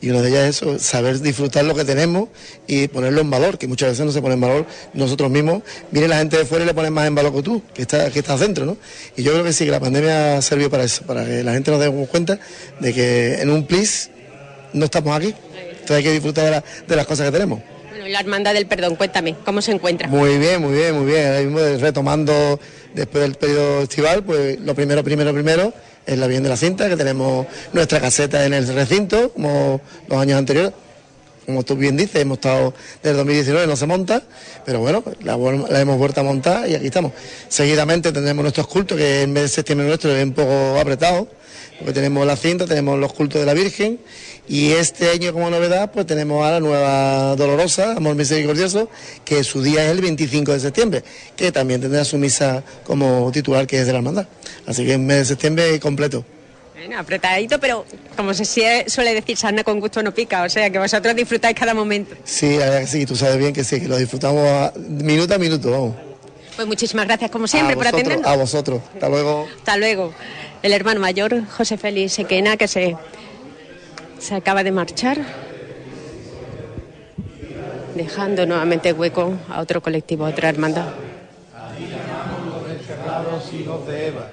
y 0.00 0.10
una 0.10 0.22
de 0.22 0.28
ellas 0.30 0.42
es 0.48 0.56
eso, 0.56 0.78
saber 0.78 1.20
disfrutar 1.20 1.64
lo 1.64 1.74
que 1.74 1.84
tenemos 1.84 2.28
y 2.66 2.88
ponerlo 2.88 3.20
en 3.20 3.30
valor, 3.30 3.58
que 3.58 3.66
muchas 3.66 3.90
veces 3.90 4.06
no 4.06 4.12
se 4.12 4.20
pone 4.22 4.34
en 4.34 4.40
valor 4.40 4.66
nosotros 4.94 5.30
mismos. 5.30 5.62
Viene 5.90 6.08
la 6.08 6.18
gente 6.18 6.36
de 6.38 6.44
fuera 6.44 6.64
y 6.64 6.66
le 6.66 6.74
pones 6.74 6.90
más 6.90 7.06
en 7.06 7.14
valor 7.14 7.34
que 7.34 7.42
tú, 7.42 7.62
que, 7.74 7.82
está, 7.82 8.10
que 8.10 8.20
estás 8.20 8.40
dentro, 8.40 8.64
¿no? 8.64 8.76
Y 9.16 9.22
yo 9.22 9.32
creo 9.32 9.44
que 9.44 9.52
sí, 9.52 9.64
que 9.64 9.70
la 9.70 9.80
pandemia 9.80 10.38
ha 10.38 10.42
servido 10.42 10.70
para 10.70 10.84
eso, 10.84 11.04
para 11.04 11.24
que 11.24 11.42
la 11.44 11.52
gente 11.52 11.70
nos 11.70 11.80
demos 11.80 12.08
cuenta 12.08 12.38
de 12.80 12.94
que 12.94 13.40
en 13.42 13.50
un 13.50 13.66
plis 13.66 14.10
no 14.72 14.84
estamos 14.84 15.16
aquí. 15.16 15.34
Entonces 15.70 15.96
hay 15.96 16.02
que 16.02 16.12
disfrutar 16.12 16.44
de, 16.44 16.50
la- 16.52 16.64
de 16.86 16.96
las 16.96 17.06
cosas 17.06 17.26
que 17.26 17.32
tenemos. 17.32 17.60
Bueno, 17.98 18.12
la 18.12 18.20
Hermandad 18.20 18.54
del 18.54 18.68
Perdón, 18.68 18.94
cuéntame, 18.94 19.34
¿cómo 19.44 19.60
se 19.60 19.72
encuentra? 19.72 20.06
Muy 20.06 20.38
bien, 20.38 20.62
muy 20.62 20.72
bien, 20.72 20.94
muy 20.96 21.04
bien. 21.10 21.50
Mismo 21.52 21.58
retomando 21.80 22.60
después 22.94 23.22
del 23.22 23.34
periodo 23.34 23.82
estival, 23.82 24.22
pues 24.22 24.60
lo 24.60 24.72
primero, 24.76 25.02
primero, 25.02 25.34
primero 25.34 25.72
es 26.06 26.16
la 26.16 26.28
bien 26.28 26.44
de 26.44 26.48
la 26.48 26.56
cinta, 26.56 26.88
que 26.88 26.96
tenemos 26.96 27.48
nuestra 27.72 28.00
caseta 28.00 28.46
en 28.46 28.54
el 28.54 28.68
recinto, 28.68 29.32
como 29.32 29.80
los 30.06 30.16
años 30.20 30.38
anteriores. 30.38 30.74
Como 31.44 31.64
tú 31.64 31.74
bien 31.74 31.96
dices, 31.96 32.22
hemos 32.22 32.38
estado 32.38 32.72
desde 33.02 33.10
el 33.10 33.16
2019, 33.16 33.66
no 33.66 33.74
se 33.74 33.86
monta, 33.86 34.22
pero 34.64 34.78
bueno, 34.78 35.02
la, 35.24 35.36
vol- 35.36 35.66
la 35.68 35.80
hemos 35.80 35.98
vuelto 35.98 36.20
a 36.20 36.22
montar 36.22 36.68
y 36.70 36.76
aquí 36.76 36.86
estamos. 36.86 37.10
Seguidamente 37.48 38.12
tendremos 38.12 38.44
nuestros 38.44 38.68
cultos, 38.68 38.96
que 38.96 39.22
en 39.22 39.32
mes 39.32 39.42
de 39.42 39.48
septiembre 39.48 39.88
nuestro 39.88 40.14
es 40.14 40.22
un 40.22 40.34
poco 40.34 40.78
apretado, 40.78 41.26
porque 41.78 41.94
tenemos 41.94 42.24
la 42.24 42.36
cinta, 42.36 42.64
tenemos 42.64 42.96
los 43.00 43.12
cultos 43.12 43.40
de 43.40 43.46
la 43.46 43.54
Virgen 43.54 43.98
y 44.48 44.72
este 44.72 45.10
año 45.10 45.32
como 45.32 45.50
novedad 45.50 45.90
pues 45.92 46.06
tenemos 46.06 46.44
a 46.46 46.52
la 46.52 46.60
nueva 46.60 47.36
Dolorosa, 47.36 47.92
Amor 47.92 48.14
Misericordioso, 48.14 48.88
que 49.24 49.44
su 49.44 49.62
día 49.62 49.84
es 49.84 49.90
el 49.92 50.00
25 50.00 50.52
de 50.52 50.60
septiembre, 50.60 51.04
que 51.36 51.52
también 51.52 51.80
tendrá 51.80 52.04
su 52.04 52.16
misa 52.18 52.62
como 52.84 53.30
titular 53.32 53.66
que 53.66 53.78
es 53.80 53.86
de 53.86 53.92
la 53.92 53.98
hermandad. 53.98 54.26
Así 54.66 54.84
que 54.86 54.94
en 54.94 55.06
mes 55.06 55.18
de 55.18 55.24
septiembre 55.26 55.78
completo. 55.80 56.24
Bueno, 56.74 56.98
apretadito, 56.98 57.58
pero 57.58 57.84
como 58.16 58.32
se 58.34 58.44
suele 58.88 59.12
decir, 59.14 59.36
sarna 59.36 59.64
con 59.64 59.80
gusto 59.80 60.00
no 60.02 60.14
pica, 60.14 60.44
o 60.44 60.48
sea 60.48 60.70
que 60.70 60.78
vosotros 60.78 61.14
disfrutáis 61.16 61.56
cada 61.58 61.74
momento. 61.74 62.14
Sí, 62.24 62.58
sí, 62.86 63.04
tú 63.04 63.16
sabes 63.16 63.36
bien 63.36 63.52
que 63.52 63.64
sí, 63.64 63.80
que 63.80 63.88
lo 63.88 63.96
disfrutamos 63.96 64.46
a- 64.48 64.72
minuto 64.86 65.34
a 65.34 65.38
minuto, 65.38 65.70
vamos. 65.70 65.96
Pues 66.54 66.66
muchísimas 66.68 67.06
gracias 67.06 67.30
como 67.30 67.46
siempre 67.48 67.76
por 67.76 67.86
atendernos. 67.86 68.26
a 68.26 68.36
vosotros. 68.36 68.80
Hasta 68.94 69.08
luego. 69.08 69.46
Hasta 69.58 69.76
luego. 69.76 70.12
El 70.62 70.72
hermano 70.72 71.00
mayor, 71.00 71.44
José 71.48 71.76
Félix 71.78 72.12
Sequena, 72.14 72.56
que 72.56 72.66
se, 72.68 72.96
se 74.18 74.34
acaba 74.34 74.64
de 74.64 74.72
marchar, 74.72 75.18
dejando 77.94 78.46
nuevamente 78.46 78.92
hueco 78.92 79.34
a 79.48 79.60
otro 79.60 79.80
colectivo, 79.80 80.26
a 80.26 80.30
otra 80.30 80.48
hermandad. 80.48 80.86
los 82.50 82.68
desterrados 82.68 83.52
hijos 83.52 83.86
de 83.86 84.08
Eva. 84.08 84.30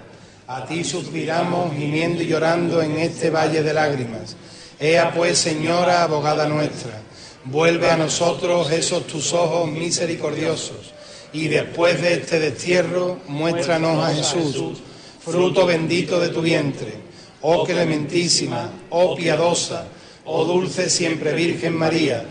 A 0.47 0.65
ti 0.65 0.83
suspiramos, 0.83 1.73
gimiendo 1.73 2.21
y 2.21 2.27
llorando 2.27 2.81
en 2.81 2.97
este 2.97 3.29
valle 3.29 3.63
de 3.63 3.73
lágrimas. 3.73 4.35
Ea 4.79 5.11
pues, 5.11 5.39
Señora, 5.39 6.03
abogada 6.03 6.47
nuestra, 6.47 7.01
vuelve 7.45 7.89
a 7.89 7.97
nosotros 7.97 8.71
esos 8.71 9.07
tus 9.07 9.33
ojos 9.33 9.69
misericordiosos, 9.71 10.93
y 11.33 11.47
después 11.47 12.01
de 12.01 12.13
este 12.13 12.39
destierro, 12.39 13.19
muéstranos 13.27 14.03
a 14.03 14.13
Jesús, 14.13 14.77
fruto 15.19 15.65
bendito 15.65 16.19
de 16.19 16.29
tu 16.29 16.41
vientre. 16.41 17.04
Oh 17.47 17.63
clementísima, 17.63 18.71
oh 18.89 19.15
piadosa, 19.15 19.85
oh 20.25 20.45
dulce 20.45 20.89
siempre 20.89 21.31
Virgen 21.33 21.77
María, 21.77 22.25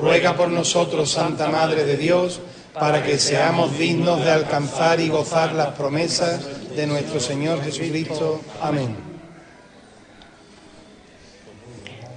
ruega 0.00 0.36
por 0.36 0.50
nosotros, 0.50 1.10
Santa 1.10 1.48
Madre 1.48 1.84
de 1.84 1.96
Dios, 1.96 2.38
para 2.72 3.02
que 3.02 3.18
seamos 3.18 3.76
dignos 3.76 4.24
de 4.24 4.30
alcanzar 4.30 5.00
y 5.00 5.08
gozar 5.08 5.52
las 5.54 5.74
promesas 5.74 6.46
de 6.76 6.86
nuestro 6.86 7.18
Señor 7.18 7.60
Jesucristo. 7.64 8.40
Amén. 8.60 8.94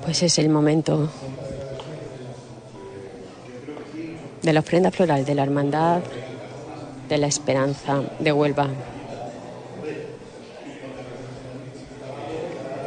Pues 0.04 0.22
es 0.22 0.38
el 0.38 0.50
momento 0.50 1.10
de 4.44 4.54
la 4.54 4.60
ofrenda 4.60 4.92
floral 4.92 5.26
de 5.26 5.34
la 5.34 5.42
Hermandad 5.42 6.02
de 7.10 7.18
la 7.18 7.26
Esperanza 7.26 8.04
de 8.20 8.32
Huelva. 8.32 8.70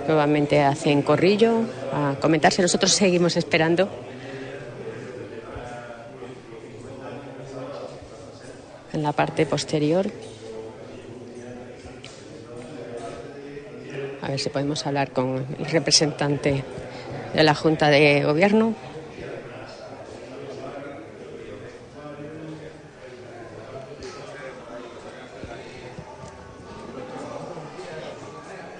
Nuevamente 0.08 0.62
hacen 0.62 1.02
corrillo 1.02 1.64
a 1.92 2.14
comentarse. 2.18 2.62
Nosotros 2.62 2.92
seguimos 2.92 3.36
esperando. 3.36 3.90
En 8.94 9.02
la 9.02 9.12
parte 9.12 9.44
posterior. 9.44 10.10
A 14.22 14.28
ver 14.28 14.40
si 14.40 14.48
podemos 14.48 14.86
hablar 14.86 15.10
con 15.10 15.44
el 15.58 15.66
representante 15.66 16.64
de 17.34 17.42
la 17.42 17.54
Junta 17.54 17.90
de 17.90 18.24
Gobierno. 18.24 18.87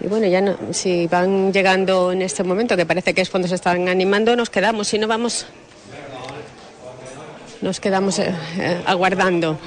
Bueno, 0.09 0.27
ya 0.27 0.41
no, 0.41 0.57
si 0.73 1.07
van 1.07 1.53
llegando 1.53 2.13
en 2.13 2.23
este 2.23 2.43
momento, 2.43 2.77
que 2.77 2.87
parece 2.87 3.13
que 3.13 3.21
es 3.21 3.29
cuando 3.29 3.47
se 3.47 3.57
están 3.57 3.89
animando, 3.89 4.35
nos 4.37 4.49
quedamos. 4.49 4.89
Si 4.89 4.99
no 4.99 5.07
vamos, 5.07 5.47
nos 7.61 7.79
quedamos 7.79 8.19
eh, 8.19 8.35
eh, 8.59 8.83
aguardando 8.87 9.59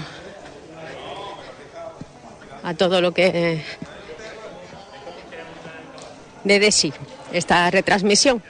a 2.64 2.74
todo 2.74 3.02
lo 3.02 3.14
que 3.14 3.28
eh, 3.28 3.64
de 6.44 6.72
sí 6.72 6.92
esta 7.32 7.70
retransmisión. 7.70 8.42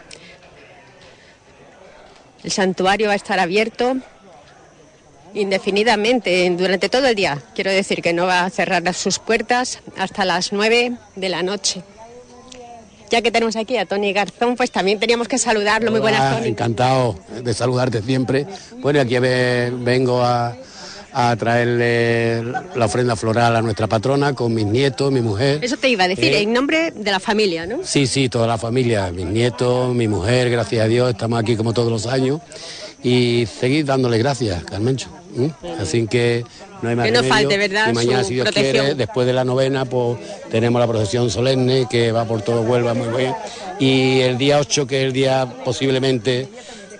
El 2.44 2.52
santuario 2.52 3.08
va 3.08 3.14
a 3.14 3.18
estar 3.18 3.39
abierto 3.39 3.98
indefinidamente 5.34 6.50
durante 6.58 6.90
todo 6.90 7.08
el 7.08 7.16
día. 7.16 7.42
Quiero 7.56 7.72
decir 7.72 8.02
que 8.02 8.14
no 8.14 8.26
va 8.26 8.46
a 8.46 8.50
cerrar 8.50 8.94
sus 8.94 9.20
puertas 9.20 9.80
hasta 9.98 10.26
las 10.26 10.52
9 10.54 10.94
de 11.16 11.30
la 11.30 11.44
noche. 11.44 11.84
Ya 13.10 13.22
que 13.22 13.32
tenemos 13.32 13.56
aquí 13.58 13.76
a 13.78 13.86
Tony 13.86 14.14
Garzón, 14.14 14.56
pues 14.56 14.72
también 14.72 14.98
teníamos 15.00 15.28
que 15.28 15.38
saludarlo. 15.38 15.92
Muy 15.92 16.00
buenas, 16.00 16.38
Tony. 16.38 16.48
Encantado 16.50 17.20
de 17.44 17.54
saludarte 17.54 18.02
siempre. 18.02 18.46
Bueno, 18.78 19.02
aquí 19.02 19.20
ve- 19.20 19.70
vengo 19.80 20.22
a, 20.24 20.56
a 21.12 21.36
traerle 21.36 22.42
la 22.74 22.86
ofrenda 22.86 23.18
floral 23.18 23.54
a 23.58 23.62
nuestra 23.62 23.88
patrona 23.88 24.34
con 24.34 24.54
mis 24.54 24.66
nietos, 24.66 25.12
mi 25.12 25.20
mujer. 25.20 25.60
Eso 25.62 25.76
te 25.76 25.90
iba 25.90 26.06
a 26.06 26.08
decir, 26.08 26.32
Eh. 26.34 26.42
en 26.44 26.54
nombre 26.54 26.92
de 26.92 27.12
la 27.12 27.20
familia, 27.20 27.66
¿no? 27.66 27.80
Sí, 27.84 28.08
sí, 28.08 28.30
toda 28.30 28.48
la 28.48 28.58
familia, 28.58 29.12
mis 29.12 29.26
nietos, 29.26 29.94
mi 29.94 30.08
mujer, 30.08 30.50
gracias 30.50 30.86
a 30.86 30.88
Dios, 30.88 31.10
estamos 31.12 31.38
aquí 31.38 31.58
como 31.58 31.74
todos 31.74 31.92
los 31.92 32.08
años. 32.08 32.40
Y 33.04 33.45
seguir 33.47 33.86
dándole 33.86 34.18
gracias, 34.18 34.64
Carmencho. 34.64 35.10
¿m? 35.36 35.52
Así 35.80 36.06
que 36.08 36.43
no 36.82 36.89
hay 36.89 36.95
más 36.95 37.06
Que 37.06 37.12
no 37.12 37.22
remedio. 37.22 37.34
falte, 37.36 37.58
¿verdad? 37.58 37.89
Y 37.89 37.93
mañana, 37.93 38.22
Su 38.24 38.28
si 38.30 38.34
Dios 38.36 38.45
protección. 38.45 38.74
quiere, 38.86 38.95
después 38.95 39.26
de 39.28 39.34
la 39.34 39.43
novena, 39.43 39.86
pues 39.86 40.18
tenemos 40.52 40.80
la 40.80 40.88
procesión 40.88 41.30
solemne 41.30 41.88
que 41.89 42.12
va 42.12 42.26
por 42.26 42.41
todo 42.41 42.62
Huelva 42.62 42.93
muy 42.93 43.08
bien. 43.18 43.34
Y 43.80 44.20
el 44.22 44.38
día 44.38 44.60
8, 44.60 44.86
que 44.88 44.99
es 44.99 45.06
el 45.06 45.14
día 45.14 45.47
posiblemente 45.66 46.47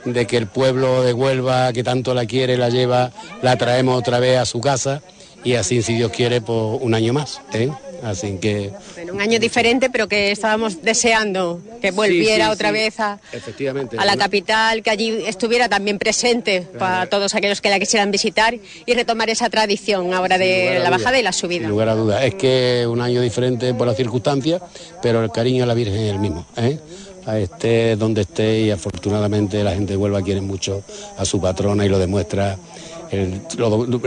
de 0.06 0.26
que 0.26 0.38
el 0.38 0.48
pueblo 0.48 1.04
de 1.04 1.14
Huelva, 1.14 1.72
que 1.74 1.84
tanto 1.84 2.14
la 2.16 2.26
quiere, 2.26 2.58
la 2.58 2.70
lleva, 2.70 3.12
la 3.44 3.56
traemos 3.58 4.00
otra 4.00 4.20
vez 4.20 4.40
a 4.40 4.46
su 4.46 4.60
casa. 4.60 5.02
Y 5.44 5.56
así, 5.56 5.82
si 5.82 5.94
Dios 5.96 6.12
quiere, 6.12 6.42
pues 6.42 6.80
un 6.82 6.94
año 6.94 7.14
más. 7.14 7.42
¿eh? 7.54 7.70
Así 8.04 8.38
que, 8.42 8.72
Bueno, 8.96 9.14
un 9.14 9.22
año 9.22 9.40
diferente, 9.40 9.90
pero 9.92 10.08
que 10.08 10.32
estábamos 10.32 10.82
deseando 10.82 11.62
que 11.82 11.92
volviera 11.92 12.46
sí, 12.48 12.52
otra 12.52 12.70
sí. 12.70 12.74
vez 12.74 13.00
a, 13.00 13.20
efectivamente. 13.32 13.96
a 13.98 14.06
la 14.06 14.14
una- 14.14 14.24
capital, 14.24 14.82
que 14.82 14.90
allí 14.90 15.24
estuviera 15.28 15.70
también 15.70 16.00
presente 16.00 16.62
para 16.80 17.06
todos 17.08 17.36
aquellos 17.36 17.62
que 17.62 17.70
la 17.70 17.80
quisieran 17.80 18.10
visitar 18.10 18.56
y 18.86 18.94
retomar 18.94 19.30
esa 19.30 19.50
tradición 19.52 20.14
ahora 20.16 20.40
de 20.40 20.80
la 20.80 20.90
bajada 20.90 21.20
y 21.20 21.24
la 21.24 21.32
subida. 21.32 21.62
Sin 21.62 21.70
lugar 21.70 21.90
a 21.90 21.96
dudas. 21.96 22.24
Es 22.24 22.34
que 22.36 22.88
un 22.90 23.02
año 23.02 23.22
diferente 23.22 23.74
por 23.76 23.86
las 23.86 23.98
circunstancias, 23.98 24.62
pero 25.04 25.24
el 25.24 25.32
cariño 25.32 25.64
a 25.64 25.68
la 25.68 25.76
Virgen 25.76 25.98
es 26.02 26.12
el 26.12 26.20
mismo. 26.20 26.46
¿eh? 26.58 26.80
A 27.28 27.38
Esté 27.38 27.96
donde 27.98 28.22
esté 28.22 28.62
y 28.62 28.72
afortunadamente 28.72 29.64
la 29.64 29.74
gente 29.76 29.94
de 29.94 29.98
Huelva 29.98 30.24
quiere 30.24 30.42
mucho 30.42 30.84
a 31.18 31.24
su 31.26 31.40
patrona 31.40 31.86
y 31.86 31.90
lo 31.90 32.00
demuestra 32.00 32.58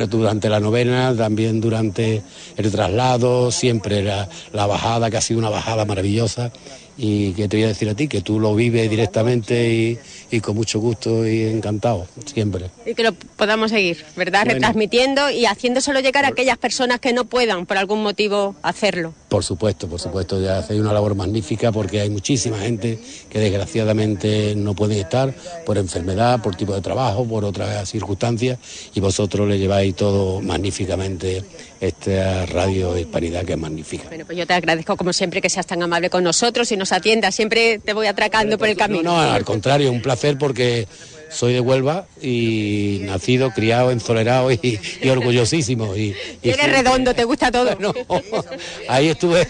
durante 0.08 0.48
la 0.48 0.60
novena, 0.60 1.14
también 1.16 1.60
durante 1.60 2.22
el 2.56 2.70
traslado, 2.70 3.50
siempre 3.50 4.02
la, 4.02 4.28
la 4.52 4.66
bajada, 4.66 5.10
que 5.10 5.16
ha 5.16 5.20
sido 5.20 5.38
una 5.38 5.50
bajada 5.50 5.84
maravillosa. 5.84 6.52
Y 6.96 7.32
que 7.32 7.48
te 7.48 7.56
voy 7.56 7.64
a 7.64 7.68
decir 7.68 7.88
a 7.88 7.94
ti, 7.94 8.06
que 8.06 8.20
tú 8.20 8.38
lo 8.38 8.54
vives 8.54 8.88
directamente 8.88 9.68
y, 9.68 9.98
y 10.34 10.40
con 10.40 10.56
mucho 10.56 10.80
gusto 10.80 11.26
y 11.26 11.44
encantado, 11.44 12.08
siempre. 12.26 12.70
Y 12.84 12.94
que 12.94 13.04
lo 13.04 13.12
podamos 13.12 13.70
seguir, 13.70 14.04
¿verdad? 14.16 14.40
Bueno. 14.44 14.54
Retransmitiendo 14.54 15.30
y 15.30 15.46
haciéndoselo 15.46 16.00
llegar 16.00 16.24
a 16.24 16.28
aquellas 16.28 16.58
personas 16.58 16.98
que 16.98 17.12
no 17.12 17.24
puedan 17.24 17.66
por 17.66 17.78
algún 17.78 18.02
motivo 18.02 18.56
hacerlo. 18.62 19.14
Por 19.28 19.44
supuesto, 19.44 19.88
por 19.88 20.00
supuesto, 20.00 20.40
ya 20.40 20.58
hacéis 20.58 20.80
una 20.80 20.92
labor 20.92 21.14
magnífica 21.14 21.70
porque 21.70 22.00
hay 22.00 22.10
muchísima 22.10 22.58
gente 22.58 22.98
que 23.30 23.38
desgraciadamente 23.38 24.54
no 24.56 24.74
pueden 24.74 24.98
estar 24.98 25.32
por 25.64 25.78
enfermedad, 25.78 26.42
por 26.42 26.56
tipo 26.56 26.74
de 26.74 26.80
trabajo, 26.80 27.24
por 27.24 27.44
otras 27.44 27.88
circunstancias 27.88 28.58
y 28.92 29.00
vosotros 29.00 29.48
le 29.48 29.58
lleváis 29.58 29.94
todo 29.94 30.40
magníficamente 30.40 31.44
esta 31.86 32.46
radio 32.46 32.96
Hispanidad 32.98 33.44
que 33.44 33.52
es 33.52 33.58
magnífica. 33.58 34.08
Bueno, 34.08 34.24
pues 34.24 34.38
yo 34.38 34.46
te 34.46 34.54
agradezco 34.54 34.96
como 34.96 35.12
siempre 35.12 35.40
que 35.40 35.50
seas 35.50 35.66
tan 35.66 35.82
amable 35.82 36.10
con 36.10 36.24
nosotros 36.24 36.70
y 36.72 36.76
nos 36.76 36.92
atiendas. 36.92 37.34
Siempre 37.34 37.78
te 37.78 37.92
voy 37.92 38.06
atracando 38.06 38.58
por 38.58 38.68
el 38.68 38.76
camino. 38.76 39.14
No, 39.14 39.20
al 39.20 39.44
contrario, 39.44 39.90
un 39.90 40.02
placer 40.02 40.38
porque 40.38 40.86
soy 41.34 41.52
de 41.52 41.60
Huelva 41.60 42.06
y 42.22 43.00
nacido, 43.02 43.50
criado, 43.50 43.90
enzolerado 43.90 44.52
y, 44.52 44.80
y 45.02 45.08
orgullosísimo. 45.08 45.96
Y, 45.96 46.14
y 46.42 46.50
eres 46.50 46.70
redondo, 46.70 47.14
te 47.14 47.24
gusta 47.24 47.50
todo. 47.50 47.76
ahí 48.88 49.08
estuve 49.08 49.46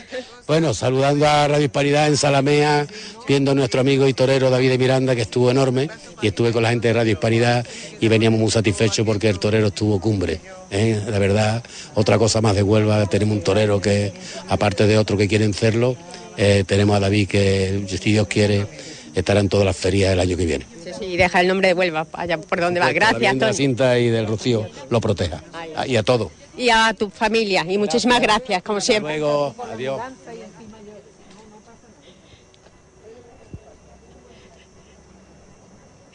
Bueno, 0.47 0.75
saludando 0.75 1.27
a 1.27 1.49
Radio 1.49 1.65
Hispanidad 1.65 2.07
en 2.07 2.19
Salamea, 2.19 2.87
viendo 3.27 3.53
a 3.53 3.55
nuestro 3.55 3.81
amigo 3.81 4.07
y 4.07 4.13
torero 4.13 4.51
David 4.51 4.71
de 4.71 4.79
Miranda, 4.79 5.15
que 5.17 5.23
estuvo 5.23 5.51
enorme, 5.51 5.89
y 6.21 6.27
estuve 6.27 6.53
con 6.53 6.63
la 6.63 6.69
gente 6.69 6.89
de 6.89 6.95
Radio 6.95 7.13
Hispanidad 7.13 7.67
y 7.99 8.09
veníamos 8.09 8.39
muy 8.39 8.51
satisfechos 8.51 9.07
porque 9.07 9.31
el 9.31 9.39
torero 9.39 9.69
estuvo 9.69 9.99
cumbre. 9.99 10.41
¿eh? 10.71 11.01
La 11.09 11.19
verdad, 11.19 11.65
otra 11.95 12.19
cosa 12.19 12.43
más 12.43 12.55
de 12.55 12.63
Huelva, 12.63 13.07
tenemos 13.07 13.39
un 13.39 13.43
torero 13.43 13.81
que, 13.81 14.13
aparte 14.49 14.87
de 14.87 14.99
otro 14.99 15.17
que 15.17 15.29
quieren 15.29 15.55
serlo, 15.55 15.97
eh, 16.37 16.65
tenemos 16.67 16.95
a 16.97 17.01
David 17.01 17.27
que, 17.27 17.87
si 17.89 18.13
Dios 18.13 18.27
quiere, 18.29 18.67
estará 19.15 19.41
en 19.41 19.49
todas 19.49 19.65
las 19.65 19.77
ferias 19.77 20.13
el 20.13 20.21
año 20.21 20.37
que 20.37 20.47
viene. 20.47 20.67
Sí, 20.83 20.91
sí, 20.99 21.05
y 21.07 21.17
deja 21.17 21.41
el 21.41 21.49
nombre 21.49 21.69
de 21.69 21.75
Huelva, 21.75 22.07
allá 22.13 22.39
por 22.39 22.61
donde 22.61 22.81
va. 22.81 22.93
Que 22.93 23.01
la 23.01 23.11
Gracias, 23.11 23.37
la 23.37 23.53
cinta 23.53 23.99
y 23.99 24.11
del 24.11 24.27
Rocío 24.27 24.67
lo 24.91 25.01
proteja. 25.01 25.43
Y 25.87 25.97
a 25.97 26.03
todo. 26.03 26.31
Y 26.57 26.71
a 26.71 26.95
tu 26.95 27.11
familia. 27.11 27.65
Y 27.69 27.79
muchísimas 27.79 28.21
gracias, 28.21 28.63
como 28.63 28.81
siempre. 28.81 29.19
Luego, 29.19 29.55
adiós. 29.73 30.01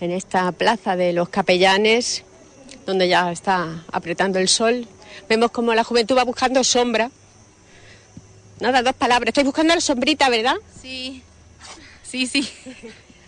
En 0.02 0.12
esta 0.12 0.52
plaza 0.54 0.96
de 0.96 1.12
los 1.12 1.28
capellanes, 1.28 2.24
donde 2.86 3.10
ya 3.10 3.32
está 3.32 3.84
apretando 3.92 4.40
el 4.40 4.48
sol, 4.48 4.88
vemos 5.28 5.52
como 5.52 5.74
la 5.74 5.84
juventud 5.84 6.16
va 6.16 6.24
buscando 6.24 6.64
sombra. 6.64 7.12
Nada, 8.62 8.82
dos 8.82 8.94
palabras. 8.96 9.30
Estáis 9.30 9.46
buscando 9.46 9.76
la 9.76 9.82
sombrita, 9.82 10.30
¿verdad? 10.30 10.56
Sí, 10.82 11.22
sí, 12.10 12.28
sí. 12.28 12.50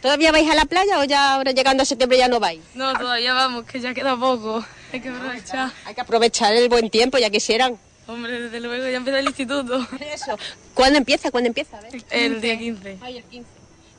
¿Todavía 0.02 0.32
vais 0.32 0.50
a 0.50 0.56
la 0.56 0.66
playa 0.66 1.00
o 1.00 1.04
ya 1.04 1.36
ahora 1.36 1.52
llegando 1.52 1.84
a 1.84 1.86
septiembre 1.86 2.18
ya 2.18 2.28
no 2.28 2.40
vais? 2.40 2.60
No, 2.74 2.92
todavía 2.98 3.34
vamos, 3.34 3.66
que 3.66 3.80
ya 3.80 3.94
queda 3.94 4.18
poco. 4.18 4.66
Hay 4.92 5.00
que 5.00 5.10
aprovechar. 5.10 5.72
Hay 5.86 5.94
que 5.94 6.02
aprovechar 6.02 6.56
el 6.56 6.70
buen 6.70 6.90
tiempo, 6.90 7.20
ya 7.20 7.30
quisieran. 7.30 7.78
Hombre, 8.08 8.42
desde 8.42 8.60
luego 8.60 8.84
ya 8.84 8.98
empieza 8.98 9.20
el 9.20 9.28
instituto. 9.28 9.88
Eso. 10.14 10.38
¿Cuándo 10.74 10.98
empieza? 10.98 11.30
¿Cuándo 11.30 11.48
empieza? 11.48 11.78
A 11.78 11.82
ver. 11.82 12.04
El 12.10 12.42
día 12.42 12.58
15. 12.58 12.98
Ay, 13.02 13.18
el 13.18 13.24
15. 13.26 13.48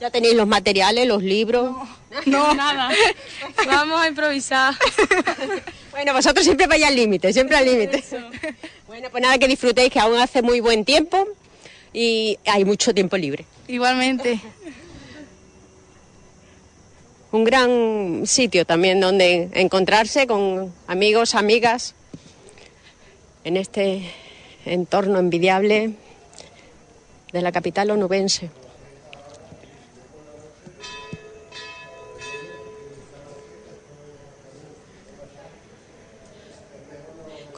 Ya 0.00 0.10
tenéis 0.10 0.34
los 0.34 0.48
materiales, 0.48 1.06
los 1.06 1.22
libros. 1.22 1.70
No, 2.26 2.54
nada. 2.54 2.90
Vamos 3.64 4.02
a 4.02 4.08
improvisar. 4.08 4.74
Bueno, 5.92 6.12
vosotros 6.12 6.44
siempre 6.44 6.66
vais 6.66 6.82
al 6.82 6.96
límite, 6.96 7.32
siempre 7.32 7.56
al 7.56 7.64
límite. 7.64 8.02
Bueno, 8.88 9.08
pues 9.10 9.22
nada, 9.22 9.38
que 9.38 9.46
disfrutéis, 9.46 9.92
que 9.92 10.00
aún 10.00 10.18
hace 10.18 10.42
muy 10.42 10.58
buen 10.58 10.84
tiempo 10.84 11.28
y 11.92 12.38
hay 12.46 12.64
mucho 12.64 12.94
tiempo 12.94 13.16
libre. 13.16 13.44
Igualmente. 13.68 14.40
Un 17.30 17.44
gran 17.44 18.26
sitio 18.26 18.66
también 18.66 19.00
donde 19.00 19.48
encontrarse 19.54 20.26
con 20.26 20.72
amigos, 20.86 21.34
amigas, 21.34 21.94
en 23.44 23.56
este 23.56 24.10
entorno 24.66 25.18
envidiable 25.18 25.94
de 27.32 27.42
la 27.42 27.52
capital 27.52 27.90
onubense. 27.90 28.50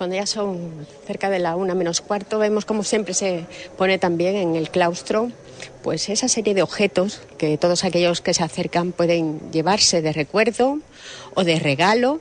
Cuando 0.05 0.17
ya 0.17 0.27
son 0.27 0.87
cerca 1.07 1.31
de 1.31 1.39
la 1.39 1.57
una 1.57 1.75
menos 1.75 2.03
cuarto, 2.03 2.39
vemos 2.39 2.67
como 2.67 2.85
siempre 2.85 3.15
se 3.15 3.47
pone 3.79 3.97
también 3.97 4.37
en 4.37 4.55
el 4.55 4.69
claustro 4.69 5.33
pues 5.83 6.11
esa 6.11 6.29
serie 6.29 6.53
de 6.53 6.61
objetos 6.61 7.23
que 7.39 7.57
todos 7.57 7.85
aquellos 7.85 8.21
que 8.21 8.35
se 8.35 8.43
acercan 8.43 8.93
pueden 8.93 9.51
llevarse 9.51 10.03
de 10.03 10.13
recuerdo 10.13 10.81
o 11.33 11.43
de 11.43 11.59
regalo, 11.59 12.21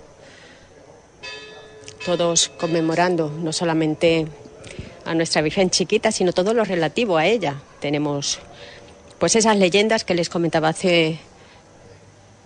todos 2.05 2.47
conmemorando 2.57 3.29
no 3.29 3.51
solamente 3.51 4.27
a 5.03 5.13
nuestra 5.13 5.41
Virgen 5.41 5.69
chiquita, 5.69 6.13
sino 6.13 6.31
todo 6.31 6.53
lo 6.53 6.63
relativo 6.63 7.17
a 7.17 7.25
ella. 7.25 7.63
Tenemos 7.81 8.39
pues 9.19 9.35
esas 9.35 9.57
leyendas 9.57 10.05
que 10.05 10.15
les 10.15 10.29
comentaba 10.29 10.69
hace 10.69 11.19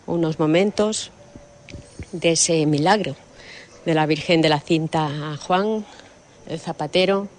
unos 0.07 0.39
momentos 0.39 1.11
de 2.11 2.31
ese 2.31 2.65
milagro 2.65 3.15
de 3.87 3.93
la 3.93 4.05
Virgen 4.05 4.41
de 4.41 4.49
la 4.49 4.59
Cinta 4.59 5.37
Juan, 5.47 5.85
el 6.45 6.59
zapatero. 6.59 7.29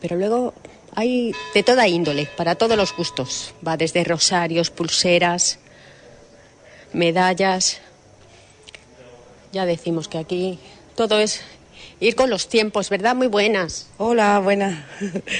Pero 0.00 0.16
luego 0.16 0.54
hay 0.94 1.34
de 1.52 1.62
toda 1.62 1.86
índole, 1.86 2.24
para 2.34 2.54
todos 2.54 2.74
los 2.74 2.96
gustos. 2.96 3.52
Va 3.66 3.76
desde 3.76 4.04
rosarios, 4.04 4.70
pulseras, 4.70 5.58
medallas. 6.94 7.82
Ya 9.52 9.66
decimos 9.66 10.08
que 10.08 10.16
aquí 10.16 10.58
todo 10.96 11.18
es 11.18 11.42
ir 12.00 12.14
con 12.14 12.30
los 12.30 12.48
tiempos, 12.48 12.90
¿verdad? 12.90 13.14
Muy 13.14 13.26
buenas. 13.26 13.86
Hola, 13.98 14.38
buenas. 14.38 14.78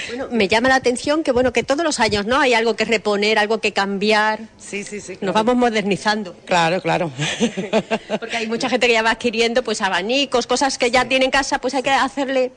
Bueno, 0.09 0.28
me 0.30 0.48
llama 0.48 0.68
la 0.68 0.76
atención 0.76 1.22
que 1.22 1.32
bueno 1.32 1.52
que 1.52 1.62
todos 1.62 1.84
los 1.84 2.00
años, 2.00 2.26
¿no? 2.26 2.40
Hay 2.40 2.54
algo 2.54 2.74
que 2.74 2.84
reponer, 2.84 3.38
algo 3.38 3.59
que 3.59 3.72
cambiar. 3.72 4.40
Sí, 4.59 4.84
sí, 4.84 5.00
sí. 5.00 5.18
Nos 5.20 5.34
vamos 5.34 5.56
modernizando. 5.56 6.36
Claro, 6.44 6.80
claro. 6.82 7.11
Porque 8.20 8.36
hay 8.36 8.46
mucha 8.46 8.68
gente 8.68 8.86
que 8.86 8.92
ya 8.92 9.02
va 9.02 9.12
adquiriendo 9.12 9.62
pues 9.62 9.80
abanicos, 9.80 10.46
cosas 10.46 10.78
que 10.78 10.90
ya 10.90 11.06
tiene 11.06 11.26
en 11.26 11.30
casa, 11.30 11.61
pues 11.61 11.74
hay 11.74 11.82
que 11.82 11.90
hacerle, 11.90 12.52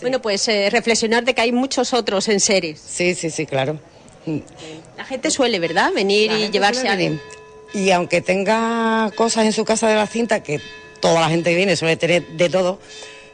bueno, 0.00 0.20
pues 0.20 0.46
eh, 0.48 0.68
reflexionar 0.70 1.24
de 1.24 1.34
que 1.34 1.40
hay 1.40 1.52
muchos 1.52 1.92
otros 1.94 2.28
en 2.28 2.40
series. 2.40 2.80
Sí, 2.80 3.14
sí, 3.14 3.30
sí, 3.30 3.46
claro. 3.46 3.78
La 4.96 5.04
gente 5.04 5.30
suele, 5.30 5.58
¿verdad? 5.60 5.92
Venir 5.92 6.32
La 6.32 6.38
y 6.38 6.50
llevarse 6.50 6.88
venir. 6.88 7.20
Y 7.72 7.90
aunque 7.90 8.20
tenga 8.20 9.10
cosas 9.14 9.44
en 9.44 9.52
su 9.52 9.64
casa 9.64 9.88
de 9.88 9.94
la 9.94 10.06
cinta, 10.06 10.42
que 10.42 10.60
toda 11.00 11.20
la 11.20 11.28
gente 11.28 11.50
que 11.50 11.56
viene 11.56 11.76
suele 11.76 11.96
tener 11.96 12.26
de 12.26 12.48
todo, 12.48 12.80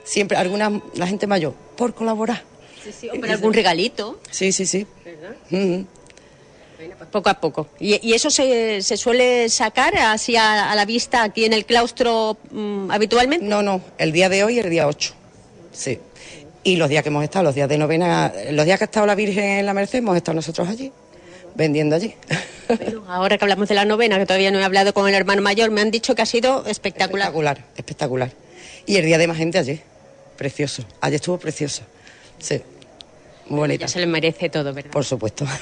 siempre 0.05 0.36
alguna, 0.36 0.80
la 0.94 1.07
gente 1.07 1.26
mayor, 1.26 1.55
por 1.76 1.94
colaborar. 1.94 2.42
Sí, 2.82 2.90
sí, 2.92 3.09
hombre, 3.11 3.32
algún 3.32 3.53
regalito. 3.53 4.20
Sí, 4.30 4.53
sí, 4.53 4.66
sí. 4.66 4.86
¿Verdad? 5.05 5.36
Bueno, 5.50 5.86
pues 6.98 7.11
poco 7.11 7.28
a 7.30 7.34
poco. 7.40 7.68
¿Y, 7.78 8.07
y 8.07 8.14
eso 8.14 8.28
se, 8.30 8.82
se 8.82 8.96
suele 8.96 9.48
sacar 9.48 9.94
así 9.96 10.34
a, 10.36 10.70
a 10.72 10.74
la 10.74 10.84
vista 10.84 11.22
aquí 11.22 11.44
en 11.44 11.53
el 11.53 11.64
claustro 11.64 12.36
mm, 12.50 12.90
habitualmente? 12.90 13.46
No, 13.46 13.62
no, 13.62 13.80
el 13.98 14.11
día 14.11 14.28
de 14.28 14.42
hoy 14.42 14.57
y 14.57 14.59
el 14.59 14.68
día 14.70 14.88
8. 14.88 15.14
Sí. 15.72 15.98
Y 16.64 16.76
los 16.76 16.88
días 16.88 17.03
que 17.03 17.09
hemos 17.09 17.22
estado, 17.24 17.44
los 17.44 17.55
días 17.55 17.68
de 17.68 17.78
novena, 17.78 18.32
los 18.50 18.64
días 18.64 18.78
que 18.78 18.84
ha 18.84 18.86
estado 18.86 19.07
la 19.07 19.14
Virgen 19.14 19.44
en 19.44 19.66
la 19.66 19.74
Merced, 19.74 19.98
hemos 19.98 20.16
estado 20.16 20.34
nosotros 20.36 20.68
allí, 20.68 20.92
vendiendo 21.55 21.94
allí. 21.96 22.14
Bueno, 22.68 23.05
ahora 23.09 23.38
que 23.38 23.44
hablamos 23.44 23.68
de 23.68 23.74
la 23.74 23.84
novena, 23.84 24.18
que 24.18 24.26
todavía 24.26 24.50
no 24.50 24.59
he 24.59 24.64
hablado 24.64 24.92
con 24.92 25.09
el 25.09 25.14
hermano 25.14 25.42
mayor, 25.42 25.70
me 25.70 25.80
han 25.80 25.90
dicho 25.90 26.14
que 26.14 26.22
ha 26.22 26.26
sido 26.26 26.64
espectacular. 26.66 27.28
Espectacular, 27.28 27.64
espectacular. 27.76 28.30
Y 28.86 28.96
el 28.96 29.07
día 29.07 29.18
de 29.18 29.26
más 29.28 29.36
gente 29.36 29.59
ayer, 29.59 29.80
precioso. 30.43 30.82
Ayer 31.01 31.16
estuvo 31.16 31.38
precioso. 31.38 31.82
Sí, 32.40 32.61
muy 33.47 33.61
bonita. 33.61 33.86
Se 33.86 34.01
le 34.01 34.07
merece 34.07 34.51
todo, 34.51 34.74
¿verdad? 34.74 34.90
Por 34.90 35.05
supuesto. 35.05 35.47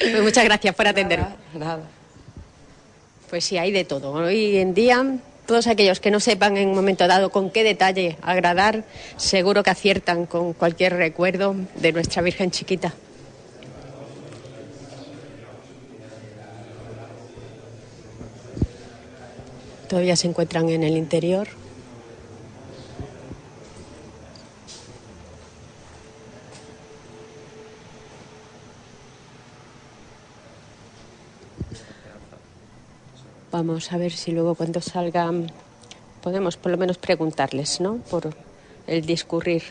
Pues 0.00 0.22
muchas 0.22 0.44
gracias 0.44 0.74
por 0.74 0.88
atenderme. 0.88 1.26
Nada. 1.54 1.82
Pues 3.28 3.44
sí, 3.44 3.58
hay 3.58 3.70
de 3.70 3.84
todo. 3.84 4.12
Hoy 4.12 4.56
en 4.56 4.72
día, 4.72 5.04
todos 5.46 5.66
aquellos 5.66 6.00
que 6.00 6.10
no 6.10 6.20
sepan 6.20 6.56
en 6.56 6.70
un 6.70 6.74
momento 6.74 7.06
dado 7.06 7.30
con 7.30 7.50
qué 7.50 7.62
detalle 7.62 8.16
agradar, 8.22 8.84
seguro 9.18 9.62
que 9.62 9.70
aciertan 9.70 10.24
con 10.24 10.54
cualquier 10.54 10.94
recuerdo 10.94 11.54
de 11.76 11.92
nuestra 11.92 12.22
Virgen 12.22 12.50
chiquita. 12.50 12.94
Todavía 19.86 20.16
se 20.16 20.28
encuentran 20.28 20.68
en 20.70 20.82
el 20.82 20.96
interior. 20.96 21.59
Vamos 33.52 33.90
a 33.90 33.96
ver 33.96 34.12
si 34.12 34.30
luego 34.30 34.54
cuando 34.54 34.80
salgan 34.80 35.50
podemos 36.22 36.56
por 36.56 36.70
lo 36.70 36.78
menos 36.78 36.98
preguntarles, 36.98 37.80
¿no? 37.80 37.96
Por 38.08 38.32
el 38.86 39.04
discurrir 39.04 39.64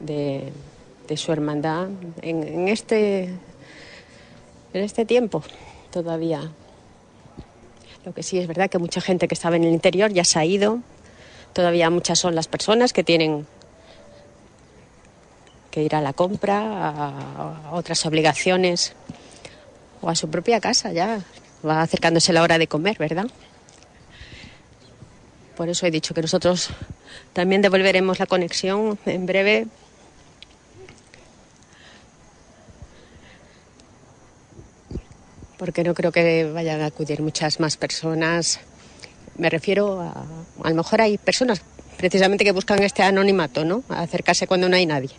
de, 0.00 0.52
su 1.14 1.30
hermandad 1.30 1.88
en, 2.22 2.68
este 2.68 3.24
en 4.72 4.84
este 4.84 5.04
tiempo 5.04 5.44
todavía. 5.92 6.50
Lo 8.04 8.12
que 8.12 8.24
sí 8.24 8.38
es 8.38 8.48
verdad 8.48 8.68
que 8.68 8.78
mucha 8.78 9.00
gente 9.00 9.28
que 9.28 9.34
estaba 9.34 9.54
en 9.54 9.64
el 9.64 9.72
interior 9.72 10.12
ya 10.12 10.24
se 10.24 10.40
ha 10.40 10.44
ido. 10.44 10.80
Todavía 11.52 11.90
muchas 11.90 12.18
son 12.18 12.34
las 12.34 12.48
personas 12.48 12.92
que 12.92 13.04
tienen 13.04 13.46
que 15.70 15.84
ir 15.84 15.94
a 15.94 16.00
la 16.00 16.12
compra, 16.12 16.88
a 16.88 17.70
otras 17.72 18.04
obligaciones 18.04 18.94
o 20.00 20.08
a 20.08 20.16
su 20.16 20.28
propia 20.28 20.60
casa 20.60 20.92
ya. 20.92 21.20
Va 21.66 21.82
acercándose 21.82 22.32
la 22.32 22.42
hora 22.42 22.58
de 22.58 22.66
comer, 22.66 22.96
¿verdad? 22.98 23.26
Por 25.56 25.68
eso 25.68 25.86
he 25.86 25.90
dicho 25.90 26.14
que 26.14 26.22
nosotros 26.22 26.70
también 27.34 27.60
devolveremos 27.60 28.18
la 28.18 28.26
conexión 28.26 28.98
en 29.04 29.26
breve. 29.26 29.66
Porque 35.58 35.84
no 35.84 35.92
creo 35.92 36.12
que 36.12 36.50
vayan 36.50 36.80
a 36.80 36.86
acudir 36.86 37.20
muchas 37.20 37.60
más 37.60 37.76
personas. 37.76 38.60
Me 39.36 39.50
refiero 39.50 40.00
a. 40.00 40.24
A 40.64 40.70
lo 40.70 40.76
mejor 40.76 41.02
hay 41.02 41.18
personas 41.18 41.60
precisamente 41.98 42.44
que 42.44 42.52
buscan 42.52 42.82
este 42.82 43.02
anonimato, 43.02 43.62
¿no? 43.62 43.84
A 43.90 44.00
acercarse 44.00 44.46
cuando 44.46 44.70
no 44.70 44.76
hay 44.76 44.86
nadie. 44.86 45.10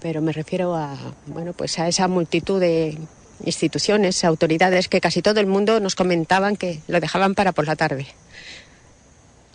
Pero 0.00 0.22
me 0.22 0.32
refiero 0.32 0.74
a, 0.74 0.96
bueno, 1.26 1.52
pues 1.52 1.78
a 1.78 1.86
esa 1.86 2.08
multitud 2.08 2.58
de 2.58 2.98
instituciones, 3.44 4.24
autoridades 4.24 4.88
que 4.88 5.00
casi 5.00 5.22
todo 5.22 5.40
el 5.40 5.46
mundo 5.46 5.80
nos 5.80 5.94
comentaban 5.94 6.56
que 6.56 6.80
lo 6.88 7.00
dejaban 7.00 7.34
para 7.34 7.52
por 7.52 7.66
la 7.66 7.76
tarde. 7.76 8.06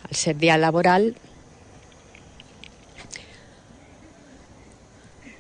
Al 0.10 0.16
ser 0.16 0.38
día 0.38 0.58
laboral 0.58 1.16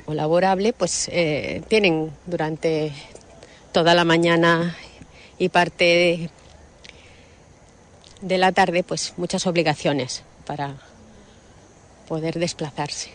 o 0.05 0.13
laborable, 0.13 0.73
pues 0.73 1.09
eh, 1.11 1.61
tienen 1.67 2.11
durante 2.25 2.93
toda 3.71 3.93
la 3.93 4.05
mañana 4.05 4.75
y 5.37 5.49
parte 5.49 5.83
de, 5.83 6.29
de 8.21 8.37
la 8.37 8.51
tarde, 8.51 8.83
pues 8.83 9.13
muchas 9.17 9.45
obligaciones 9.47 10.23
para 10.45 10.75
poder 12.07 12.39
desplazarse. 12.39 13.11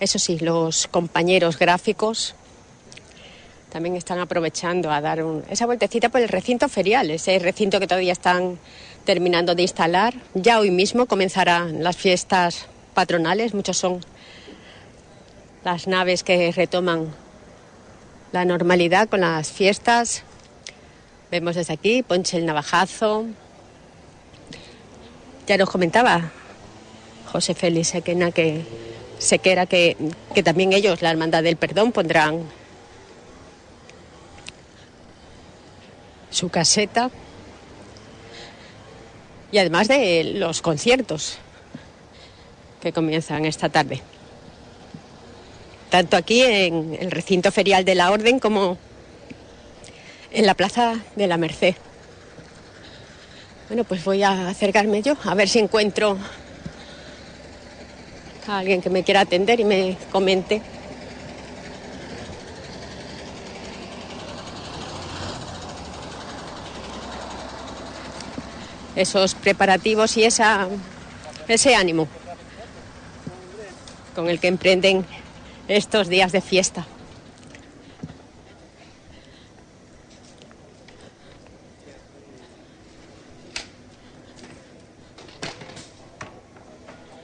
Eso 0.00 0.18
sí, 0.18 0.38
los 0.38 0.86
compañeros 0.88 1.58
gráficos 1.58 2.34
también 3.70 3.96
están 3.96 4.18
aprovechando 4.20 4.90
a 4.90 5.00
dar 5.00 5.22
un- 5.24 5.44
esa 5.50 5.66
vueltecita 5.66 6.08
por 6.08 6.20
el 6.20 6.28
recinto 6.28 6.68
ferial, 6.68 7.10
ese 7.10 7.38
recinto 7.38 7.80
que 7.80 7.86
todavía 7.86 8.12
están 8.12 8.58
terminando 9.04 9.54
de 9.54 9.62
instalar. 9.62 10.14
Ya 10.34 10.58
hoy 10.60 10.70
mismo 10.70 11.06
comenzarán 11.06 11.82
las 11.82 11.96
fiestas 11.96 12.66
patronales, 12.94 13.52
muchos 13.54 13.76
son 13.76 14.00
las 15.64 15.86
naves 15.88 16.22
que 16.22 16.52
retoman 16.52 17.12
la 18.32 18.44
normalidad 18.44 19.08
con 19.08 19.20
las 19.20 19.50
fiestas. 19.50 20.22
Vemos 21.30 21.56
desde 21.56 21.72
aquí 21.74 22.02
Ponche 22.02 22.36
el 22.36 22.46
Navajazo. 22.46 23.26
Ya 25.46 25.56
nos 25.56 25.68
comentaba 25.70 26.30
José 27.32 27.54
Félix 27.54 27.88
Sequena 27.88 28.30
que 28.30 28.64
Sequera 29.24 29.66
que, 29.66 29.96
que 30.34 30.42
también 30.42 30.72
ellos, 30.72 31.02
la 31.02 31.10
Hermandad 31.10 31.42
del 31.42 31.56
Perdón, 31.56 31.92
pondrán 31.92 32.42
su 36.30 36.50
caseta. 36.50 37.10
Y 39.50 39.58
además 39.58 39.88
de 39.88 40.34
los 40.34 40.60
conciertos 40.60 41.38
que 42.82 42.92
comienzan 42.92 43.46
esta 43.46 43.68
tarde. 43.68 44.02
Tanto 45.90 46.16
aquí 46.16 46.42
en 46.42 46.98
el 47.00 47.10
recinto 47.10 47.50
ferial 47.50 47.84
de 47.84 47.94
la 47.94 48.10
Orden 48.10 48.38
como 48.40 48.76
en 50.32 50.44
la 50.44 50.54
Plaza 50.54 50.96
de 51.14 51.26
la 51.26 51.36
Merced. 51.36 51.76
Bueno, 53.68 53.84
pues 53.84 54.04
voy 54.04 54.22
a 54.22 54.48
acercarme 54.48 55.00
yo 55.00 55.16
a 55.24 55.34
ver 55.34 55.48
si 55.48 55.60
encuentro 55.60 56.18
a 58.46 58.58
alguien 58.58 58.80
que 58.80 58.90
me 58.90 59.02
quiera 59.02 59.20
atender 59.20 59.60
y 59.60 59.64
me 59.64 59.96
comente. 60.10 60.60
Esos 68.96 69.34
preparativos 69.34 70.16
y 70.16 70.24
ese 70.24 71.74
ánimo 71.74 72.06
con 74.14 74.28
el 74.28 74.38
que 74.38 74.48
emprenden 74.48 75.04
estos 75.66 76.08
días 76.08 76.30
de 76.32 76.40
fiesta. 76.40 76.86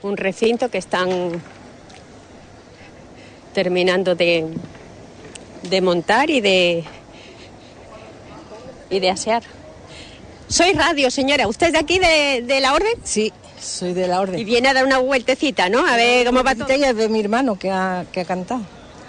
Un 0.03 0.17
recinto 0.17 0.69
que 0.69 0.77
están 0.79 1.41
terminando 3.53 4.15
de, 4.15 4.47
de 5.63 5.81
montar 5.81 6.29
y 6.29 6.41
de, 6.41 6.83
y 8.89 8.99
de 8.99 9.09
asear. 9.09 9.43
Soy 10.47 10.73
radio, 10.73 11.11
señora. 11.11 11.47
¿Usted 11.47 11.67
es 11.67 11.73
de 11.73 11.79
aquí, 11.79 11.99
de, 11.99 12.43
de 12.45 12.59
la 12.61 12.73
orden? 12.73 12.93
Sí, 13.03 13.31
soy 13.59 13.93
de 13.93 14.07
la 14.07 14.21
orden. 14.21 14.39
Y 14.39 14.43
viene 14.43 14.69
a 14.69 14.73
dar 14.73 14.85
una 14.85 14.97
vueltecita, 14.97 15.69
¿no? 15.69 15.85
A 15.85 15.95
ver 15.95 16.25
cómo 16.25 16.43
va 16.43 16.55
todo. 16.55 16.69
Ella 16.69 16.89
es 16.89 16.95
de 16.95 17.07
mi 17.07 17.19
hermano 17.19 17.57
que 17.59 17.69
ha, 17.69 18.05
que 18.11 18.21
ha 18.21 18.25
cantado. 18.25 18.61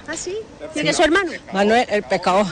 ¿Ah, 0.07 0.17
sí? 0.17 0.37
¿Quién 0.75 0.89
es 0.89 0.97
su 0.97 1.03
hermano? 1.03 1.33
Manuel, 1.53 1.87
el 1.89 2.03
pescador. 2.03 2.47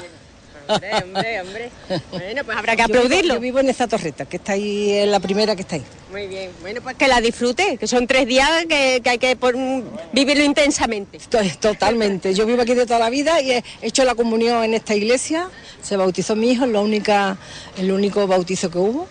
Hombre, 0.68 0.90
hombre, 1.02 1.40
hombre. 1.40 1.70
Bueno, 2.10 2.44
pues 2.44 2.56
habrá 2.58 2.76
que 2.76 2.82
Yo 2.82 2.88
vivo- 2.88 2.98
aplaudirlo. 3.00 3.34
Yo 3.34 3.40
vivo 3.40 3.58
en 3.60 3.68
esta 3.70 3.86
torreta, 3.88 4.24
que 4.26 4.36
está 4.36 4.52
ahí, 4.52 4.90
es 4.92 5.08
la 5.08 5.20
primera 5.20 5.54
que 5.56 5.62
está 5.62 5.76
ahí. 5.76 5.84
Muy 6.10 6.26
bien. 6.26 6.50
Bueno, 6.60 6.80
pues 6.82 6.96
que 6.96 7.08
la 7.08 7.20
disfrute, 7.20 7.76
que 7.78 7.86
son 7.86 8.06
tres 8.06 8.26
días 8.26 8.48
que, 8.68 9.00
que 9.02 9.10
hay 9.10 9.18
que 9.18 9.36
pon- 9.36 9.84
vivirlo 10.12 10.44
intensamente. 10.44 11.18
Totalmente. 11.60 12.34
Yo 12.34 12.46
vivo 12.46 12.62
aquí 12.62 12.74
de 12.74 12.86
toda 12.86 12.98
la 12.98 13.10
vida 13.10 13.40
y 13.40 13.52
he 13.52 13.64
hecho 13.82 14.04
la 14.04 14.14
comunión 14.14 14.64
en 14.64 14.74
esta 14.74 14.94
iglesia. 14.94 15.48
Se 15.82 15.96
bautizó 15.96 16.36
mi 16.36 16.50
hijo, 16.52 16.64
es 16.64 16.70
la 16.70 16.80
única, 16.80 17.36
el 17.76 17.92
único 17.92 18.26
bautizo 18.26 18.70
que 18.70 18.78
hubo, 18.78 19.06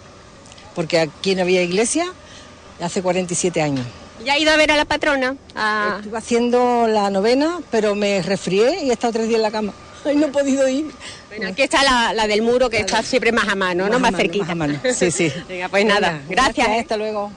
porque 0.76 1.00
aquí 1.00 1.36
no 1.36 1.42
había 1.44 1.62
iglesia 1.62 2.06
hace 2.82 3.02
47 3.02 3.62
años. 3.62 3.86
¿Ya 4.26 4.34
ha 4.34 4.38
ido 4.38 4.52
a 4.52 4.58
ver 4.58 4.72
a 4.72 4.76
la 4.76 4.84
patrona? 4.84 5.38
Ah, 5.56 5.96
Estuve 6.00 6.18
haciendo 6.18 6.88
la 6.88 7.10
novena, 7.10 7.60
pero 7.72 7.96
me 7.96 8.22
resfrié 8.22 8.84
y 8.84 8.90
he 8.90 8.94
estado 8.94 9.14
tres 9.14 9.28
días 9.30 9.38
en 9.38 9.44
la 9.44 9.52
cama. 9.52 9.74
Ay, 10.06 10.16
no 10.16 10.28
he 10.28 10.30
podido 10.30 10.68
ir. 10.68 10.92
bueno, 11.28 11.50
aquí 11.50 11.62
está 11.64 11.84
la, 11.84 12.14
la 12.14 12.26
del 12.28 12.42
muro, 12.42 12.70
que 12.70 12.78
está 12.80 13.04
siempre 13.04 13.32
más 13.32 13.48
a 13.48 13.56
mano, 13.56 13.90
¿no? 13.90 14.00
Más 14.00 14.00
a 14.00 14.00
Más 14.00 14.12
mano, 14.14 14.18
cerquita. 14.18 14.44
más 14.46 14.52
a 14.52 14.56
mano. 14.56 14.80
Sí, 14.94 15.12
sí. 15.12 15.32
Venga, 15.48 15.68
pues 15.70 15.86
nada, 15.86 16.12
Venga, 16.28 16.44
gracias. 16.44 16.68
¿eh? 16.70 16.80
Hasta 16.80 16.98
luego. 16.98 17.32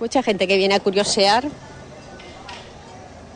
Mucha 0.00 0.22
gente 0.22 0.46
que 0.46 0.56
viene 0.56 0.74
a 0.74 0.80
curiosear. 0.80 1.48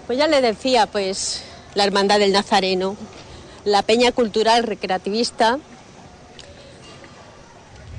Pues 0.06 0.18
ya 0.18 0.26
le 0.26 0.40
decía, 0.40 0.86
pues 0.86 1.42
la 1.74 1.84
Hermandad 1.84 2.18
del 2.18 2.32
Nazareno, 2.32 2.96
la 3.64 3.82
Peña 3.82 4.12
Cultural 4.12 4.64
Recreativista, 4.64 5.58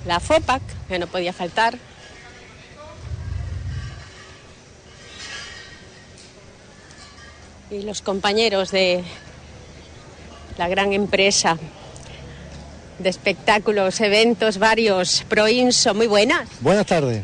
la 0.06 0.20
FOPAC, 0.20 0.62
que 0.88 1.00
no 1.00 1.08
podía 1.08 1.32
faltar. 1.34 1.78
Y 7.72 7.84
los 7.84 8.02
compañeros 8.02 8.72
de 8.72 9.02
la 10.58 10.68
gran 10.68 10.92
empresa 10.92 11.58
de 13.00 13.10
espectáculos, 13.10 14.00
eventos 14.02 14.58
varios, 14.58 15.24
Proinso, 15.30 15.94
muy 15.94 16.08
buenas. 16.08 16.50
Buenas 16.60 16.86
tardes. 16.86 17.24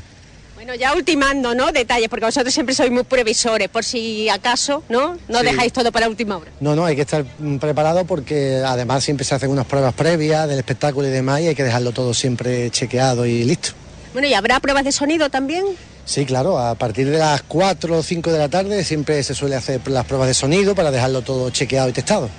Bueno, 0.56 0.74
ya 0.74 0.94
ultimando, 0.94 1.54
¿no? 1.54 1.72
Detalles, 1.74 2.08
porque 2.10 2.26
vosotros 2.26 2.54
siempre 2.54 2.74
sois 2.74 2.90
muy 2.92 3.04
previsores, 3.04 3.68
por 3.70 3.84
si 3.84 4.28
acaso, 4.30 4.84
¿no? 4.90 5.18
No 5.28 5.40
Sí. 5.40 5.46
dejáis 5.48 5.72
todo 5.74 5.92
para 5.92 6.08
última 6.08 6.38
hora. 6.38 6.50
No, 6.62 6.76
no, 6.76 6.86
hay 6.86 6.96
que 6.96 7.02
estar 7.04 7.26
preparado 7.60 8.06
porque 8.06 8.62
además 8.66 9.04
siempre 9.04 9.26
se 9.26 9.36
hacen 9.36 9.50
unas 9.52 9.66
pruebas 9.66 9.94
previas 9.94 10.48
del 10.48 10.58
espectáculo 10.60 11.08
y 11.08 11.12
demás 11.12 11.42
y 11.42 11.48
hay 11.48 11.56
que 11.56 11.64
dejarlo 11.64 11.92
todo 11.92 12.14
siempre 12.14 12.72
chequeado 12.72 13.26
y 13.26 13.44
listo. 13.44 13.72
Bueno, 14.14 14.28
¿y 14.30 14.34
habrá 14.34 14.60
pruebas 14.62 14.86
de 14.86 14.92
sonido 14.94 15.30
también? 15.30 15.66
Sí, 16.08 16.26
claro, 16.26 16.58
a 16.58 16.74
partir 16.76 17.10
de 17.10 17.18
las 17.18 17.42
4 17.44 17.98
o 17.98 18.02
5 18.02 18.32
de 18.32 18.40
la 18.40 18.48
tarde 18.48 18.86
siempre 18.86 19.22
se 19.24 19.36
suele 19.36 19.58
hacer 19.58 19.82
las 19.90 20.06
pruebas 20.06 20.30
de 20.30 20.34
sonido 20.34 20.74
para 20.74 20.90
dejarlo 20.90 21.22
todo 21.22 21.50
chequeado 21.50 21.90
y 21.90 21.92
testado. 21.92 22.30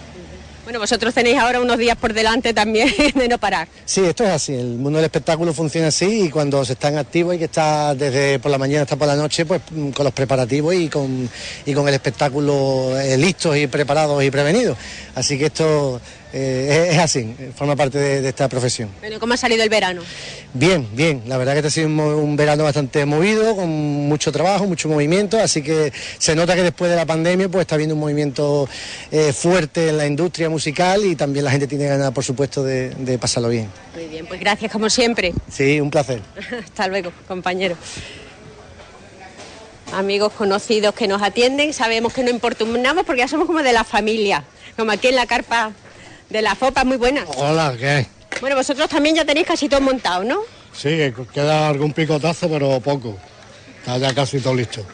Bueno, 0.64 0.80
vosotros 0.80 1.12
tenéis 1.12 1.36
ahora 1.36 1.60
unos 1.60 1.76
días 1.76 1.96
por 1.96 2.14
delante 2.14 2.54
también 2.54 2.90
de 3.14 3.28
no 3.28 3.36
parar. 3.36 3.68
Sí, 3.84 4.02
esto 4.06 4.24
es 4.24 4.30
así, 4.30 4.54
el 4.54 4.76
mundo 4.76 4.98
del 4.98 5.04
espectáculo 5.04 5.52
funciona 5.52 5.88
así 5.88 6.24
y 6.24 6.30
cuando 6.30 6.64
se 6.64 6.72
está 6.72 6.88
en 6.88 6.96
activo 6.96 7.30
hay 7.30 7.38
que 7.38 7.44
estar 7.44 7.94
desde 7.94 8.38
por 8.38 8.50
la 8.50 8.56
mañana 8.56 8.82
hasta 8.82 8.96
por 8.96 9.06
la 9.06 9.16
noche 9.16 9.44
pues 9.44 9.60
mm, 9.70 9.90
con 9.90 10.04
los 10.04 10.14
preparativos 10.14 10.74
y 10.74 10.88
con, 10.88 11.28
y 11.66 11.74
con 11.74 11.86
el 11.88 11.94
espectáculo 11.94 12.98
eh, 12.98 13.18
listos 13.18 13.54
y 13.54 13.66
preparados 13.66 14.24
y 14.24 14.30
prevenidos. 14.30 14.78
Así 15.14 15.38
que 15.38 15.46
esto 15.46 16.00
eh, 16.33 16.89
es, 16.93 16.99
así, 16.99 17.35
forma 17.57 17.74
parte 17.76 17.99
de- 17.99 18.20
de 18.20 18.29
esta 18.29 18.49
profesión. 18.49 18.91
Bueno, 19.01 19.18
¿cómo 19.18 19.35
ha 19.35 19.37
salido 19.37 19.62
el 19.62 19.68
verano? 19.68 20.03
Bien, 20.55 20.87
bien. 20.93 21.22
La 21.26 21.37
verdad 21.39 21.53
que 21.53 21.59
este 21.61 21.68
ha 21.68 21.70
sido 21.70 21.89
un 21.89 22.37
verano 22.37 22.64
bastante 22.64 23.05
movido, 23.07 23.57
con 23.57 23.68
mucho 23.68 24.31
trabajo, 24.33 24.66
mucho 24.66 24.89
movimiento, 24.89 25.39
así 25.39 25.62
que 25.62 25.93
se 26.18 26.35
nota 26.35 26.55
que 26.55 26.62
después 26.62 26.91
de 26.91 26.97
la 26.97 27.07
pandemia 27.07 27.49
pues 27.49 27.62
está 27.62 27.74
habiendo 27.76 27.95
un 27.95 28.01
movimiento 28.01 28.68
eh, 29.11 29.33
fuerte 29.33 29.89
en 29.89 29.97
la 29.99 30.07
industria 30.07 30.49
musical 30.51 31.05
y 31.05 31.16
también 31.16 31.45
la 31.45 31.51
gente 31.51 31.66
tiene 31.66 31.87
ganas, 31.87 32.11
por 32.12 32.24
supuesto, 32.24 32.62
de, 32.62 32.91
de 32.91 33.18
pasarlo 33.18 33.49
bien. 33.49 33.68
Muy 33.95 34.07
bien, 34.07 34.26
pues 34.26 34.39
gracias 34.41 34.70
como 34.70 34.91
siempre. 34.91 35.33
Sí, 35.51 35.81
un 35.81 35.91
placer. 35.91 36.20
Hasta 36.64 36.89
luego, 36.89 37.12
compañero. 37.26 37.76
Amigos 39.95 40.33
conocidos 40.35 40.95
que 40.95 41.09
nos 41.09 41.22
atienden, 41.22 41.72
sabemos 41.72 42.12
que 42.12 42.22
no 42.22 42.29
importunamos 42.31 43.05
porque 43.07 43.20
ya 43.22 43.29
somos 43.29 43.47
como 43.47 43.62
de 43.62 43.72
la 43.72 43.85
familia, 43.85 44.45
como 44.76 44.93
aquí 44.93 45.09
en 45.09 45.14
la 45.16 45.24
carpa 45.24 45.72
de 46.29 46.43
la 46.43 46.55
FOPA, 46.55 46.85
muy 46.85 46.97
buena. 46.97 47.24
Hola, 47.37 47.74
¿qué? 47.79 48.07
Bueno, 48.41 48.57
vosotros 48.57 48.89
también 48.89 49.16
ya 49.16 49.24
tenéis 49.24 49.47
casi 49.47 49.68
todo 49.68 49.81
montado, 49.81 50.24
¿no? 50.24 50.41
Sí, 50.72 50.89
que 50.91 51.14
queda 51.33 51.68
algún 51.68 51.93
picotazo, 51.93 52.49
pero 52.49 52.79
poco. 52.81 53.16
Está 53.81 53.99
ya 53.99 54.14
casi 54.14 54.39
todo 54.41 54.55
listo. 54.55 54.85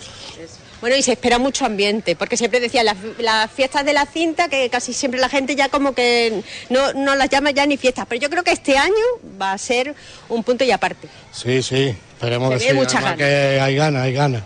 Bueno, 0.81 0.97
y 0.97 1.03
se 1.03 1.13
espera 1.13 1.39
mucho 1.39 1.65
ambiente, 1.65 2.15
porque 2.15 2.37
siempre 2.37 2.61
decía 2.61 2.85
las, 2.85 2.97
las 3.19 3.51
fiestas 3.51 3.87
de 3.87 3.95
la 3.95 4.05
cinta, 4.05 4.49
que 4.49 4.69
casi 4.69 4.93
siempre 4.93 5.19
la 5.19 5.31
gente 5.31 5.57
ya 5.57 5.69
como 5.71 5.95
que 5.95 6.43
no, 6.69 6.93
no 6.93 7.15
las 7.15 7.31
llama 7.31 7.53
ya 7.53 7.65
ni 7.65 7.79
fiestas, 7.79 8.05
pero 8.07 8.21
yo 8.21 8.29
creo 8.29 8.43
que 8.45 8.53
este 8.53 8.77
año 8.77 8.93
va 9.41 9.53
a 9.53 9.59
ser 9.59 9.95
un 10.29 10.45
punto 10.45 10.63
y 10.63 10.71
aparte. 10.71 11.09
Sí, 11.33 11.63
sí, 11.63 11.95
esperemos 12.13 12.53
Se 12.53 12.59
que 12.59 12.71
sí. 12.73 12.77
mucha 12.77 12.99
además 12.99 13.17
gana. 13.17 13.31
que 13.31 13.61
hay 13.61 13.75
ganas, 13.77 14.03
hay 14.03 14.13
ganas. 14.13 14.43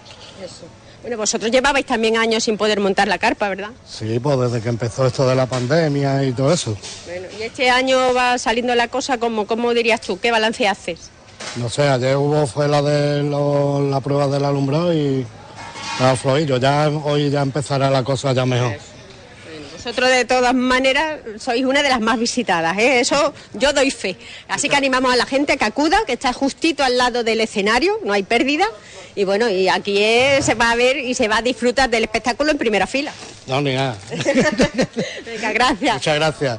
Bueno, 1.02 1.16
vosotros 1.16 1.50
llevabais 1.50 1.86
también 1.86 2.16
años 2.16 2.44
sin 2.44 2.56
poder 2.56 2.80
montar 2.80 3.06
la 3.08 3.18
carpa, 3.18 3.48
¿verdad? 3.48 3.70
Sí, 3.88 4.18
pues 4.18 4.38
desde 4.38 4.60
que 4.60 4.68
empezó 4.68 5.06
esto 5.06 5.28
de 5.28 5.34
la 5.36 5.46
pandemia 5.46 6.24
y 6.24 6.32
todo 6.32 6.52
eso. 6.52 6.76
Bueno, 7.06 7.28
y 7.38 7.42
este 7.42 7.70
año 7.70 8.12
va 8.14 8.36
saliendo 8.38 8.74
la 8.74 8.88
cosa 8.88 9.18
como, 9.18 9.46
¿cómo 9.46 9.72
dirías 9.74 10.00
tú? 10.00 10.18
¿Qué 10.18 10.30
balance 10.30 10.66
haces? 10.66 11.10
No 11.56 11.68
sé, 11.68 11.82
ayer 11.88 12.16
hubo 12.16 12.46
fue 12.46 12.66
la 12.68 12.82
de 12.82 13.22
lo- 13.22 13.80
la 13.88 14.00
prueba 14.00 14.26
del 14.26 14.44
alumbrado 14.44 14.92
y 14.92 15.24
estaba 15.92 16.16
flojillo. 16.16 16.56
Ya 16.58 16.88
hoy 16.88 17.30
ya 17.30 17.42
empezará 17.42 17.90
la 17.90 18.02
cosa 18.02 18.32
ya 18.32 18.44
mejor. 18.44 18.72
Vosotros 19.88 20.10
de 20.10 20.26
todas 20.26 20.52
maneras 20.52 21.20
sois 21.38 21.64
una 21.64 21.82
de 21.82 21.88
las 21.88 22.02
más 22.02 22.18
visitadas, 22.18 22.76
¿eh? 22.76 23.00
eso 23.00 23.32
yo 23.54 23.72
doy 23.72 23.90
fe. 23.90 24.18
Así 24.46 24.68
que 24.68 24.76
animamos 24.76 25.10
a 25.10 25.16
la 25.16 25.24
gente 25.24 25.54
a 25.54 25.56
que 25.56 25.64
acuda, 25.64 25.96
que 26.06 26.12
está 26.12 26.30
justito 26.34 26.84
al 26.84 26.98
lado 26.98 27.24
del 27.24 27.40
escenario, 27.40 27.98
no 28.04 28.12
hay 28.12 28.22
pérdida. 28.22 28.66
Y 29.14 29.24
bueno, 29.24 29.48
y 29.48 29.66
aquí 29.70 29.96
eh, 29.96 30.40
se 30.42 30.54
va 30.54 30.72
a 30.72 30.76
ver 30.76 30.98
y 30.98 31.14
se 31.14 31.26
va 31.26 31.38
a 31.38 31.42
disfrutar 31.42 31.88
del 31.88 32.04
espectáculo 32.04 32.50
en 32.50 32.58
primera 32.58 32.86
fila. 32.86 33.14
No, 33.46 33.62
ni 33.62 33.72
nada. 33.72 33.96
Venga, 35.24 35.52
gracias. 35.54 35.94
Muchas 35.94 36.14
gracias. 36.16 36.58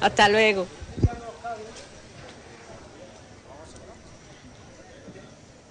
Hasta 0.00 0.28
luego. 0.30 0.66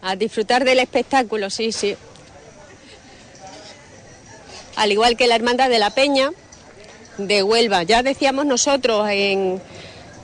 A 0.04 0.16
disfrutar 0.16 0.64
del 0.64 0.78
espectáculo, 0.78 1.50
sí, 1.50 1.72
sí. 1.72 1.98
Al 4.76 4.91
igual 4.91 5.15
que 5.15 5.28
la 5.28 5.36
Hermandad 5.36 5.69
de 5.69 5.80
la 5.80 5.89
Peña 5.89 6.32
de 7.17 7.43
Huelva. 7.43 7.84
Ya 7.84 8.03
decíamos 8.03 8.45
nosotros 8.45 9.07
en, 9.09 9.61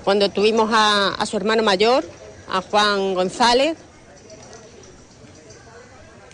cuando 0.03 0.29
tuvimos 0.29 0.69
a, 0.73 1.25
su 1.25 1.37
hermano 1.37 1.63
mayor, 1.63 2.05
a 2.49 2.61
Juan 2.61 3.13
González, 3.13 3.77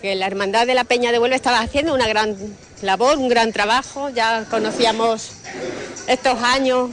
que 0.01 0.15
la 0.15 0.27
Hermandad 0.27 0.67
de 0.67 0.73
la 0.73 0.83
Peña 0.83 1.11
de 1.11 1.19
Huelva 1.19 1.35
estaba 1.35 1.59
haciendo 1.59 1.93
una 1.93 2.07
gran 2.07 2.35
labor, 2.81 3.17
un 3.17 3.29
gran 3.29 3.51
trabajo. 3.51 4.09
Ya 4.09 4.45
conocíamos 4.49 5.31
estos 6.07 6.41
años 6.41 6.91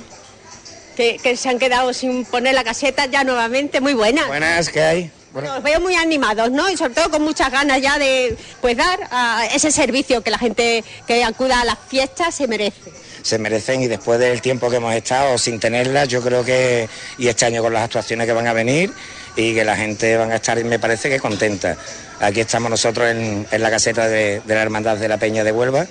que, 0.96 1.36
se 1.36 1.48
han 1.48 1.58
quedado 1.58 1.92
sin 1.92 2.24
poner 2.24 2.54
la 2.54 2.64
caseta 2.64 3.06
ya 3.06 3.24
nuevamente. 3.24 3.80
Muy 3.80 3.94
buenas. 3.94 4.26
Buenas, 4.26 4.68
¿qué 4.68 4.82
hay? 4.82 5.10
Bueno, 5.34 5.56
Os 5.56 5.62
veo 5.64 5.80
muy 5.80 5.96
animados, 5.96 6.48
¿no? 6.52 6.70
Y 6.70 6.76
sobre 6.76 6.94
todo 6.94 7.10
con 7.10 7.22
muchas 7.22 7.50
ganas 7.50 7.82
ya 7.82 7.98
de 7.98 8.36
pues 8.60 8.76
dar 8.76 9.00
a 9.10 9.44
ese 9.52 9.72
servicio 9.72 10.22
que 10.22 10.30
la 10.30 10.38
gente 10.38 10.84
que 11.08 11.24
acuda 11.24 11.60
a 11.60 11.64
las 11.64 11.76
fiestas 11.88 12.36
se 12.36 12.46
merece. 12.46 12.92
se 13.20 13.38
merecen 13.38 13.82
y 13.82 13.88
después 13.88 14.20
del 14.20 14.40
tiempo 14.40 14.70
que 14.70 14.76
hemos 14.76 14.94
estado 14.94 15.36
sin 15.36 15.58
tenerlas, 15.58 16.06
yo 16.06 16.22
creo 16.22 16.44
que, 16.44 16.88
y 17.18 17.26
este 17.26 17.46
año 17.46 17.62
con 17.62 17.72
las 17.72 17.82
actuaciones 17.82 18.26
que 18.28 18.32
van 18.32 18.46
a 18.46 18.52
venir 18.52 18.92
y 19.34 19.54
que 19.54 19.64
la 19.64 19.76
gente 19.76 20.16
van 20.16 20.30
a 20.30 20.36
estar, 20.36 20.62
me 20.62 20.78
parece 20.78 21.10
que 21.10 21.18
contenta. 21.18 21.76
Aquí 22.20 22.40
estamos 22.40 22.70
nosotros 22.70 23.10
en, 23.10 23.44
en 23.50 23.60
la 23.60 23.70
caseta 23.70 24.06
de, 24.06 24.40
de 24.44 24.54
la 24.54 24.62
Hermandad 24.62 24.98
de 24.98 25.08
la 25.08 25.18
Peña 25.18 25.42
de 25.42 25.50
Huelva 25.50 25.84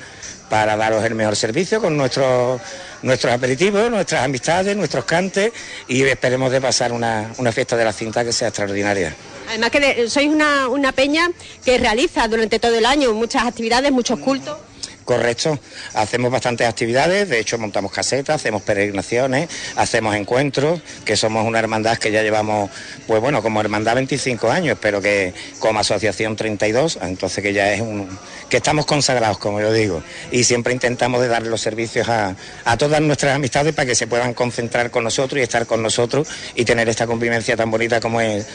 para 0.49 0.77
daros 0.77 1.03
el 1.03 1.15
mejor 1.15 1.35
servicio 1.35 1.81
con 1.81 1.97
nuestros 1.97 2.61
nuestros 3.01 3.33
aperitivos, 3.33 3.91
nuestras 3.91 4.23
amistades, 4.23 4.77
nuestros 4.77 5.03
cantes 5.03 5.51
y 5.89 6.03
esperemos 6.03 6.49
de 6.49 6.61
pasar 6.61 6.93
una, 6.93 7.33
una 7.37 7.51
fiesta 7.51 7.75
de 7.75 7.83
la 7.83 7.91
cinta 7.91 8.23
que 8.23 8.31
sea 8.31 8.47
extraordinaria. 8.47 9.13
Además 9.49 9.69
que 9.69 10.09
sois 10.09 10.29
una, 10.29 10.67
una 10.67 10.91
peña 10.91 11.29
que 11.63 11.77
realiza 11.77 12.27
durante 12.27 12.59
todo 12.59 12.75
el 12.75 12.85
año 12.85 13.13
muchas 13.13 13.43
actividades, 13.43 13.91
muchos 13.91 14.19
cultos. 14.19 14.57
Correcto, 15.05 15.59
hacemos 15.95 16.31
bastantes 16.31 16.65
actividades, 16.65 17.27
de 17.27 17.39
hecho 17.39 17.57
montamos 17.57 17.91
casetas, 17.91 18.37
hacemos 18.37 18.61
peregrinaciones, 18.61 19.49
hacemos 19.75 20.15
encuentros, 20.15 20.79
que 21.03 21.17
somos 21.17 21.45
una 21.45 21.59
hermandad 21.59 21.97
que 21.97 22.09
ya 22.09 22.23
llevamos, 22.23 22.69
pues 23.05 23.19
bueno, 23.19 23.43
como 23.43 23.59
hermandad 23.59 23.95
25 23.95 24.49
años, 24.49 24.77
pero 24.79 25.01
que 25.01 25.33
como 25.59 25.81
asociación 25.81 26.37
32, 26.37 26.99
entonces 27.01 27.43
que 27.43 27.51
ya 27.51 27.73
es 27.73 27.81
un, 27.81 28.17
que 28.47 28.57
estamos 28.57 28.85
consagrados, 28.85 29.39
como 29.39 29.59
yo 29.59 29.73
digo, 29.73 30.01
y 30.31 30.45
siempre 30.45 30.71
intentamos 30.71 31.21
de 31.21 31.27
dar 31.27 31.43
los 31.43 31.59
servicios 31.59 32.07
a, 32.07 32.37
a 32.63 32.77
todas 32.77 33.01
nuestras 33.01 33.35
amistades 33.35 33.75
para 33.75 33.85
que 33.85 33.95
se 33.95 34.07
puedan 34.07 34.33
concentrar 34.33 34.89
con 34.89 35.03
nosotros 35.03 35.37
y 35.37 35.43
estar 35.43 35.65
con 35.65 35.83
nosotros 35.83 36.29
y 36.55 36.63
tener 36.63 36.87
esta 36.87 37.07
convivencia 37.07 37.57
tan 37.57 37.69
bonita 37.69 37.99
como 37.99 38.21
es 38.21 38.47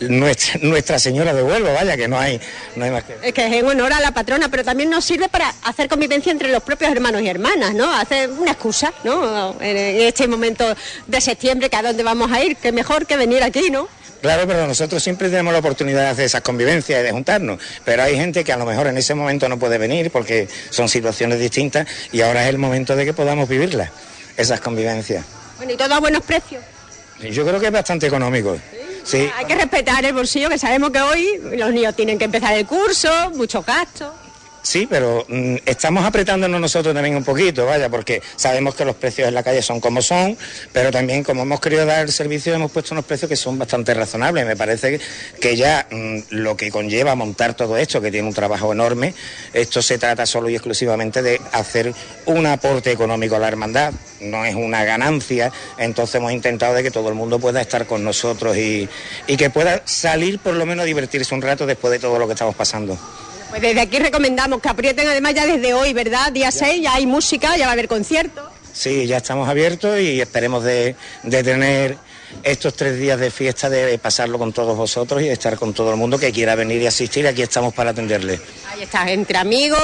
nuestra, 0.00 0.60
nuestra 0.62 0.98
Señora 0.98 1.32
de 1.32 1.42
Huelva, 1.42 1.72
vaya, 1.72 1.96
que 1.96 2.08
no 2.08 2.18
hay, 2.18 2.40
no 2.76 2.84
hay 2.84 2.90
más 2.90 3.04
que... 3.04 3.16
Es 3.22 3.32
que 3.32 3.46
es 3.46 3.52
en 3.52 3.66
honor 3.66 3.92
a 3.92 4.00
la 4.00 4.12
patrona, 4.12 4.48
pero 4.48 4.64
también 4.64 4.90
nos 4.90 5.04
sirve 5.04 5.28
para 5.28 5.54
hacer 5.62 5.88
convivencia 5.88 6.32
entre 6.32 6.50
los 6.50 6.62
propios 6.62 6.90
hermanos 6.90 7.22
y 7.22 7.28
hermanas, 7.28 7.74
¿no? 7.74 7.92
Hacer 7.92 8.30
una 8.30 8.52
excusa, 8.52 8.92
¿no? 9.04 9.56
En, 9.60 9.76
este 9.76 10.28
momento 10.28 10.74
de 11.06 11.20
septiembre, 11.20 11.70
que 11.70 11.76
a 11.76 11.82
dónde 11.82 12.02
vamos 12.02 12.30
a 12.32 12.42
ir, 12.42 12.56
que 12.56 12.72
mejor 12.72 13.06
que 13.06 13.16
venir 13.16 13.42
aquí, 13.42 13.70
¿no? 13.70 13.88
Claro, 14.20 14.46
pero 14.46 14.68
nosotros 14.68 15.02
siempre 15.02 15.28
tenemos 15.28 15.52
la 15.52 15.58
oportunidad 15.58 16.02
de 16.02 16.08
hacer 16.08 16.24
esas 16.26 16.42
convivencias 16.42 17.00
y 17.00 17.02
de 17.02 17.10
juntarnos. 17.10 17.60
Pero 17.84 18.04
hay 18.04 18.14
gente 18.14 18.44
que 18.44 18.52
a 18.52 18.56
lo 18.56 18.64
mejor 18.64 18.86
en 18.86 18.96
ese 18.96 19.14
momento 19.14 19.48
no 19.48 19.58
puede 19.58 19.78
venir 19.78 20.12
porque 20.12 20.48
son 20.70 20.88
situaciones 20.88 21.40
distintas 21.40 21.88
y 22.12 22.20
ahora 22.20 22.44
es 22.44 22.48
el 22.48 22.58
momento 22.58 22.94
de 22.94 23.04
que 23.04 23.14
podamos 23.14 23.48
vivirlas, 23.48 23.90
esas 24.36 24.60
convivencias. 24.60 25.24
Bueno, 25.56 25.72
y 25.72 25.76
todo 25.76 25.94
a 25.94 26.00
buenos 26.00 26.22
precios. 26.22 26.62
Yo 27.30 27.44
creo 27.44 27.60
que 27.60 27.66
es 27.66 27.72
bastante 27.72 28.06
económico. 28.06 28.56
Sí, 28.56 28.81
Hay 29.36 29.44
que 29.46 29.54
respetar 29.54 30.04
el 30.04 30.12
bolsillo, 30.12 30.48
que 30.48 30.58
sabemos 30.58 30.90
que 30.90 31.00
hoy 31.00 31.40
los 31.56 31.72
niños 31.72 31.94
tienen 31.94 32.18
que 32.18 32.24
empezar 32.24 32.54
el 32.56 32.66
curso, 32.66 33.30
muchos 33.34 33.64
gastos. 33.64 34.21
Sí, 34.62 34.86
pero 34.88 35.24
mm, 35.28 35.56
estamos 35.66 36.04
apretándonos 36.04 36.60
nosotros 36.60 36.94
también 36.94 37.16
un 37.16 37.24
poquito, 37.24 37.66
vaya, 37.66 37.88
porque 37.88 38.22
sabemos 38.36 38.74
que 38.74 38.84
los 38.84 38.96
precios 38.96 39.28
en 39.28 39.34
la 39.34 39.42
calle 39.42 39.62
son 39.62 39.80
como 39.80 40.02
son, 40.02 40.36
pero 40.72 40.90
también 40.90 41.24
como 41.24 41.42
hemos 41.42 41.60
querido 41.60 41.84
dar 41.86 42.10
servicio 42.10 42.54
hemos 42.54 42.70
puesto 42.70 42.94
unos 42.94 43.04
precios 43.04 43.28
que 43.28 43.36
son 43.36 43.58
bastante 43.58 43.94
razonables. 43.94 44.46
Me 44.46 44.56
parece 44.56 45.00
que 45.40 45.56
ya 45.56 45.86
mm, 45.90 46.18
lo 46.30 46.56
que 46.56 46.70
conlleva 46.70 47.14
montar 47.14 47.54
todo 47.54 47.76
esto, 47.76 48.00
que 48.00 48.10
tiene 48.10 48.28
un 48.28 48.34
trabajo 48.34 48.72
enorme, 48.72 49.14
esto 49.52 49.82
se 49.82 49.98
trata 49.98 50.26
solo 50.26 50.48
y 50.48 50.54
exclusivamente 50.54 51.22
de 51.22 51.40
hacer 51.52 51.92
un 52.26 52.46
aporte 52.46 52.92
económico 52.92 53.36
a 53.36 53.38
la 53.38 53.48
hermandad, 53.48 53.92
no 54.20 54.44
es 54.44 54.54
una 54.54 54.84
ganancia, 54.84 55.52
entonces 55.78 56.16
hemos 56.16 56.32
intentado 56.32 56.74
de 56.74 56.82
que 56.82 56.90
todo 56.90 57.08
el 57.08 57.14
mundo 57.14 57.38
pueda 57.38 57.60
estar 57.60 57.86
con 57.86 58.04
nosotros 58.04 58.56
y, 58.56 58.88
y 59.26 59.36
que 59.36 59.50
pueda 59.50 59.82
salir 59.84 60.38
por 60.38 60.54
lo 60.54 60.66
menos 60.66 60.84
a 60.84 60.86
divertirse 60.86 61.34
un 61.34 61.42
rato 61.42 61.66
después 61.66 61.92
de 61.92 61.98
todo 61.98 62.18
lo 62.18 62.26
que 62.26 62.32
estamos 62.32 62.54
pasando. 62.54 62.98
Pues 63.52 63.60
desde 63.60 63.82
aquí 63.82 63.98
recomendamos 63.98 64.62
que 64.62 64.70
aprieten 64.70 65.06
además 65.06 65.34
ya 65.34 65.44
desde 65.44 65.74
hoy, 65.74 65.92
¿verdad? 65.92 66.32
Día 66.32 66.50
6 66.50 66.80
ya 66.84 66.94
hay 66.94 67.04
música, 67.04 67.54
ya 67.58 67.66
va 67.66 67.72
a 67.72 67.72
haber 67.74 67.86
conciertos. 67.86 68.46
Sí, 68.72 69.06
ya 69.06 69.18
estamos 69.18 69.46
abiertos 69.46 70.00
y 70.00 70.22
esperemos 70.22 70.64
de, 70.64 70.96
de 71.22 71.44
tener 71.44 71.98
estos 72.44 72.72
tres 72.72 72.98
días 72.98 73.20
de 73.20 73.30
fiesta, 73.30 73.68
de 73.68 73.98
pasarlo 73.98 74.38
con 74.38 74.54
todos 74.54 74.74
vosotros 74.74 75.20
y 75.20 75.26
de 75.26 75.34
estar 75.34 75.58
con 75.58 75.74
todo 75.74 75.90
el 75.90 75.98
mundo 75.98 76.18
que 76.18 76.32
quiera 76.32 76.54
venir 76.54 76.80
y 76.80 76.86
asistir. 76.86 77.26
Aquí 77.26 77.42
estamos 77.42 77.74
para 77.74 77.90
atenderle. 77.90 78.40
Ahí 78.70 78.84
está, 78.84 79.10
entre 79.10 79.36
amigos, 79.36 79.78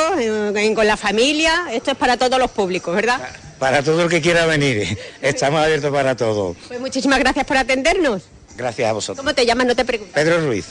con 0.74 0.86
la 0.86 0.96
familia, 0.96 1.66
esto 1.70 1.90
es 1.90 1.96
para 1.98 2.16
todos 2.16 2.38
los 2.38 2.50
públicos, 2.50 2.96
¿verdad? 2.96 3.20
Para 3.58 3.82
todo 3.82 4.04
el 4.04 4.08
que 4.08 4.22
quiera 4.22 4.46
venir, 4.46 4.98
estamos 5.20 5.62
abiertos 5.62 5.92
para 5.92 6.16
todo. 6.16 6.56
Pues 6.68 6.80
muchísimas 6.80 7.18
gracias 7.18 7.44
por 7.44 7.58
atendernos. 7.58 8.22
Gracias 8.56 8.88
a 8.88 8.94
vosotros. 8.94 9.22
¿Cómo 9.22 9.34
te 9.34 9.44
llamas? 9.44 9.66
No 9.66 9.76
te 9.76 9.84
pregunto. 9.84 10.14
Pedro 10.14 10.40
Ruiz. 10.40 10.64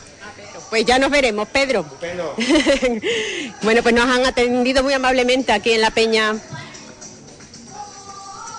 Pues 0.70 0.86
ya 0.86 1.00
nos 1.00 1.10
veremos, 1.10 1.48
Pedro. 1.48 1.86
bueno, 3.62 3.82
pues 3.84 3.96
nos 3.96 4.06
han 4.10 4.26
atendido 4.26 4.84
muy 4.84 4.94
amablemente 4.94 5.52
aquí 5.54 5.72
en 5.74 5.82
la 5.82 5.92
Peña, 5.92 6.36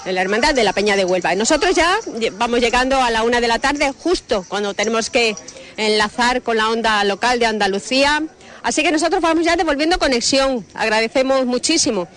en 0.07 0.15
la 0.15 0.23
Hermandad 0.23 0.55
de 0.55 0.65
la 0.65 0.73
Peña 0.73 0.97
de 0.97 1.05
Huelva. 1.05 1.35
Y 1.35 1.37
Nosotros 1.37 1.75
ya 1.75 1.99
vamos 2.33 2.61
llegando 2.61 2.97
a 3.01 3.11
la 3.11 3.23
una 3.25 3.41
de 3.41 3.49
la 3.49 3.59
tarde, 3.59 3.93
justo 4.03 4.45
cuando 4.49 4.73
tenemos 4.75 5.11
que 5.11 5.37
enlazar 5.77 6.43
con 6.43 6.57
la 6.57 6.71
onda 6.71 7.05
local 7.05 7.39
de 7.39 7.47
Andalucía. 7.47 8.23
Así 8.63 8.83
que 8.83 8.91
nosotros 8.91 9.21
vamos 9.21 9.45
ya 9.45 9.57
devolviendo 9.57 9.99
conexión. 9.99 10.67
Agradecemos 10.75 11.45
muchísimo 11.47 12.09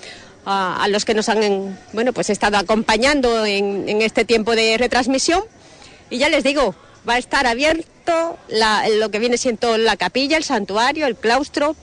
a, 0.46 0.82
a 0.84 0.88
los 0.88 1.04
que 1.06 1.14
nos 1.14 1.28
han 1.30 1.44
en- 1.44 1.78
bueno, 1.92 2.14
pues 2.14 2.30
estado 2.30 2.58
acompañando 2.58 3.46
en, 3.46 3.88
en 3.90 4.02
este 4.02 4.24
tiempo 4.26 4.56
de 4.56 4.78
retransmisión. 4.78 5.44
Y 6.10 6.18
ya 6.18 6.30
les 6.30 6.44
digo, 6.44 6.76
va 7.08 7.16
a 7.16 7.18
estar 7.18 7.48
abierto 7.48 8.38
lo 9.00 9.12
que 9.12 9.20
viene 9.20 9.38
siendo 9.38 9.78
la 9.78 9.98
capilla, 9.98 10.38
el 10.38 10.44
santuario, 10.44 11.08
el 11.08 11.16
claustro, 11.16 11.76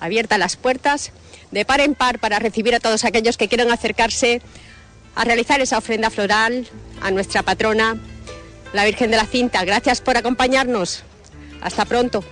abiertas 0.00 0.38
las 0.38 0.56
puertas 0.56 1.12
de 1.50 1.64
par 1.64 1.80
en 1.80 1.94
par 1.94 2.18
para 2.18 2.38
recibir 2.38 2.74
a 2.74 2.80
todos 2.80 3.04
aquellos 3.04 3.36
que 3.36 3.48
quieran 3.48 3.70
acercarse 3.70 4.42
a 5.14 5.24
realizar 5.24 5.60
esa 5.60 5.78
ofrenda 5.78 6.10
floral 6.10 6.66
a 7.00 7.10
nuestra 7.10 7.42
patrona, 7.42 7.96
la 8.72 8.84
Virgen 8.84 9.10
de 9.10 9.16
la 9.16 9.26
Cinta. 9.26 9.64
Gracias 9.64 10.00
por 10.00 10.16
acompañarnos. 10.16 11.02
Hasta 11.62 11.84
pronto. 11.84 12.22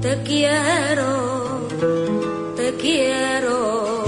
Te 0.00 0.22
quiero, 0.22 1.68
te 2.56 2.74
quiero. 2.76 4.05